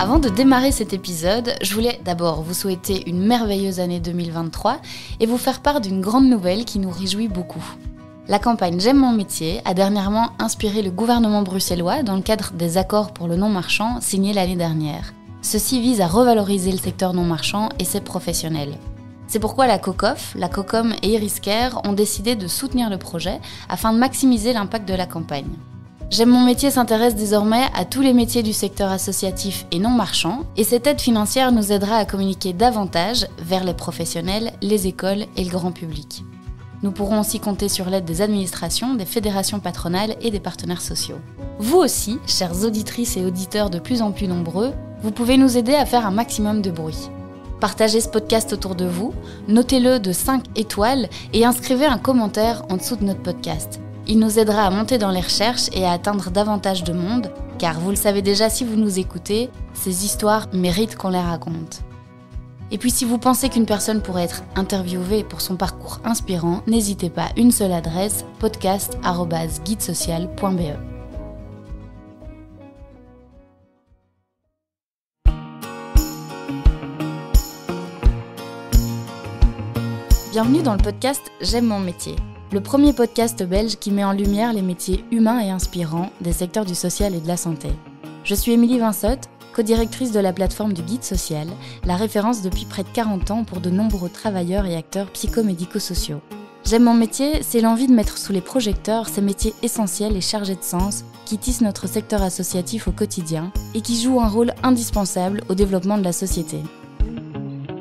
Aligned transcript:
Avant 0.00 0.18
de 0.18 0.30
démarrer 0.30 0.72
cet 0.72 0.94
épisode, 0.94 1.52
je 1.60 1.74
voulais 1.74 2.00
d'abord 2.06 2.40
vous 2.40 2.54
souhaiter 2.54 3.06
une 3.06 3.20
merveilleuse 3.22 3.80
année 3.80 4.00
2023 4.00 4.78
et 5.20 5.26
vous 5.26 5.36
faire 5.36 5.60
part 5.60 5.82
d'une 5.82 6.00
grande 6.00 6.26
nouvelle 6.26 6.64
qui 6.64 6.78
nous 6.78 6.88
réjouit 6.88 7.28
beaucoup. 7.28 7.62
La 8.26 8.38
campagne 8.38 8.80
J'aime 8.80 8.96
mon 8.96 9.12
métier 9.12 9.60
a 9.66 9.74
dernièrement 9.74 10.30
inspiré 10.38 10.80
le 10.80 10.90
gouvernement 10.90 11.42
bruxellois 11.42 12.02
dans 12.02 12.16
le 12.16 12.22
cadre 12.22 12.52
des 12.54 12.78
accords 12.78 13.12
pour 13.12 13.28
le 13.28 13.36
non-marchand 13.36 14.00
signés 14.00 14.32
l'année 14.32 14.56
dernière. 14.56 15.12
Ceci 15.42 15.82
vise 15.82 16.00
à 16.00 16.06
revaloriser 16.06 16.72
le 16.72 16.78
secteur 16.78 17.12
non-marchand 17.12 17.68
et 17.78 17.84
ses 17.84 18.00
professionnels. 18.00 18.78
C'est 19.26 19.38
pourquoi 19.38 19.66
la 19.66 19.78
COCOF, 19.78 20.32
la 20.34 20.48
COCOM 20.48 20.94
et 21.02 21.08
Iriscare 21.08 21.82
ont 21.84 21.92
décidé 21.92 22.36
de 22.36 22.46
soutenir 22.46 22.88
le 22.88 22.96
projet 22.96 23.38
afin 23.68 23.92
de 23.92 23.98
maximiser 23.98 24.54
l'impact 24.54 24.88
de 24.88 24.94
la 24.94 25.04
campagne. 25.04 25.58
J'aime 26.10 26.30
mon 26.30 26.44
métier 26.44 26.72
s'intéresse 26.72 27.14
désormais 27.14 27.66
à 27.72 27.84
tous 27.84 28.00
les 28.00 28.12
métiers 28.12 28.42
du 28.42 28.52
secteur 28.52 28.90
associatif 28.90 29.64
et 29.70 29.78
non 29.78 29.90
marchand, 29.90 30.40
et 30.56 30.64
cette 30.64 30.88
aide 30.88 31.00
financière 31.00 31.52
nous 31.52 31.70
aidera 31.70 31.98
à 31.98 32.04
communiquer 32.04 32.52
davantage 32.52 33.28
vers 33.38 33.62
les 33.62 33.74
professionnels, 33.74 34.50
les 34.60 34.88
écoles 34.88 35.26
et 35.36 35.44
le 35.44 35.50
grand 35.50 35.70
public. 35.70 36.24
Nous 36.82 36.90
pourrons 36.90 37.20
aussi 37.20 37.38
compter 37.38 37.68
sur 37.68 37.88
l'aide 37.88 38.06
des 38.06 38.22
administrations, 38.22 38.94
des 38.94 39.04
fédérations 39.04 39.60
patronales 39.60 40.16
et 40.20 40.32
des 40.32 40.40
partenaires 40.40 40.82
sociaux. 40.82 41.20
Vous 41.60 41.78
aussi, 41.78 42.18
chères 42.26 42.64
auditrices 42.64 43.16
et 43.16 43.24
auditeurs 43.24 43.70
de 43.70 43.78
plus 43.78 44.02
en 44.02 44.10
plus 44.10 44.26
nombreux, 44.26 44.72
vous 45.02 45.12
pouvez 45.12 45.36
nous 45.36 45.56
aider 45.56 45.74
à 45.74 45.86
faire 45.86 46.06
un 46.06 46.10
maximum 46.10 46.60
de 46.60 46.72
bruit. 46.72 47.08
Partagez 47.60 48.00
ce 48.00 48.08
podcast 48.08 48.52
autour 48.52 48.74
de 48.74 48.86
vous, 48.86 49.14
notez-le 49.46 50.00
de 50.00 50.10
5 50.10 50.42
étoiles 50.56 51.08
et 51.32 51.44
inscrivez 51.44 51.86
un 51.86 51.98
commentaire 51.98 52.64
en 52.68 52.78
dessous 52.78 52.96
de 52.96 53.04
notre 53.04 53.22
podcast. 53.22 53.80
Il 54.10 54.18
nous 54.18 54.38
aidera 54.40 54.64
à 54.64 54.70
monter 54.70 54.98
dans 54.98 55.12
les 55.12 55.20
recherches 55.20 55.68
et 55.72 55.86
à 55.86 55.92
atteindre 55.92 56.32
davantage 56.32 56.82
de 56.82 56.92
monde, 56.92 57.30
car 57.60 57.78
vous 57.78 57.90
le 57.90 57.96
savez 57.96 58.22
déjà 58.22 58.50
si 58.50 58.64
vous 58.64 58.74
nous 58.74 58.98
écoutez, 58.98 59.50
ces 59.72 60.04
histoires 60.04 60.48
méritent 60.52 60.96
qu'on 60.96 61.10
les 61.10 61.20
raconte. 61.20 61.82
Et 62.72 62.78
puis 62.78 62.90
si 62.90 63.04
vous 63.04 63.18
pensez 63.18 63.48
qu'une 63.48 63.66
personne 63.66 64.02
pourrait 64.02 64.24
être 64.24 64.42
interviewée 64.56 65.22
pour 65.22 65.40
son 65.40 65.54
parcours 65.54 66.00
inspirant, 66.02 66.62
n'hésitez 66.66 67.08
pas, 67.08 67.28
une 67.36 67.52
seule 67.52 67.70
adresse, 67.70 68.24
podcast.guidesocial.be. 68.40 70.76
Bienvenue 80.32 80.64
dans 80.64 80.74
le 80.74 80.82
podcast 80.82 81.22
J'aime 81.40 81.66
mon 81.66 81.78
métier 81.78 82.16
le 82.52 82.60
premier 82.60 82.92
podcast 82.92 83.44
belge 83.44 83.76
qui 83.76 83.92
met 83.92 84.02
en 84.02 84.12
lumière 84.12 84.52
les 84.52 84.62
métiers 84.62 85.04
humains 85.12 85.38
et 85.38 85.50
inspirants 85.50 86.10
des 86.20 86.32
secteurs 86.32 86.64
du 86.64 86.74
social 86.74 87.14
et 87.14 87.20
de 87.20 87.28
la 87.28 87.36
santé. 87.36 87.68
Je 88.24 88.34
suis 88.34 88.50
Émilie 88.50 88.80
Vinsotte, 88.80 89.28
co-directrice 89.54 90.10
de 90.10 90.18
la 90.18 90.32
plateforme 90.32 90.72
du 90.72 90.82
Guide 90.82 91.04
Social, 91.04 91.46
la 91.84 91.94
référence 91.94 92.42
depuis 92.42 92.64
près 92.64 92.82
de 92.82 92.88
40 92.88 93.30
ans 93.30 93.44
pour 93.44 93.60
de 93.60 93.70
nombreux 93.70 94.08
travailleurs 94.08 94.66
et 94.66 94.74
acteurs 94.74 95.12
psychomédico-sociaux. 95.12 96.20
J'aime 96.64 96.84
mon 96.84 96.94
métier, 96.94 97.40
c'est 97.42 97.60
l'envie 97.60 97.86
de 97.86 97.94
mettre 97.94 98.18
sous 98.18 98.32
les 98.32 98.40
projecteurs 98.40 99.08
ces 99.08 99.22
métiers 99.22 99.54
essentiels 99.62 100.16
et 100.16 100.20
chargés 100.20 100.56
de 100.56 100.62
sens 100.62 101.04
qui 101.26 101.38
tissent 101.38 101.62
notre 101.62 101.86
secteur 101.86 102.20
associatif 102.20 102.88
au 102.88 102.92
quotidien 102.92 103.52
et 103.74 103.80
qui 103.80 104.00
jouent 104.00 104.20
un 104.20 104.28
rôle 104.28 104.54
indispensable 104.64 105.42
au 105.48 105.54
développement 105.54 105.98
de 105.98 106.04
la 106.04 106.12
société. 106.12 106.58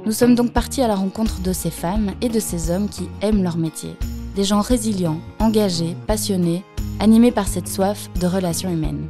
Nous 0.05 0.11
sommes 0.11 0.35
donc 0.35 0.53
partis 0.53 0.83
à 0.83 0.87
la 0.87 0.95
rencontre 0.95 1.41
de 1.41 1.53
ces 1.53 1.71
femmes 1.71 2.11
et 2.21 2.29
de 2.29 2.39
ces 2.39 2.69
hommes 2.69 2.87
qui 2.87 3.09
aiment 3.21 3.43
leur 3.43 3.57
métier 3.57 3.97
des 4.35 4.43
gens 4.43 4.61
résilients, 4.61 5.19
engagés, 5.39 5.95
passionnés, 6.07 6.63
animés 6.99 7.31
par 7.31 7.47
cette 7.47 7.67
soif 7.67 8.09
de 8.19 8.27
relations 8.27 8.69
humaines. 8.69 9.07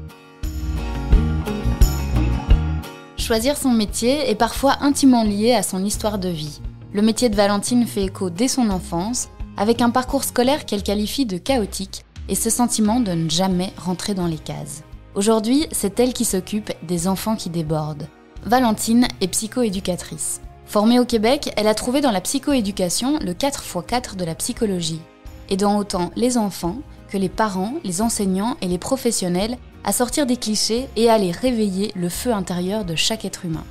Choisir 3.17 3.58
son 3.58 3.70
métier 3.70 4.30
est 4.30 4.36
parfois 4.36 4.78
intimement 4.81 5.23
lié 5.23 5.53
à 5.53 5.62
son 5.62 5.84
histoire 5.84 6.17
de 6.17 6.30
vie. 6.30 6.62
Le 6.94 7.02
métier 7.02 7.30
de 7.30 7.36
Valentine 7.36 7.86
fait 7.86 8.06
écho 8.06 8.30
dès 8.30 8.47
son 8.47 8.70
enfance, 8.70 9.30
avec 9.57 9.81
un 9.81 9.91
parcours 9.91 10.24
scolaire 10.24 10.66
qu'elle 10.66 10.81
qualifie 10.81 11.25
de 11.25 11.38
chaotique 11.38 12.06
et 12.28 12.36
ce 12.36 12.50
sentiment 12.50 13.00
de 13.00 13.12
ne 13.12 13.30
jamais 13.30 13.72
rentrer 13.78 14.13
dans 14.13 14.25
les 14.25 14.38
cases. 14.38 14.84
Aujourd'hui, 15.16 15.68
c'est 15.72 16.00
elle 16.00 16.13
qui 16.13 16.25
s'occupe 16.25 16.72
des 16.84 17.07
enfants 17.07 17.36
qui 17.36 17.50
débordent. 17.50 18.07
Valentine 18.46 19.07
est 19.22 19.28
psychoéducatrice. 19.28 20.41
Formée 20.69 21.00
au 21.00 21.06
Québec, 21.06 21.52
elle 21.57 21.66
a 21.66 21.74
trouvé 21.74 22.00
dans 22.00 22.12
la 22.12 22.22
psychoéducation 22.22 23.18
le 23.22 23.34
4x4 23.34 24.16
de 24.16 24.24
la 24.24 24.35
psychologie, 24.35 25.02
aidant 25.50 25.80
autant 25.80 26.12
les 26.16 26.38
enfants 26.38 26.78
que 27.09 27.18
les 27.18 27.28
parents, 27.28 27.74
les 27.84 28.03
enseignants 28.03 28.56
et 28.62 28.68
les 28.68 28.78
professionnels 28.78 29.57
à 29.84 29.91
sortir 29.91 30.28
des 30.28 30.38
clichés 30.38 30.88
et 30.96 31.09
à 31.09 31.16
aller 31.16 31.31
réveiller 31.31 31.91
le 31.96 32.07
feu 32.07 32.31
intérieur 32.31 32.85
de 32.85 32.94
chaque 32.94 33.25
être 33.25 33.46
humain. 33.46 33.63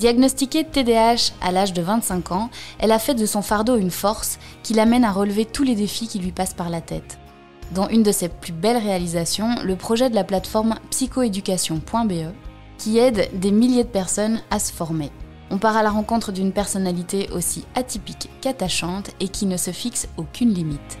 Diagnostiquée 0.00 0.64
TDAH 0.64 1.34
à 1.40 1.52
l'âge 1.52 1.72
de 1.72 1.82
25 1.82 2.32
ans, 2.32 2.50
elle 2.80 2.90
a 2.90 2.98
fait 2.98 3.14
de 3.14 3.26
son 3.26 3.42
fardeau 3.42 3.76
une 3.76 3.92
force 3.92 4.40
qui 4.64 4.74
l'amène 4.74 5.04
à 5.04 5.12
relever 5.12 5.44
tous 5.44 5.62
les 5.62 5.76
défis 5.76 6.08
qui 6.08 6.18
lui 6.18 6.32
passent 6.32 6.54
par 6.54 6.68
la 6.68 6.80
tête. 6.80 7.20
Dans 7.70 7.88
une 7.88 8.02
de 8.02 8.10
ses 8.10 8.28
plus 8.28 8.52
belles 8.52 8.76
réalisations, 8.76 9.54
le 9.62 9.76
projet 9.76 10.10
de 10.10 10.16
la 10.16 10.24
plateforme 10.24 10.74
psychoéducation.be, 10.90 12.34
qui 12.76 12.98
aide 12.98 13.30
des 13.38 13.52
milliers 13.52 13.84
de 13.84 13.88
personnes 13.88 14.42
à 14.50 14.58
se 14.58 14.72
former. 14.72 15.12
On 15.52 15.58
part 15.58 15.76
à 15.76 15.82
la 15.82 15.90
rencontre 15.90 16.30
d'une 16.30 16.52
personnalité 16.52 17.28
aussi 17.32 17.64
atypique 17.74 18.30
qu'attachante 18.40 19.10
et 19.18 19.26
qui 19.26 19.46
ne 19.46 19.56
se 19.56 19.72
fixe 19.72 20.08
aucune 20.16 20.54
limite. 20.54 20.98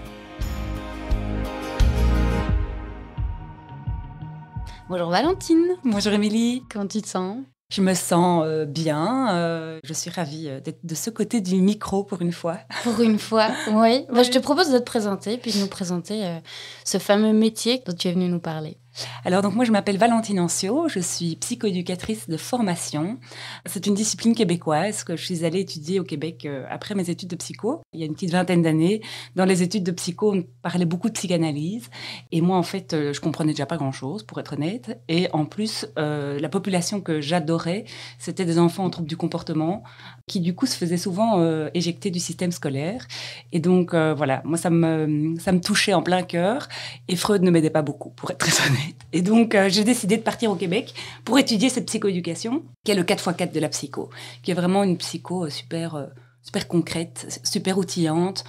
Bonjour 4.88 5.08
Valentine. 5.08 5.76
Bonjour 5.84 6.12
Émilie. 6.12 6.64
Comment 6.68 6.88
tu 6.88 7.00
te 7.00 7.06
sens? 7.06 7.38
Je 7.70 7.80
me 7.80 7.94
sens 7.94 8.42
euh, 8.44 8.64
bien. 8.64 9.32
Euh, 9.36 9.78
je 9.84 9.92
suis 9.92 10.10
ravie 10.10 10.48
euh, 10.48 10.58
d'être 10.58 10.84
de 10.84 10.96
ce 10.96 11.10
côté 11.10 11.40
du 11.40 11.54
micro 11.60 12.02
pour 12.02 12.20
une 12.20 12.32
fois. 12.32 12.58
Pour 12.82 13.00
une 13.00 13.20
fois, 13.20 13.50
oui. 13.70 14.04
Bah, 14.12 14.24
je 14.24 14.30
te 14.30 14.40
propose 14.40 14.72
de 14.72 14.78
te 14.78 14.84
présenter, 14.84 15.38
puis 15.38 15.52
de 15.52 15.58
nous 15.58 15.68
présenter 15.68 16.40
ce 16.84 16.98
fameux 16.98 17.32
métier 17.32 17.84
dont 17.86 17.92
tu 17.92 18.08
es 18.08 18.12
venue 18.12 18.28
nous 18.28 18.40
parler. 18.40 18.78
Alors 19.24 19.42
donc 19.42 19.54
moi 19.54 19.64
je 19.64 19.72
m'appelle 19.72 19.98
Valentine 19.98 20.40
Ancio, 20.40 20.88
je 20.88 21.00
suis 21.00 21.36
psychoéducatrice 21.36 22.28
de 22.28 22.36
formation. 22.36 23.18
C'est 23.66 23.86
une 23.86 23.94
discipline 23.94 24.34
québécoise 24.34 25.04
que 25.04 25.16
je 25.16 25.24
suis 25.24 25.44
allée 25.44 25.60
étudier 25.60 26.00
au 26.00 26.04
Québec 26.04 26.46
euh, 26.46 26.64
après 26.70 26.94
mes 26.94 27.10
études 27.10 27.28
de 27.28 27.36
psycho. 27.36 27.82
Il 27.92 28.00
y 28.00 28.02
a 28.02 28.06
une 28.06 28.14
petite 28.14 28.30
vingtaine 28.30 28.62
d'années, 28.62 29.02
dans 29.36 29.44
les 29.44 29.62
études 29.62 29.84
de 29.84 29.90
psycho, 29.92 30.34
on 30.34 30.44
parlait 30.62 30.84
beaucoup 30.84 31.08
de 31.08 31.14
psychanalyse 31.14 31.90
et 32.32 32.40
moi 32.40 32.56
en 32.56 32.62
fait 32.62 32.92
euh, 32.92 33.12
je 33.12 33.20
comprenais 33.20 33.52
déjà 33.52 33.66
pas 33.66 33.76
grand-chose 33.76 34.22
pour 34.22 34.40
être 34.40 34.54
honnête 34.54 35.00
et 35.08 35.28
en 35.32 35.44
plus 35.44 35.86
euh, 35.98 36.38
la 36.38 36.48
population 36.48 37.00
que 37.00 37.20
j'adorais, 37.20 37.84
c'était 38.18 38.44
des 38.44 38.58
enfants 38.58 38.84
en 38.84 38.90
troubles 38.90 39.08
du 39.08 39.16
comportement 39.16 39.82
qui 40.26 40.40
du 40.40 40.54
coup 40.54 40.66
se 40.66 40.76
faisaient 40.76 40.96
souvent 40.96 41.40
éjecter 41.74 42.10
du 42.10 42.20
système 42.20 42.52
scolaire 42.52 43.06
et 43.52 43.60
donc 43.60 43.94
voilà, 43.94 44.42
moi 44.44 44.58
ça 44.58 44.70
me 44.70 45.34
ça 45.38 45.52
me 45.52 45.60
touchait 45.60 45.94
en 45.94 46.02
plein 46.02 46.22
cœur 46.22 46.68
et 47.08 47.16
Freud 47.16 47.42
ne 47.42 47.50
m'aidait 47.50 47.70
pas 47.70 47.82
beaucoup 47.82 48.10
pour 48.10 48.30
être 48.30 48.38
très 48.38 48.66
honnête. 48.66 48.89
Et 49.12 49.22
donc, 49.22 49.54
euh, 49.54 49.68
j'ai 49.68 49.84
décidé 49.84 50.16
de 50.16 50.22
partir 50.22 50.50
au 50.50 50.54
Québec 50.54 50.94
pour 51.24 51.38
étudier 51.38 51.68
cette 51.68 51.86
psychoéducation, 51.86 52.62
qui 52.84 52.92
est 52.92 52.94
le 52.94 53.02
4x4 53.02 53.52
de 53.52 53.60
la 53.60 53.68
psycho, 53.68 54.10
qui 54.42 54.50
est 54.50 54.54
vraiment 54.54 54.82
une 54.82 54.96
psycho 54.96 55.44
euh, 55.44 55.50
super, 55.50 55.94
euh, 55.94 56.06
super 56.42 56.68
concrète, 56.68 57.40
super 57.44 57.78
outillante, 57.78 58.44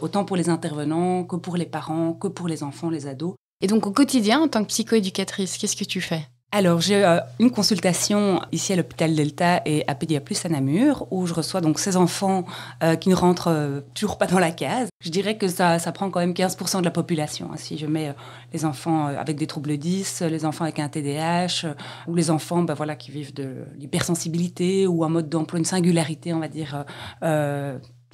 autant 0.00 0.24
pour 0.24 0.36
les 0.36 0.48
intervenants 0.48 1.22
que 1.22 1.36
pour 1.36 1.56
les 1.56 1.64
parents, 1.64 2.12
que 2.12 2.26
pour 2.26 2.48
les 2.48 2.64
enfants, 2.64 2.90
les 2.90 3.06
ados. 3.06 3.36
Et 3.60 3.68
donc, 3.68 3.86
au 3.86 3.92
quotidien, 3.92 4.40
en 4.40 4.48
tant 4.48 4.64
que 4.64 4.68
psychoéducatrice, 4.68 5.58
qu'est-ce 5.58 5.76
que 5.76 5.84
tu 5.84 6.00
fais? 6.00 6.26
Alors, 6.56 6.80
j'ai 6.80 7.04
euh, 7.04 7.20
une 7.38 7.50
consultation 7.50 8.40
ici 8.50 8.72
à 8.72 8.76
l'hôpital 8.76 9.14
Delta 9.14 9.60
et 9.66 9.84
à 9.88 9.94
Pédiaplus 9.94 10.38
à 10.44 10.48
Namur, 10.48 11.06
où 11.10 11.26
je 11.26 11.34
reçois 11.34 11.60
donc 11.60 11.78
ces 11.78 11.98
enfants 11.98 12.46
euh, 12.82 12.96
qui 12.96 13.10
ne 13.10 13.14
rentrent 13.14 13.50
euh, 13.50 13.80
toujours 13.92 14.16
pas 14.16 14.26
dans 14.26 14.38
la 14.38 14.52
case. 14.52 14.88
Je 15.04 15.10
dirais 15.10 15.36
que 15.36 15.48
ça, 15.48 15.78
ça 15.78 15.92
prend 15.92 16.08
quand 16.08 16.20
même 16.20 16.32
15% 16.32 16.80
de 16.80 16.84
la 16.86 16.90
population. 16.90 17.50
Hein. 17.52 17.58
si 17.58 17.76
je 17.76 17.84
mets 17.84 18.14
les 18.54 18.64
enfants 18.64 19.04
avec 19.04 19.36
des 19.36 19.46
troubles 19.46 19.76
10, 19.76 20.22
les 20.22 20.46
enfants 20.46 20.64
avec 20.64 20.78
un 20.78 20.88
TDAH, 20.88 21.74
ou 22.06 22.14
les 22.14 22.30
enfants 22.30 22.62
ben, 22.62 22.72
voilà, 22.72 22.96
qui 22.96 23.10
vivent 23.10 23.34
de 23.34 23.66
l'hypersensibilité 23.78 24.86
ou 24.86 25.04
un 25.04 25.10
mode 25.10 25.28
d'emploi, 25.28 25.58
une 25.58 25.66
singularité, 25.66 26.32
on 26.32 26.40
va 26.40 26.48
dire, 26.48 26.86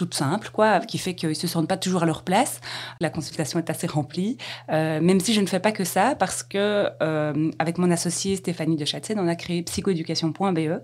toute 0.03 0.15
simple, 0.15 0.51
quoi, 0.53 0.81
qui 0.81 0.99
fait 0.99 1.15
qu'ils 1.15 1.37
se 1.37 1.47
sentent 1.47 1.69
pas 1.69 1.77
toujours 1.77 2.03
à 2.03 2.07
leur 2.07 2.25
place. 2.25 2.61
La 2.99 3.09
consultation 3.09 3.61
est 3.61 3.71
assez 3.71 3.87
remplie, 3.87 4.37
euh, 4.73 5.01
même 5.01 5.21
si 5.21 5.33
je 5.33 5.41
ne 5.41 5.47
fais 5.47 5.61
pas 5.61 5.71
que 5.71 5.85
ça, 5.85 6.17
parce 6.17 6.43
que 6.43 6.89
euh, 7.01 7.51
avec 7.61 7.79
mon 7.79 7.89
associée 7.93 8.35
Stéphanie 8.35 8.75
de 8.75 8.85
Chatzen, 8.85 9.17
on 9.21 9.29
a 9.29 9.37
créé 9.37 9.63
psychoéducation.be, 9.63 10.83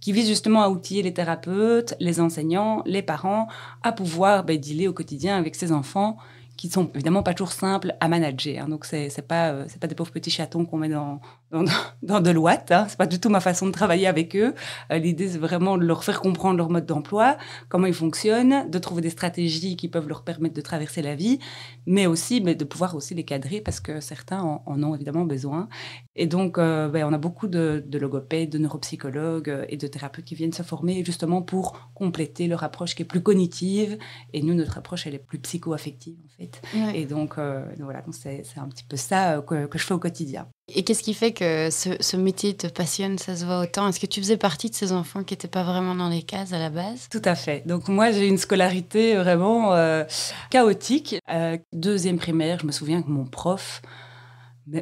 qui 0.00 0.12
vise 0.12 0.26
justement 0.26 0.62
à 0.62 0.68
outiller 0.68 1.02
les 1.02 1.14
thérapeutes, 1.14 1.94
les 2.00 2.20
enseignants, 2.20 2.82
les 2.86 3.02
parents, 3.02 3.46
à 3.84 3.92
pouvoir 3.92 4.42
ben, 4.42 4.58
dealer 4.58 4.88
au 4.88 4.92
quotidien 4.92 5.38
avec 5.38 5.54
ces 5.54 5.70
enfants 5.70 6.16
qui 6.56 6.68
sont 6.70 6.90
évidemment 6.94 7.22
pas 7.22 7.34
toujours 7.34 7.52
simples 7.52 7.94
à 8.00 8.08
manager. 8.08 8.64
Hein. 8.64 8.68
Donc 8.68 8.84
c'est 8.86 9.28
pas 9.28 9.50
euh, 9.50 9.64
c'est 9.68 9.78
pas 9.78 9.86
des 9.86 9.94
pauvres 9.94 10.10
petits 10.10 10.30
chatons 10.30 10.64
qu'on 10.64 10.78
met 10.78 10.88
dans 10.88 11.20
dans, 11.50 11.64
dans 12.02 12.20
de 12.20 12.30
l'ouate. 12.30 12.72
Hein. 12.72 12.86
C'est 12.88 12.98
pas 12.98 13.06
du 13.06 13.20
tout 13.20 13.28
ma 13.28 13.40
façon 13.40 13.66
de 13.66 13.72
travailler 13.72 14.06
avec 14.06 14.34
eux. 14.36 14.54
Euh, 14.90 14.98
l'idée, 14.98 15.28
c'est 15.28 15.38
vraiment 15.38 15.78
de 15.78 15.84
leur 15.84 16.04
faire 16.04 16.20
comprendre 16.20 16.58
leur 16.58 16.70
mode 16.70 16.86
d'emploi, 16.86 17.36
comment 17.68 17.86
ils 17.86 17.94
fonctionnent, 17.94 18.68
de 18.68 18.78
trouver 18.78 19.02
des 19.02 19.10
stratégies 19.10 19.76
qui 19.76 19.88
peuvent 19.88 20.08
leur 20.08 20.24
permettre 20.24 20.54
de 20.54 20.60
traverser 20.60 21.02
la 21.02 21.14
vie, 21.14 21.38
mais 21.86 22.06
aussi 22.06 22.40
mais 22.40 22.54
de 22.54 22.64
pouvoir 22.64 22.94
aussi 22.94 23.14
les 23.14 23.24
cadrer 23.24 23.60
parce 23.60 23.80
que 23.80 24.00
certains 24.00 24.40
en, 24.42 24.82
ont 24.82 24.94
évidemment 24.94 25.24
besoin. 25.24 25.68
Et 26.16 26.26
donc, 26.26 26.58
euh, 26.58 26.88
ben, 26.88 27.04
on 27.04 27.12
a 27.12 27.18
beaucoup 27.18 27.46
de, 27.46 27.84
de, 27.86 27.98
logopèdes, 27.98 28.50
de 28.50 28.58
neuropsychologues 28.58 29.50
euh, 29.50 29.66
et 29.68 29.76
de 29.76 29.86
thérapeutes 29.86 30.24
qui 30.24 30.34
viennent 30.34 30.52
se 30.52 30.62
former 30.62 31.04
justement 31.04 31.42
pour 31.42 31.90
compléter 31.94 32.46
leur 32.48 32.64
approche 32.64 32.94
qui 32.94 33.02
est 33.02 33.06
plus 33.06 33.22
cognitive. 33.22 33.98
Et 34.32 34.42
nous, 34.42 34.54
notre 34.54 34.78
approche, 34.78 35.06
elle 35.06 35.14
est 35.14 35.18
plus 35.18 35.38
psycho-affective 35.38 36.16
en 36.24 36.36
fait. 36.36 36.62
Et 36.94 37.06
donc, 37.06 37.36
voilà, 37.36 38.04
c'est 38.10 38.42
un 38.56 38.68
petit 38.68 38.84
peu 38.84 38.96
ça 38.96 39.42
que, 39.46 39.66
que 39.66 39.78
je 39.78 39.84
fais 39.84 39.94
au 39.94 39.98
quotidien. 39.98 40.46
Et 40.74 40.82
qu'est-ce 40.82 41.04
qui 41.04 41.14
fait 41.14 41.32
que 41.32 41.70
ce, 41.70 42.16
métier 42.16 42.56
te 42.56 42.66
passionne, 42.66 43.18
ça 43.18 43.36
se 43.36 43.44
voit 43.44 43.60
autant? 43.60 43.86
Est-ce 43.88 44.00
que 44.00 44.06
tu 44.06 44.20
faisais 44.20 44.36
partie 44.36 44.68
de 44.68 44.74
ces 44.74 44.92
enfants 44.92 45.22
qui 45.22 45.34
n'étaient 45.34 45.46
pas 45.46 45.62
vraiment 45.62 45.94
dans 45.94 46.08
les 46.08 46.22
cases 46.22 46.52
à 46.52 46.58
la 46.58 46.70
base? 46.70 47.08
Tout 47.08 47.22
à 47.24 47.36
fait. 47.36 47.62
Donc 47.66 47.86
moi, 47.86 48.10
j'ai 48.10 48.26
une 48.26 48.38
scolarité 48.38 49.14
vraiment 49.14 49.74
euh, 49.74 50.02
chaotique. 50.50 51.16
Euh, 51.30 51.56
deuxième 51.72 52.18
primaire, 52.18 52.58
je 52.60 52.66
me 52.66 52.72
souviens 52.72 53.02
que 53.02 53.08
mon 53.08 53.24
prof 53.26 53.80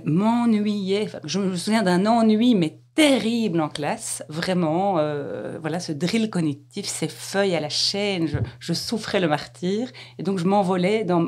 m'ennuyait. 0.07 1.11
je 1.25 1.39
me 1.39 1.55
souviens 1.55 1.83
d'un 1.83 2.07
ennui, 2.07 2.55
mais 2.55 2.79
terrible 2.95 3.61
en 3.61 3.69
classe, 3.69 4.23
vraiment. 4.31 4.97
Euh, 4.97 5.59
voilà, 5.61 5.81
ce 5.81 5.93
drill 5.93 6.31
cognitif, 6.31 6.87
ces 6.87 7.09
feuilles 7.09 7.55
à 7.55 7.61
la 7.61 7.69
chaîne, 7.69 8.27
je, 8.27 8.39
je 8.59 8.73
souffrais 8.73 9.21
le 9.21 9.29
martyr. 9.29 9.91
Et 10.19 10.23
donc, 10.23 10.39
je 10.39 10.47
m'envolais 10.47 11.05
dans 11.05 11.27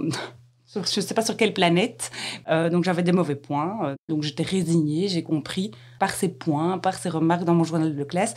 je 0.85 1.01
ne 1.01 1.05
sais 1.05 1.15
pas 1.15 1.23
sur 1.23 1.37
quelle 1.37 1.55
planète. 1.55 2.11
Euh, 2.49 2.71
donc 2.71 2.85
j'avais 2.85 3.03
des 3.03 3.13
mauvais 3.13 3.37
points. 3.37 3.79
Euh, 3.85 3.95
donc 4.09 4.23
j'étais 4.23 4.43
résignée, 4.43 5.09
j'ai 5.09 5.23
compris 5.23 5.71
par 5.99 6.11
ces 6.11 6.29
points, 6.29 6.79
par 6.79 6.95
ces 6.95 7.09
remarques 7.09 7.45
dans 7.45 7.55
mon 7.55 7.65
journal 7.65 7.95
de 7.95 8.05
classe 8.05 8.35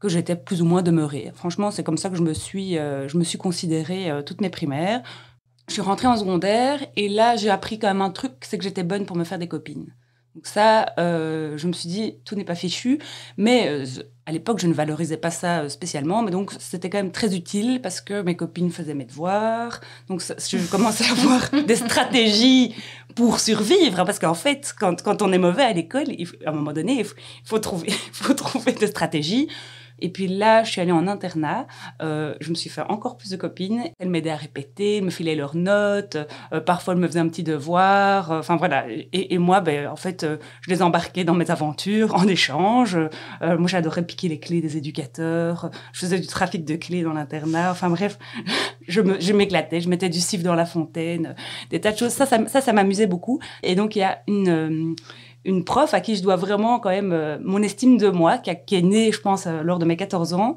que 0.00 0.08
j'étais 0.08 0.36
plus 0.36 0.60
ou 0.60 0.66
moins 0.66 0.82
demeurée. 0.82 1.32
Franchement, 1.34 1.70
c'est 1.70 1.82
comme 1.82 1.96
ça 1.96 2.10
que 2.10 2.16
je 2.16 2.22
me 2.22 2.34
suis, 2.34 2.76
euh, 2.78 3.08
je 3.08 3.16
me 3.16 3.24
suis 3.24 3.38
considérée 3.38 4.10
toutes 4.26 4.40
mes 4.40 4.50
primaires. 4.50 5.02
Je 5.68 5.72
suis 5.72 5.82
rentrée 5.82 6.06
en 6.06 6.16
secondaire 6.16 6.80
et 6.96 7.08
là 7.08 7.36
j'ai 7.36 7.50
appris 7.50 7.78
quand 7.78 7.88
même 7.88 8.02
un 8.02 8.10
truc, 8.10 8.32
c'est 8.42 8.56
que 8.58 8.64
j'étais 8.64 8.84
bonne 8.84 9.04
pour 9.04 9.16
me 9.16 9.24
faire 9.24 9.38
des 9.38 9.48
copines. 9.48 9.92
Donc 10.36 10.46
ça, 10.46 10.92
euh, 10.98 11.56
je 11.56 11.66
me 11.66 11.72
suis 11.72 11.88
dit, 11.88 12.16
tout 12.26 12.34
n'est 12.34 12.44
pas 12.44 12.54
fichu. 12.54 12.98
Mais 13.38 13.68
euh, 13.68 13.86
à 14.26 14.32
l'époque, 14.32 14.58
je 14.58 14.66
ne 14.66 14.74
valorisais 14.74 15.16
pas 15.16 15.30
ça 15.30 15.60
euh, 15.60 15.68
spécialement. 15.70 16.20
Mais 16.20 16.30
donc, 16.30 16.52
c'était 16.58 16.90
quand 16.90 16.98
même 16.98 17.10
très 17.10 17.34
utile 17.34 17.80
parce 17.82 18.02
que 18.02 18.20
mes 18.20 18.36
copines 18.36 18.70
faisaient 18.70 18.92
mes 18.92 19.06
devoirs. 19.06 19.80
Donc, 20.08 20.20
je 20.20 20.58
commençais 20.70 21.04
à 21.04 21.12
avoir 21.12 21.64
des 21.66 21.76
stratégies 21.76 22.74
pour 23.14 23.40
survivre. 23.40 24.04
Parce 24.04 24.18
qu'en 24.18 24.34
fait, 24.34 24.74
quand, 24.78 25.02
quand, 25.02 25.22
on 25.22 25.32
est 25.32 25.38
mauvais 25.38 25.62
à 25.62 25.72
l'école, 25.72 26.08
à 26.44 26.50
un 26.50 26.52
moment 26.52 26.74
donné, 26.74 26.98
il 27.00 27.06
faut, 27.42 27.58
trouver, 27.58 27.88
il 27.88 28.12
faut 28.12 28.34
trouver 28.34 28.72
des 28.72 28.88
stratégies. 28.88 29.48
Et 29.98 30.10
puis 30.10 30.28
là, 30.28 30.62
je 30.64 30.70
suis 30.70 30.80
allée 30.80 30.92
en 30.92 31.06
internat. 31.06 31.66
Euh, 32.02 32.34
je 32.40 32.50
me 32.50 32.54
suis 32.54 32.70
fait 32.70 32.82
encore 32.88 33.16
plus 33.16 33.30
de 33.30 33.36
copines. 33.36 33.84
Elles 33.98 34.10
m'aidaient 34.10 34.30
à 34.30 34.36
répéter, 34.36 35.00
me 35.00 35.10
filaient 35.10 35.34
leurs 35.34 35.56
notes. 35.56 36.16
Euh, 36.52 36.60
parfois, 36.60 36.94
elles 36.94 37.00
me 37.00 37.06
faisaient 37.06 37.20
un 37.20 37.28
petit 37.28 37.42
devoir. 37.42 38.30
Euh, 38.30 38.38
enfin, 38.40 38.56
voilà. 38.56 38.86
Et, 39.12 39.38
moi, 39.38 39.60
ben, 39.60 39.88
en 39.88 39.96
fait, 39.96 40.26
je 40.62 40.70
les 40.70 40.82
embarquais 40.82 41.24
dans 41.24 41.34
mes 41.34 41.50
aventures 41.50 42.14
en 42.14 42.26
échange. 42.26 42.98
moi, 43.40 43.66
j'adorais 43.66 44.04
piquer 44.04 44.28
les 44.28 44.38
clés 44.38 44.60
des 44.60 44.76
éducateurs. 44.76 45.70
Je 45.92 46.00
faisais 46.00 46.18
du 46.18 46.26
trafic 46.26 46.64
de 46.64 46.76
clés 46.76 47.02
dans 47.02 47.12
l'internat. 47.12 47.70
Enfin, 47.70 47.90
bref, 47.90 48.18
je 48.88 49.32
m'éclatais. 49.32 49.80
Je, 49.80 49.88
mettais 49.88 50.08
du 50.08 50.20
cif 50.20 50.42
dans 50.42 50.54
la 50.54 50.66
fontaine. 50.66 51.34
Des 51.70 51.80
tas 51.80 51.92
de 51.92 51.98
choses. 51.98 52.12
Ça, 52.12 52.26
ça, 52.26 52.60
ça 52.60 52.72
m'amusait 52.72 53.06
beaucoup. 53.06 53.40
Et 53.62 53.74
donc, 53.74 53.96
il 53.96 54.00
y 54.00 54.02
a 54.02 54.22
une 54.26 54.96
une 55.46 55.64
prof 55.64 55.94
à 55.94 56.00
qui 56.00 56.16
je 56.16 56.22
dois 56.22 56.36
vraiment 56.36 56.80
quand 56.80 56.90
même 56.90 57.12
euh, 57.12 57.38
mon 57.40 57.62
estime 57.62 57.96
de 57.96 58.08
moi, 58.08 58.38
qui, 58.38 58.74
est 58.74 58.82
née, 58.82 59.12
je 59.12 59.20
pense, 59.20 59.46
euh, 59.46 59.62
lors 59.62 59.78
de 59.78 59.84
mes 59.84 59.96
14 59.96 60.34
ans. 60.34 60.56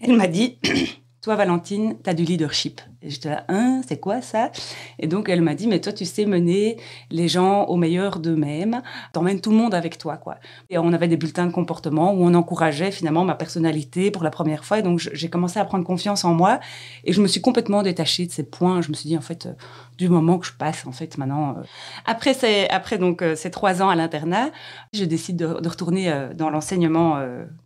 Elle 0.00 0.16
m'a 0.16 0.26
dit, 0.26 0.58
toi, 1.22 1.36
Valentine, 1.36 1.96
tu 2.04 2.10
as 2.10 2.14
du 2.14 2.24
leadership. 2.24 2.80
J'étais 3.08 3.30
là, 3.30 3.44
hein, 3.48 3.80
c'est 3.86 4.00
quoi 4.00 4.20
ça? 4.20 4.50
Et 4.98 5.06
donc, 5.06 5.28
elle 5.28 5.40
m'a 5.40 5.54
dit, 5.54 5.66
mais 5.66 5.80
toi, 5.80 5.92
tu 5.92 6.04
sais 6.04 6.26
mener 6.26 6.76
les 7.10 7.28
gens 7.28 7.64
au 7.64 7.76
meilleur 7.76 8.18
d'eux-mêmes. 8.18 8.82
T'emmènes 9.12 9.40
tout 9.40 9.50
le 9.50 9.56
monde 9.56 9.74
avec 9.74 9.98
toi, 9.98 10.16
quoi. 10.16 10.36
Et 10.70 10.78
on 10.78 10.92
avait 10.92 11.08
des 11.08 11.16
bulletins 11.16 11.46
de 11.46 11.52
comportement 11.52 12.12
où 12.12 12.24
on 12.24 12.34
encourageait 12.34 12.90
finalement 12.90 13.24
ma 13.24 13.34
personnalité 13.34 14.10
pour 14.10 14.24
la 14.24 14.30
première 14.30 14.64
fois. 14.64 14.78
Et 14.78 14.82
donc, 14.82 14.98
j'ai 14.98 15.28
commencé 15.28 15.58
à 15.58 15.64
prendre 15.64 15.84
confiance 15.84 16.24
en 16.24 16.34
moi. 16.34 16.60
Et 17.04 17.12
je 17.12 17.20
me 17.20 17.28
suis 17.28 17.40
complètement 17.40 17.82
détachée 17.82 18.26
de 18.26 18.32
ces 18.32 18.42
points. 18.42 18.80
Je 18.80 18.88
me 18.88 18.94
suis 18.94 19.08
dit, 19.08 19.16
en 19.16 19.22
fait, 19.22 19.46
euh, 19.46 19.52
du 19.98 20.08
moment 20.08 20.38
que 20.38 20.46
je 20.46 20.52
passe, 20.52 20.86
en 20.86 20.92
fait, 20.92 21.16
maintenant. 21.18 21.56
Euh, 21.58 21.62
après, 22.04 22.34
c'est, 22.34 22.68
après 22.70 22.98
donc, 22.98 23.22
euh, 23.22 23.34
ces 23.36 23.50
trois 23.50 23.82
ans 23.82 23.88
à 23.88 23.94
l'internat, 23.94 24.50
je 24.92 25.04
décide 25.04 25.36
de, 25.36 25.60
de 25.60 25.68
retourner 25.68 26.12
dans 26.34 26.50
l'enseignement 26.50 27.20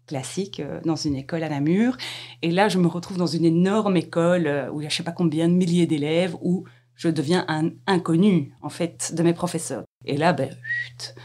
classique, 0.06 0.62
dans 0.84 0.96
une 0.96 1.14
école 1.14 1.42
à 1.42 1.48
Namur. 1.48 1.96
Et 2.42 2.50
là, 2.50 2.68
je 2.68 2.78
me 2.78 2.88
retrouve 2.88 3.16
dans 3.16 3.26
une 3.26 3.44
énorme 3.44 3.96
école 3.96 4.68
où 4.72 4.80
il 4.80 4.84
y 4.84 4.86
a 4.86 4.90
je 4.90 4.96
sais 4.96 5.02
pas 5.02 5.12
combien 5.12 5.29
bien 5.30 5.48
de 5.48 5.54
milliers 5.54 5.86
d'élèves 5.86 6.36
où 6.42 6.64
je 7.00 7.08
deviens 7.08 7.46
un 7.48 7.70
inconnu, 7.86 8.52
en 8.60 8.68
fait, 8.68 9.14
de 9.14 9.22
mes 9.22 9.32
professeurs. 9.32 9.84
Et 10.04 10.18
là, 10.18 10.34
ben, 10.34 10.50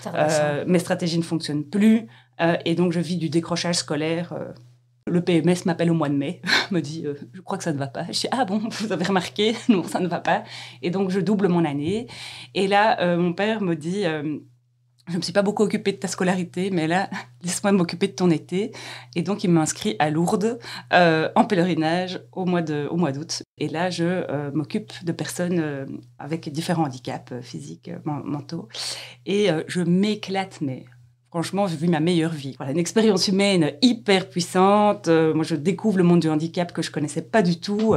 euh, 0.08 0.64
mes 0.66 0.80
stratégies 0.80 1.18
ne 1.18 1.24
fonctionnent 1.24 1.66
plus. 1.66 2.08
Euh, 2.40 2.56
et 2.64 2.76
donc, 2.76 2.94
je 2.94 3.02
vis 3.02 3.18
du 3.18 3.30
décrochage 3.30 3.76
scolaire. 3.76 4.32
Euh. 4.32 4.54
le 5.08 5.22
PMS 5.22 5.66
m'appelle 5.66 5.92
au 5.92 5.94
mois 5.94 6.08
de 6.08 6.16
mai, 6.16 6.42
me 6.72 6.80
dit 6.80 7.06
Je 7.34 7.42
crois 7.42 7.58
que 7.58 7.64
ça 7.66 7.74
ne 7.74 7.78
va 7.78 7.88
pas. 7.88 8.06
Je 8.06 8.22
dis 8.22 8.28
Ah 8.32 8.46
bon, 8.46 8.62
vous 8.70 8.94
avez 8.94 9.04
remarqué? 9.04 9.54
Non, 9.70 9.84
ça 9.84 10.00
ne 10.00 10.08
va 10.08 10.22
pas. 10.22 10.46
Et 10.82 10.92
donc, 10.92 11.10
je 11.10 11.20
double 11.20 11.50
mon 11.50 11.66
année. 11.66 12.08
Et 12.54 12.68
là, 12.68 13.18
mon 13.18 13.34
père 13.34 13.62
me 13.62 13.76
dit 13.76 14.06
je 15.08 15.14
ne 15.14 15.18
me 15.18 15.22
suis 15.22 15.34
pas 15.34 15.44
beaucoup 15.44 15.64
occupée 15.64 15.92
de 15.92 15.98
ta 15.98 16.08
scolarité, 16.08 16.72
mais 16.72 16.88
là, 16.88 17.10
laisse-moi 17.44 17.72
m'occuper 17.72 18.08
de 18.08 18.14
ton 18.14 18.30
été. 18.32 18.72
Et 19.16 19.22
donc, 19.22 19.44
il 19.44 19.52
m'a 19.52 19.62
inscrit 19.62 19.96
à 20.00 20.10
Lourdes 20.10 20.60
euh, 20.94 21.30
en 21.36 21.46
pèlerinage 21.46 22.22
au 22.32 22.46
mois 22.46 22.62
de, 22.62 22.88
au 22.90 22.98
mois 22.98 23.12
d'août. 23.12 23.44
Et 23.58 23.68
là, 23.68 23.90
je 23.90 24.04
euh, 24.04 24.52
m'occupe 24.54 24.92
de 25.04 25.12
personnes 25.12 25.60
euh, 25.60 25.86
avec 26.18 26.52
différents 26.52 26.86
handicaps 26.86 27.34
physiques, 27.42 27.92
mentaux. 28.06 28.68
Et 29.26 29.50
je 29.68 29.82
m'éclate, 29.82 30.60
mais 30.62 30.86
franchement, 31.30 31.68
j'ai 31.68 31.78
vu 31.78 31.88
ma 31.88 32.00
meilleure 32.00 32.34
vie. 32.34 32.56
Voilà, 32.58 32.72
une 32.72 32.80
expérience 32.80 33.28
humaine 33.28 33.74
hyper 33.82 34.30
puissante. 34.30 35.08
moi, 35.08 35.44
je 35.44 35.56
découvre 35.56 35.98
le 35.98 36.04
monde 36.04 36.20
du 36.20 36.30
handicap 36.30 36.72
que 36.72 36.82
je 36.82 36.92
connaissais 36.92 37.22
pas 37.22 37.42
du 37.42 37.60
tout 37.60 37.96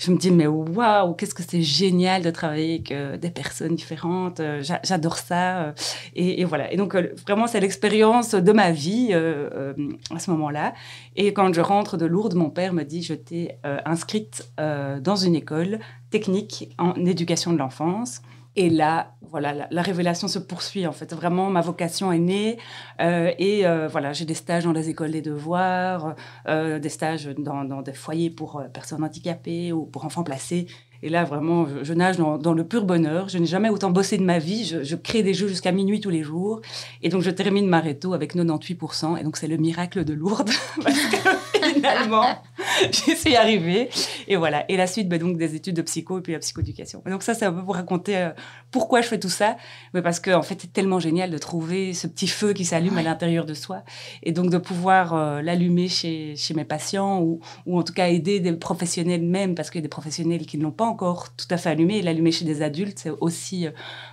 je 0.00 0.10
me 0.10 0.16
dis, 0.16 0.30
mais 0.30 0.46
waouh, 0.46 1.12
qu'est-ce 1.12 1.34
que 1.34 1.42
c'est 1.46 1.60
génial 1.60 2.22
de 2.22 2.30
travailler 2.30 2.76
avec 2.76 2.90
euh, 2.90 3.18
des 3.18 3.28
personnes 3.28 3.74
différentes. 3.74 4.40
Euh, 4.40 4.62
j'adore 4.82 5.18
ça. 5.18 5.64
Euh, 5.64 5.72
et, 6.14 6.42
voilà. 6.44 6.72
Et 6.72 6.78
donc, 6.78 6.96
vraiment, 7.26 7.46
c'est 7.46 7.60
l'expérience 7.60 8.34
de 8.34 8.52
ma 8.52 8.70
vie 8.72 9.12
à 9.12 10.18
ce 10.18 10.30
moment-là. 10.30 10.72
Et 11.16 11.34
quand 11.34 11.52
je 11.52 11.60
rentre 11.60 11.98
de 11.98 12.06
Lourdes, 12.06 12.34
mon 12.34 12.48
père 12.48 12.72
me 12.72 12.82
dit, 12.82 13.02
je 13.02 13.12
t'ai 13.12 13.58
inscrite 13.84 14.50
dans 14.56 15.16
une 15.16 15.34
école 15.34 15.80
technique 16.10 16.74
en 16.78 16.94
éducation 16.94 17.52
de 17.52 17.58
l'enfance. 17.58 18.22
Et 18.56 18.68
là, 18.68 19.14
voilà, 19.22 19.68
la, 19.70 19.82
révélation 19.82 20.26
se 20.26 20.40
poursuit 20.40 20.86
en 20.86 20.92
fait. 20.92 21.14
Vraiment, 21.14 21.50
ma 21.50 21.60
vocation 21.60 22.10
est 22.10 22.18
née. 22.18 22.58
Euh, 23.00 23.30
et 23.38 23.66
euh, 23.66 23.86
voilà, 23.86 24.12
j'ai 24.12 24.24
des 24.24 24.34
stages 24.34 24.64
dans 24.64 24.72
les 24.72 24.88
écoles 24.88 25.12
des 25.12 25.22
devoirs, 25.22 26.16
euh, 26.48 26.80
des 26.80 26.88
stages 26.88 27.26
dans, 27.38 27.82
des 27.82 27.92
foyers 27.92 28.30
pour 28.30 28.62
personnes 28.72 29.04
handicapées 29.04 29.72
ou 29.72 29.86
pour 29.86 30.04
enfants 30.04 30.24
placés. 30.24 30.66
Et 31.02 31.08
là, 31.08 31.24
vraiment, 31.24 31.66
je, 31.82 31.94
nage 31.94 32.18
dans, 32.18 32.52
le 32.52 32.64
pur 32.64 32.84
bonheur. 32.84 33.28
Je 33.28 33.38
n'ai 33.38 33.46
jamais 33.46 33.70
autant 33.70 33.90
bossé 33.90 34.18
de 34.18 34.22
ma 34.22 34.38
vie. 34.38 34.64
Je, 34.82 34.96
crée 34.96 35.22
des 35.22 35.32
jeux 35.32 35.48
jusqu'à 35.48 35.72
minuit 35.72 36.00
tous 36.00 36.10
les 36.10 36.22
jours. 36.22 36.60
Et 37.02 37.08
donc, 37.08 37.22
je 37.22 37.30
termine 37.30 37.66
ma 37.66 37.80
réto 37.80 38.12
avec 38.12 38.34
98%. 38.34 39.18
Et 39.18 39.22
donc, 39.22 39.38
c'est 39.38 39.48
le 39.48 39.56
miracle 39.56 40.04
de 40.04 40.12
Lourdes. 40.12 40.50
finalement, 41.72 42.42
j'y 42.90 43.16
suis 43.16 43.36
arrivée. 43.36 43.90
Et 44.28 44.36
voilà. 44.36 44.64
Et 44.68 44.76
la 44.76 44.86
suite, 44.86 45.08
ben, 45.08 45.18
donc, 45.18 45.36
des 45.36 45.54
études 45.54 45.76
de 45.76 45.82
psycho 45.82 46.18
et 46.18 46.22
puis 46.22 46.32
la 46.32 46.38
psychoéducation. 46.38 47.02
Donc, 47.06 47.22
ça, 47.22 47.34
c'est 47.34 47.44
un 47.44 47.52
peu 47.52 47.64
pour 47.64 47.74
raconter 47.74 48.16
euh, 48.16 48.30
pourquoi 48.70 49.00
je 49.00 49.08
fais 49.08 49.18
tout 49.18 49.28
ça. 49.28 49.56
Mais 49.94 50.02
parce 50.02 50.20
qu'en 50.20 50.38
en 50.38 50.42
fait, 50.42 50.58
c'est 50.60 50.72
tellement 50.72 50.98
génial 50.98 51.30
de 51.30 51.38
trouver 51.38 51.92
ce 51.92 52.06
petit 52.06 52.26
feu 52.26 52.52
qui 52.52 52.64
s'allume 52.64 52.96
à 52.98 53.02
l'intérieur 53.02 53.46
de 53.46 53.54
soi. 53.54 53.82
Et 54.22 54.32
donc, 54.32 54.50
de 54.50 54.58
pouvoir 54.58 55.14
euh, 55.14 55.42
l'allumer 55.42 55.88
chez, 55.88 56.36
chez 56.36 56.54
mes 56.54 56.64
patients 56.64 57.20
ou, 57.20 57.40
ou 57.66 57.78
en 57.78 57.82
tout 57.82 57.92
cas 57.92 58.08
aider 58.08 58.40
des 58.40 58.52
professionnels 58.52 59.22
même, 59.22 59.54
parce 59.54 59.70
qu'il 59.70 59.78
y 59.78 59.82
a 59.82 59.86
des 59.86 59.88
professionnels 59.88 60.46
qui 60.46 60.58
ne 60.58 60.62
l'ont 60.62 60.72
pas 60.72 60.86
encore 60.86 61.34
tout 61.36 61.46
à 61.50 61.56
fait 61.56 61.70
allumé. 61.70 61.98
Et 61.98 62.02
l'allumer 62.02 62.32
chez 62.32 62.44
des 62.44 62.62
adultes, 62.62 62.98
c'est 62.98 63.10
aussi, 63.20 63.66
euh, 63.66 63.70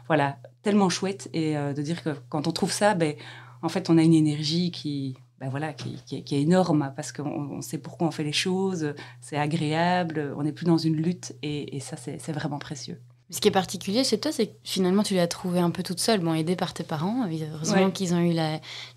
voilà, 0.08 0.38
tellement 0.63 0.89
chouette. 0.89 1.30
Et 1.34 1.56
de 1.56 1.82
dire 1.82 2.04
que 2.04 2.10
quand 2.30 2.48
on 2.48 2.51
trouve 2.51 2.72
ça, 2.72 2.94
ben, 2.94 3.13
en 3.62 3.70
fait, 3.70 3.89
on 3.89 3.98
a 3.98 4.01
une 4.01 4.13
énergie 4.13 4.72
qui, 4.72 5.18
ben 5.39 5.50
voilà, 5.50 5.74
qui, 5.74 6.01
qui, 6.03 6.36
est 6.36 6.41
énorme 6.41 6.91
parce 6.96 7.12
qu'on 7.12 7.62
sait 7.62 7.77
pourquoi 7.77 8.08
on 8.08 8.12
fait 8.12 8.24
les 8.24 8.34
choses, 8.34 8.94
c'est 9.22 9.38
agréable, 9.38 10.34
on 10.36 10.44
n'est 10.44 10.51
plus 10.51 10.65
dans 10.65 10.77
une 10.77 10.96
lutte 10.96 11.36
et, 11.44 11.75
et 11.75 11.79
ça, 11.79 11.96
c'est 11.98 12.32
vraiment 12.32 12.60
précieux. 12.60 13.00
Ce 13.29 13.41
qui 13.41 13.50
est 13.50 13.51
particulier 13.51 14.03
chez 14.03 14.17
toi, 14.17 14.32
c'est 14.32 14.48
que 14.48 14.53
finalement, 14.63 15.03
tu 15.03 15.13
l'as 15.13 15.27
trouvé 15.27 15.60
un 15.60 15.70
peu 15.70 15.84
toute 15.84 16.00
seule, 16.00 16.22
bon, 16.22 16.34
aidée 16.34 16.56
par 16.56 16.74
tes 16.74 16.84
parents, 16.84 17.27
heureusement 17.53 17.91
qu'ils 17.91 18.13
ont 18.13 18.20
eu 18.20 18.36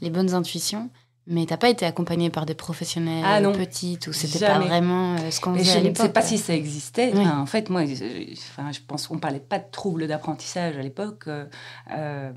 les 0.01 0.11
bonnes 0.11 0.35
intuitions. 0.35 0.91
Mais 1.27 1.47
t'as 1.47 1.59
pas 1.59 1.69
été 1.69 1.87
accompagnée 1.87 2.31
par 2.31 2.47
des 2.47 2.55
professionnels 2.55 3.23
ah 3.25 3.41
petites 3.53 4.09
ou 4.09 4.13
c'était 4.13 4.45
pas 4.45 4.59
vraiment 4.59 5.15
euh, 5.15 5.31
ce 5.31 5.41
qu'on 5.41 5.55
faisait 5.55 5.73
à 5.73 5.81
l'époque 5.81 5.97
Je 5.97 6.03
ne 6.03 6.07
sais 6.09 6.13
pas 6.13 6.23
si 6.23 6.39
ça 6.39 6.55
existait. 6.55 7.13
en 7.15 7.47
fait, 7.47 7.71
moi, 7.71 7.85
je, 7.85 8.33
enfin, 8.33 8.73
je 8.73 8.81
pense 8.87 9.07
qu'on 9.07 9.19
parlait 9.19 9.39
pas 9.39 9.59
de 9.59 9.71
troubles 9.71 10.09
d'apprentissage 10.09 10.77
à 10.77 10.83
l'époque. 10.83 11.29
Euh, 11.29 12.33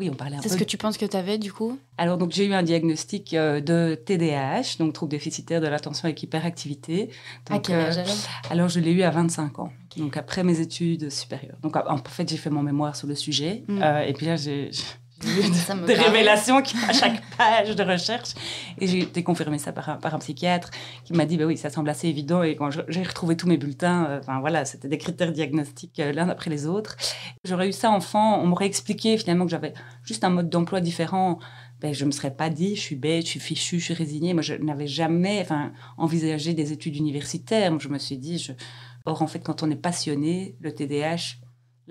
Oui, 0.00 0.08
on 0.10 0.14
parlait 0.14 0.36
un 0.36 0.40
C'est 0.40 0.48
ce 0.48 0.56
que 0.56 0.64
tu 0.64 0.78
penses 0.78 0.96
que 0.96 1.04
tu 1.04 1.14
avais 1.14 1.36
du 1.36 1.52
coup? 1.52 1.78
Alors, 1.98 2.16
donc, 2.16 2.32
j'ai 2.32 2.46
eu 2.46 2.54
un 2.54 2.62
diagnostic 2.62 3.34
euh, 3.34 3.60
de 3.60 3.94
TDAH, 3.94 4.78
donc 4.78 4.94
trouble 4.94 5.10
déficitaire 5.10 5.60
de 5.60 5.68
l'attention 5.68 6.06
avec 6.06 6.22
hyperactivité. 6.22 7.10
à 7.50 7.58
quel 7.58 7.78
âge 7.78 7.98
alors? 7.98 8.16
Alors, 8.48 8.68
je 8.68 8.80
l'ai 8.80 8.92
eu 8.92 9.02
à 9.02 9.10
25 9.10 9.58
ans, 9.58 9.70
donc 9.98 10.16
après 10.16 10.42
mes 10.42 10.58
études 10.60 11.10
supérieures. 11.10 11.58
Donc, 11.62 11.76
en 11.76 11.98
fait, 11.98 12.26
j'ai 12.30 12.38
fait 12.38 12.48
mon 12.48 12.62
mémoire 12.62 12.96
sur 12.96 13.08
le 13.08 13.14
sujet. 13.14 13.62
Mm. 13.68 13.82
euh, 13.82 14.00
et 14.00 14.14
puis 14.14 14.24
là, 14.24 14.36
j'ai 14.36 14.70
Parle. 15.66 15.84
révélations 15.84 16.62
qui, 16.62 16.76
à 16.88 16.92
chaque 16.92 17.22
page 17.36 17.76
de 17.76 17.82
recherche. 17.82 18.30
Et 18.78 18.86
j'ai 18.86 19.00
été 19.00 19.22
confirmée 19.22 19.58
ça 19.58 19.72
par 19.72 19.88
un, 19.88 19.96
par 19.96 20.14
un 20.14 20.18
psychiatre 20.18 20.70
qui 21.04 21.12
m'a 21.12 21.26
dit, 21.26 21.36
bah 21.36 21.44
oui, 21.44 21.56
ça 21.56 21.70
semble 21.70 21.90
assez 21.90 22.08
évident. 22.08 22.42
Et 22.42 22.56
quand 22.56 22.70
j'ai 22.70 23.02
retrouvé 23.02 23.36
tous 23.36 23.46
mes 23.46 23.56
bulletins, 23.56 24.06
euh, 24.06 24.20
voilà, 24.40 24.64
c'était 24.64 24.88
des 24.88 24.98
critères 24.98 25.32
diagnostiques 25.32 26.00
euh, 26.00 26.12
l'un 26.12 26.28
après 26.28 26.50
les 26.50 26.66
autres. 26.66 26.96
J'aurais 27.44 27.68
eu 27.68 27.72
ça 27.72 27.90
enfant, 27.90 28.40
on 28.40 28.46
m'aurait 28.46 28.66
expliqué 28.66 29.18
finalement 29.18 29.44
que 29.44 29.50
j'avais 29.50 29.74
juste 30.04 30.24
un 30.24 30.30
mode 30.30 30.48
d'emploi 30.48 30.80
différent. 30.80 31.38
Ben, 31.80 31.94
je 31.94 32.04
me 32.04 32.10
serais 32.10 32.34
pas 32.34 32.50
dit, 32.50 32.76
je 32.76 32.80
suis 32.80 32.96
bête, 32.96 33.24
je 33.24 33.30
suis 33.30 33.40
fichue, 33.40 33.78
je 33.78 33.86
suis 33.86 33.94
résignée. 33.94 34.34
Moi, 34.34 34.42
je 34.42 34.54
n'avais 34.54 34.86
jamais 34.86 35.40
enfin, 35.40 35.72
envisagé 35.96 36.52
des 36.52 36.72
études 36.72 36.96
universitaires. 36.96 37.70
Moi, 37.70 37.80
je 37.82 37.88
me 37.88 37.98
suis 37.98 38.18
dit, 38.18 38.38
je... 38.38 38.52
or 39.06 39.22
en 39.22 39.26
fait, 39.26 39.40
quand 39.40 39.62
on 39.62 39.70
est 39.70 39.76
passionné, 39.76 40.56
le 40.60 40.74
TDAH, 40.74 41.36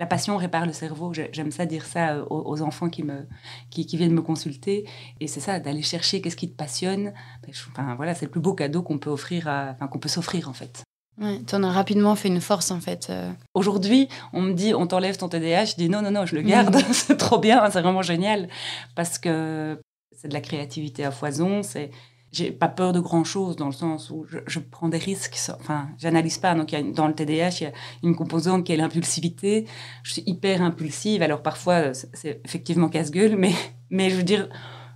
la 0.00 0.06
passion 0.06 0.36
répare 0.38 0.66
le 0.66 0.72
cerveau. 0.72 1.12
J'ai- 1.12 1.28
J'aime 1.32 1.52
ça 1.52 1.66
dire 1.66 1.84
ça 1.84 2.14
euh, 2.14 2.24
aux, 2.30 2.62
enfants 2.62 2.88
qui, 2.88 3.02
me, 3.04 3.28
qui, 3.70 3.86
qui 3.86 3.96
viennent 3.98 4.14
me 4.14 4.22
consulter. 4.22 4.88
Et 5.20 5.28
c'est 5.28 5.40
ça, 5.40 5.60
d'aller 5.60 5.82
chercher 5.82 6.20
qu'est-ce 6.22 6.36
qui 6.36 6.50
te 6.50 6.56
passionne. 6.56 7.12
Ben, 7.46 7.52
enfin, 7.70 7.94
voilà, 7.94 8.14
c'est 8.14 8.24
le 8.24 8.30
plus 8.30 8.40
beau 8.40 8.54
cadeau 8.54 8.82
qu'on 8.82 8.98
peut 8.98 9.10
offrir, 9.10 9.46
à- 9.46 9.72
enfin, 9.74 9.86
qu'on 9.86 9.98
peut 9.98 10.08
s'offrir 10.08 10.48
en 10.48 10.54
fait. 10.54 10.82
Ouais, 11.20 11.38
tu 11.46 11.54
en 11.54 11.62
as 11.64 11.70
rapidement 11.70 12.16
fait 12.16 12.28
une 12.28 12.40
force 12.40 12.70
en 12.70 12.80
fait. 12.80 13.08
euh. 13.10 13.30
Aujourd'hui, 13.52 14.08
on 14.32 14.40
me 14.40 14.54
dit, 14.54 14.72
on 14.74 14.86
t'enlève 14.86 15.18
ton 15.18 15.28
TDAH. 15.28 15.64
Je 15.66 15.74
dis 15.76 15.90
non, 15.90 16.00
non, 16.00 16.10
non, 16.10 16.24
je 16.24 16.34
le 16.34 16.40
garde. 16.42 16.76
c'est 16.92 17.18
trop 17.18 17.38
bien, 17.38 17.68
c'est 17.70 17.82
vraiment 17.82 18.00
génial. 18.02 18.48
Parce 18.96 19.18
que 19.18 19.78
c'est 20.16 20.28
de 20.28 20.32
la 20.34 20.40
créativité 20.40 21.04
à 21.04 21.10
foison. 21.10 21.62
C'est, 21.62 21.90
j'ai 22.32 22.52
pas 22.52 22.68
peur 22.68 22.92
de 22.92 23.00
grand 23.00 23.24
chose 23.24 23.56
dans 23.56 23.66
le 23.66 23.72
sens 23.72 24.10
où 24.10 24.24
je, 24.28 24.38
je 24.46 24.60
prends 24.60 24.88
des 24.88 24.98
risques. 24.98 25.36
Enfin, 25.60 25.88
j'analyse 25.98 26.38
pas. 26.38 26.54
Donc, 26.54 26.72
il 26.72 26.78
y 26.78 26.82
a 26.82 26.92
dans 26.92 27.08
le 27.08 27.14
TDAH, 27.14 27.50
il 27.60 27.62
y 27.64 27.66
a 27.66 27.72
une 28.02 28.14
composante 28.16 28.64
qui 28.64 28.72
est 28.72 28.76
l'impulsivité. 28.76 29.66
Je 30.02 30.12
suis 30.12 30.22
hyper 30.26 30.62
impulsive. 30.62 31.22
Alors, 31.22 31.42
parfois, 31.42 31.92
c'est, 31.94 32.08
c'est 32.14 32.40
effectivement 32.44 32.88
casse-gueule, 32.88 33.36
mais, 33.36 33.52
mais 33.90 34.10
je 34.10 34.16
veux 34.16 34.22
dire, 34.22 34.48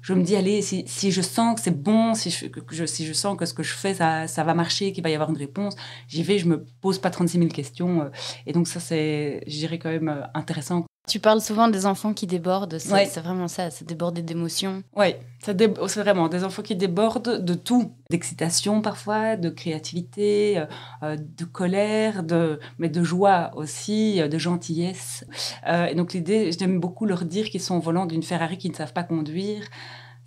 je 0.02 0.12
me 0.14 0.22
dis, 0.22 0.36
allez, 0.36 0.60
si, 0.62 0.84
si 0.86 1.10
je 1.10 1.22
sens 1.22 1.54
que 1.56 1.60
c'est 1.62 1.82
bon, 1.82 2.14
si 2.14 2.30
je, 2.30 2.46
je- 2.70 2.84
si 2.86 3.06
je 3.06 3.12
sens 3.12 3.36
que 3.38 3.46
ce 3.46 3.54
que 3.54 3.62
je 3.62 3.72
fais, 3.74 3.94
ça, 3.94 4.26
ça 4.28 4.44
va 4.44 4.54
marcher, 4.54 4.92
qu'il 4.92 5.02
va 5.02 5.10
y 5.10 5.14
avoir 5.14 5.30
une 5.30 5.36
réponse, 5.38 5.74
j'y 6.08 6.22
vais, 6.22 6.38
je 6.38 6.46
me 6.46 6.64
pose 6.80 6.98
pas 6.98 7.10
36 7.10 7.38
000 7.38 7.50
questions. 7.52 8.02
euh, 8.02 8.10
Et 8.46 8.52
donc, 8.52 8.68
ça, 8.68 8.80
c'est, 8.80 9.42
je 9.46 9.52
dirais, 9.58 9.78
quand 9.78 9.90
même 9.90 10.08
euh, 10.08 10.22
intéressant. 10.34 10.84
Tu 11.06 11.20
parles 11.20 11.42
souvent 11.42 11.68
des 11.68 11.84
enfants 11.84 12.14
qui 12.14 12.26
débordent, 12.26 12.78
c'est 12.78 12.90
Ouais. 12.92 13.04
vraiment 13.22 13.46
ça, 13.46 13.70
c'est 13.70 13.86
déborder 13.86 14.22
d'émotions. 14.22 14.82
Oui, 14.96 15.14
c'est 15.38 15.54
vraiment 16.00 16.28
des 16.28 16.44
enfants 16.44 16.62
qui 16.62 16.76
débordent 16.76 17.44
de 17.44 17.52
tout, 17.54 17.92
d'excitation 18.08 18.80
parfois, 18.80 19.36
de 19.36 19.50
créativité, 19.50 20.56
euh, 20.58 20.64
euh, 21.02 21.16
de 21.18 21.44
colère, 21.44 22.22
de, 22.22 22.58
mais 22.78 22.88
de 22.88 23.04
joie 23.04 23.50
aussi, 23.54 24.18
euh, 24.22 24.28
de 24.28 24.38
gentillesse. 24.38 25.26
Euh, 25.68 25.86
et 25.86 25.94
donc 25.94 26.14
l'idée, 26.14 26.50
j'aime 26.58 26.80
beaucoup 26.80 27.04
leur 27.04 27.26
dire 27.26 27.50
qu'ils 27.50 27.60
sont 27.60 27.76
au 27.76 27.80
volant 27.80 28.06
d'une 28.06 28.22
Ferrari 28.22 28.56
qu'ils 28.56 28.70
ne 28.70 28.76
savent 28.76 28.94
pas 28.94 29.02
conduire. 29.04 29.64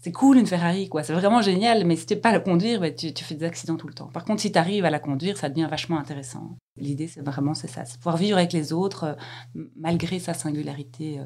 C'est 0.08 0.14
cool 0.14 0.38
une 0.38 0.48
Ferrari, 0.48 0.88
quoi. 0.88 1.04
C'est 1.04 1.12
vraiment 1.12 1.42
génial, 1.42 1.84
mais 1.84 1.98
si 1.98 2.06
tu 2.06 2.16
pas 2.16 2.32
la 2.32 2.40
conduire, 2.40 2.80
ben, 2.80 2.96
tu, 2.96 3.12
fais 3.26 3.36
des 3.36 3.44
accidents 3.44 3.76
tout 3.76 3.88
le 3.88 3.94
temps. 3.94 4.06
Par 4.06 4.24
contre, 4.24 4.40
si 4.40 4.54
tu 4.54 4.58
arrives 4.58 4.86
à 4.86 4.90
la 4.90 5.00
conduire, 5.00 5.36
ça 5.36 5.50
devient 5.50 5.68
vachement 5.70 6.00
intéressant. 6.00 6.56
L'idée, 6.78 7.10
c'est 7.10 7.20
vraiment 7.20 7.54
c'est 7.54 7.68
ça, 7.68 7.84
c'est 7.84 7.98
pouvoir 7.98 8.16
vivre 8.16 8.38
avec 8.38 8.54
les 8.54 8.72
autres 8.72 9.18
euh, 9.56 9.64
malgré 9.76 10.20
sa 10.20 10.34
singularité 10.34 11.20
euh, 11.20 11.24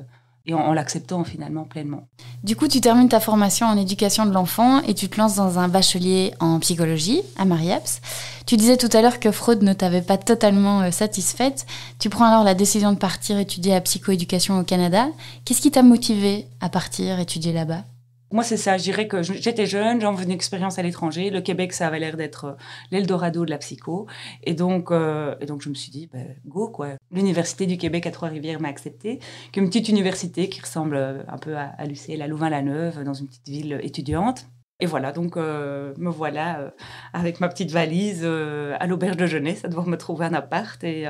et 0.47 0.55
en, 0.55 0.61
en 0.61 0.73
l'acceptant 0.73 1.23
finalement 1.23 1.65
pleinement. 1.65 2.07
Du 2.43 2.55
coup, 2.55 2.67
tu 2.67 2.81
termines 2.81 3.07
ta 3.07 3.19
formation 3.19 3.67
en 3.67 3.77
éducation 3.77 4.25
de 4.25 4.31
l'enfant 4.31 4.81
et 4.81 4.95
tu 4.95 5.09
te 5.09 5.17
lances 5.19 5.35
dans 5.35 5.59
un 5.59 5.67
bachelier 5.67 6.33
en 6.39 6.57
psychologie 6.57 7.21
à 7.37 7.45
Mariaps. 7.45 8.01
Tu 8.47 8.57
disais 8.57 8.77
tout 8.77 8.89
à 8.93 9.03
l'heure 9.03 9.19
que 9.19 9.29
Freud 9.29 9.61
ne 9.61 9.73
t'avait 9.73 10.01
pas 10.01 10.17
totalement 10.17 10.81
euh, 10.81 10.89
satisfaite. 10.89 11.67
Tu 11.99 12.09
prends 12.09 12.25
alors 12.25 12.43
la 12.43 12.55
décision 12.55 12.93
de 12.93 12.97
partir 12.97 13.37
étudier 13.37 13.73
la 13.73 13.81
psychoéducation 13.81 14.59
au 14.59 14.63
Canada. 14.63 15.07
Qu'est-ce 15.45 15.61
qui 15.61 15.69
t'a 15.69 15.83
motivé 15.83 16.47
à 16.61 16.69
partir 16.69 17.19
étudier 17.19 17.53
là-bas? 17.53 17.83
Moi, 18.31 18.43
c'est 18.43 18.57
ça. 18.57 18.77
Je 18.77 18.83
dirais 18.83 19.07
que 19.07 19.21
j'étais 19.21 19.65
jeune, 19.65 19.99
j'en 19.99 20.13
venais 20.13 20.33
expérience 20.33 20.79
à 20.79 20.83
l'étranger. 20.83 21.29
Le 21.29 21.41
Québec, 21.41 21.73
ça 21.73 21.87
avait 21.87 21.99
l'air 21.99 22.15
d'être 22.17 22.45
euh, 22.45 22.53
l'Eldorado 22.91 23.45
de 23.45 23.49
la 23.49 23.57
psycho. 23.57 24.07
Et 24.43 24.53
donc, 24.53 24.91
euh, 24.91 25.35
et 25.41 25.45
donc 25.45 25.61
je 25.61 25.69
me 25.69 25.73
suis 25.73 25.91
dit, 25.91 26.07
ben, 26.11 26.35
go, 26.45 26.69
quoi. 26.69 26.91
L'Université 27.11 27.65
du 27.65 27.77
Québec 27.77 28.07
à 28.07 28.11
Trois-Rivières 28.11 28.61
m'a 28.61 28.69
accepté, 28.69 29.19
qui 29.51 29.59
est 29.59 29.63
une 29.63 29.69
petite 29.69 29.89
université 29.89 30.49
qui 30.49 30.61
ressemble 30.61 30.95
euh, 30.95 31.23
un 31.27 31.37
peu 31.37 31.57
à, 31.57 31.73
à 31.77 31.83
à 31.83 32.27
Louvain-la-Neuve, 32.27 33.03
dans 33.03 33.13
une 33.13 33.27
petite 33.27 33.49
ville 33.49 33.79
étudiante. 33.83 34.47
Et 34.81 34.87
voilà, 34.87 35.11
donc 35.11 35.37
euh, 35.37 35.93
me 35.97 36.09
voilà 36.09 36.59
euh, 36.59 36.69
avec 37.13 37.39
ma 37.39 37.47
petite 37.49 37.69
valise 37.69 38.21
euh, 38.23 38.75
à 38.79 38.87
l'auberge 38.87 39.15
de 39.15 39.27
jeunesse 39.27 39.63
à 39.63 39.67
devoir 39.67 39.85
me 39.85 39.95
trouver 39.95 40.25
un 40.25 40.33
appart 40.33 40.83
et, 40.83 41.05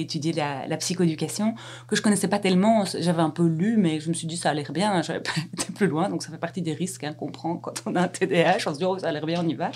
étudier 0.00 0.32
la, 0.32 0.76
psychoéducation 0.78 1.54
que 1.86 1.96
je 1.96 2.00
connaissais 2.00 2.28
pas 2.28 2.38
tellement. 2.38 2.86
J'avais 2.98 3.20
un 3.20 3.28
peu 3.28 3.46
lu, 3.46 3.76
mais 3.76 4.00
je 4.00 4.08
me 4.08 4.14
suis 4.14 4.26
dit 4.26 4.38
ça 4.38 4.50
a 4.50 4.54
l'air 4.54 4.72
bien. 4.72 5.02
J'avais 5.02 5.20
pas 5.20 5.32
été 5.52 5.70
plus 5.70 5.86
loin, 5.86 6.08
donc 6.08 6.22
ça 6.22 6.30
fait 6.30 6.38
partie 6.38 6.62
des 6.62 6.72
risques 6.72 7.04
hein, 7.04 7.12
qu'on 7.12 7.30
prend 7.30 7.58
quand 7.58 7.82
on 7.84 7.94
a 7.94 8.00
un 8.00 8.08
TDAH. 8.08 8.64
On 8.66 8.72
se 8.72 8.78
dit 8.78 8.86
oh 8.86 8.98
ça 8.98 9.08
a 9.08 9.12
l'air 9.12 9.26
bien, 9.26 9.44
on 9.44 9.48
y 9.48 9.54
va. 9.54 9.70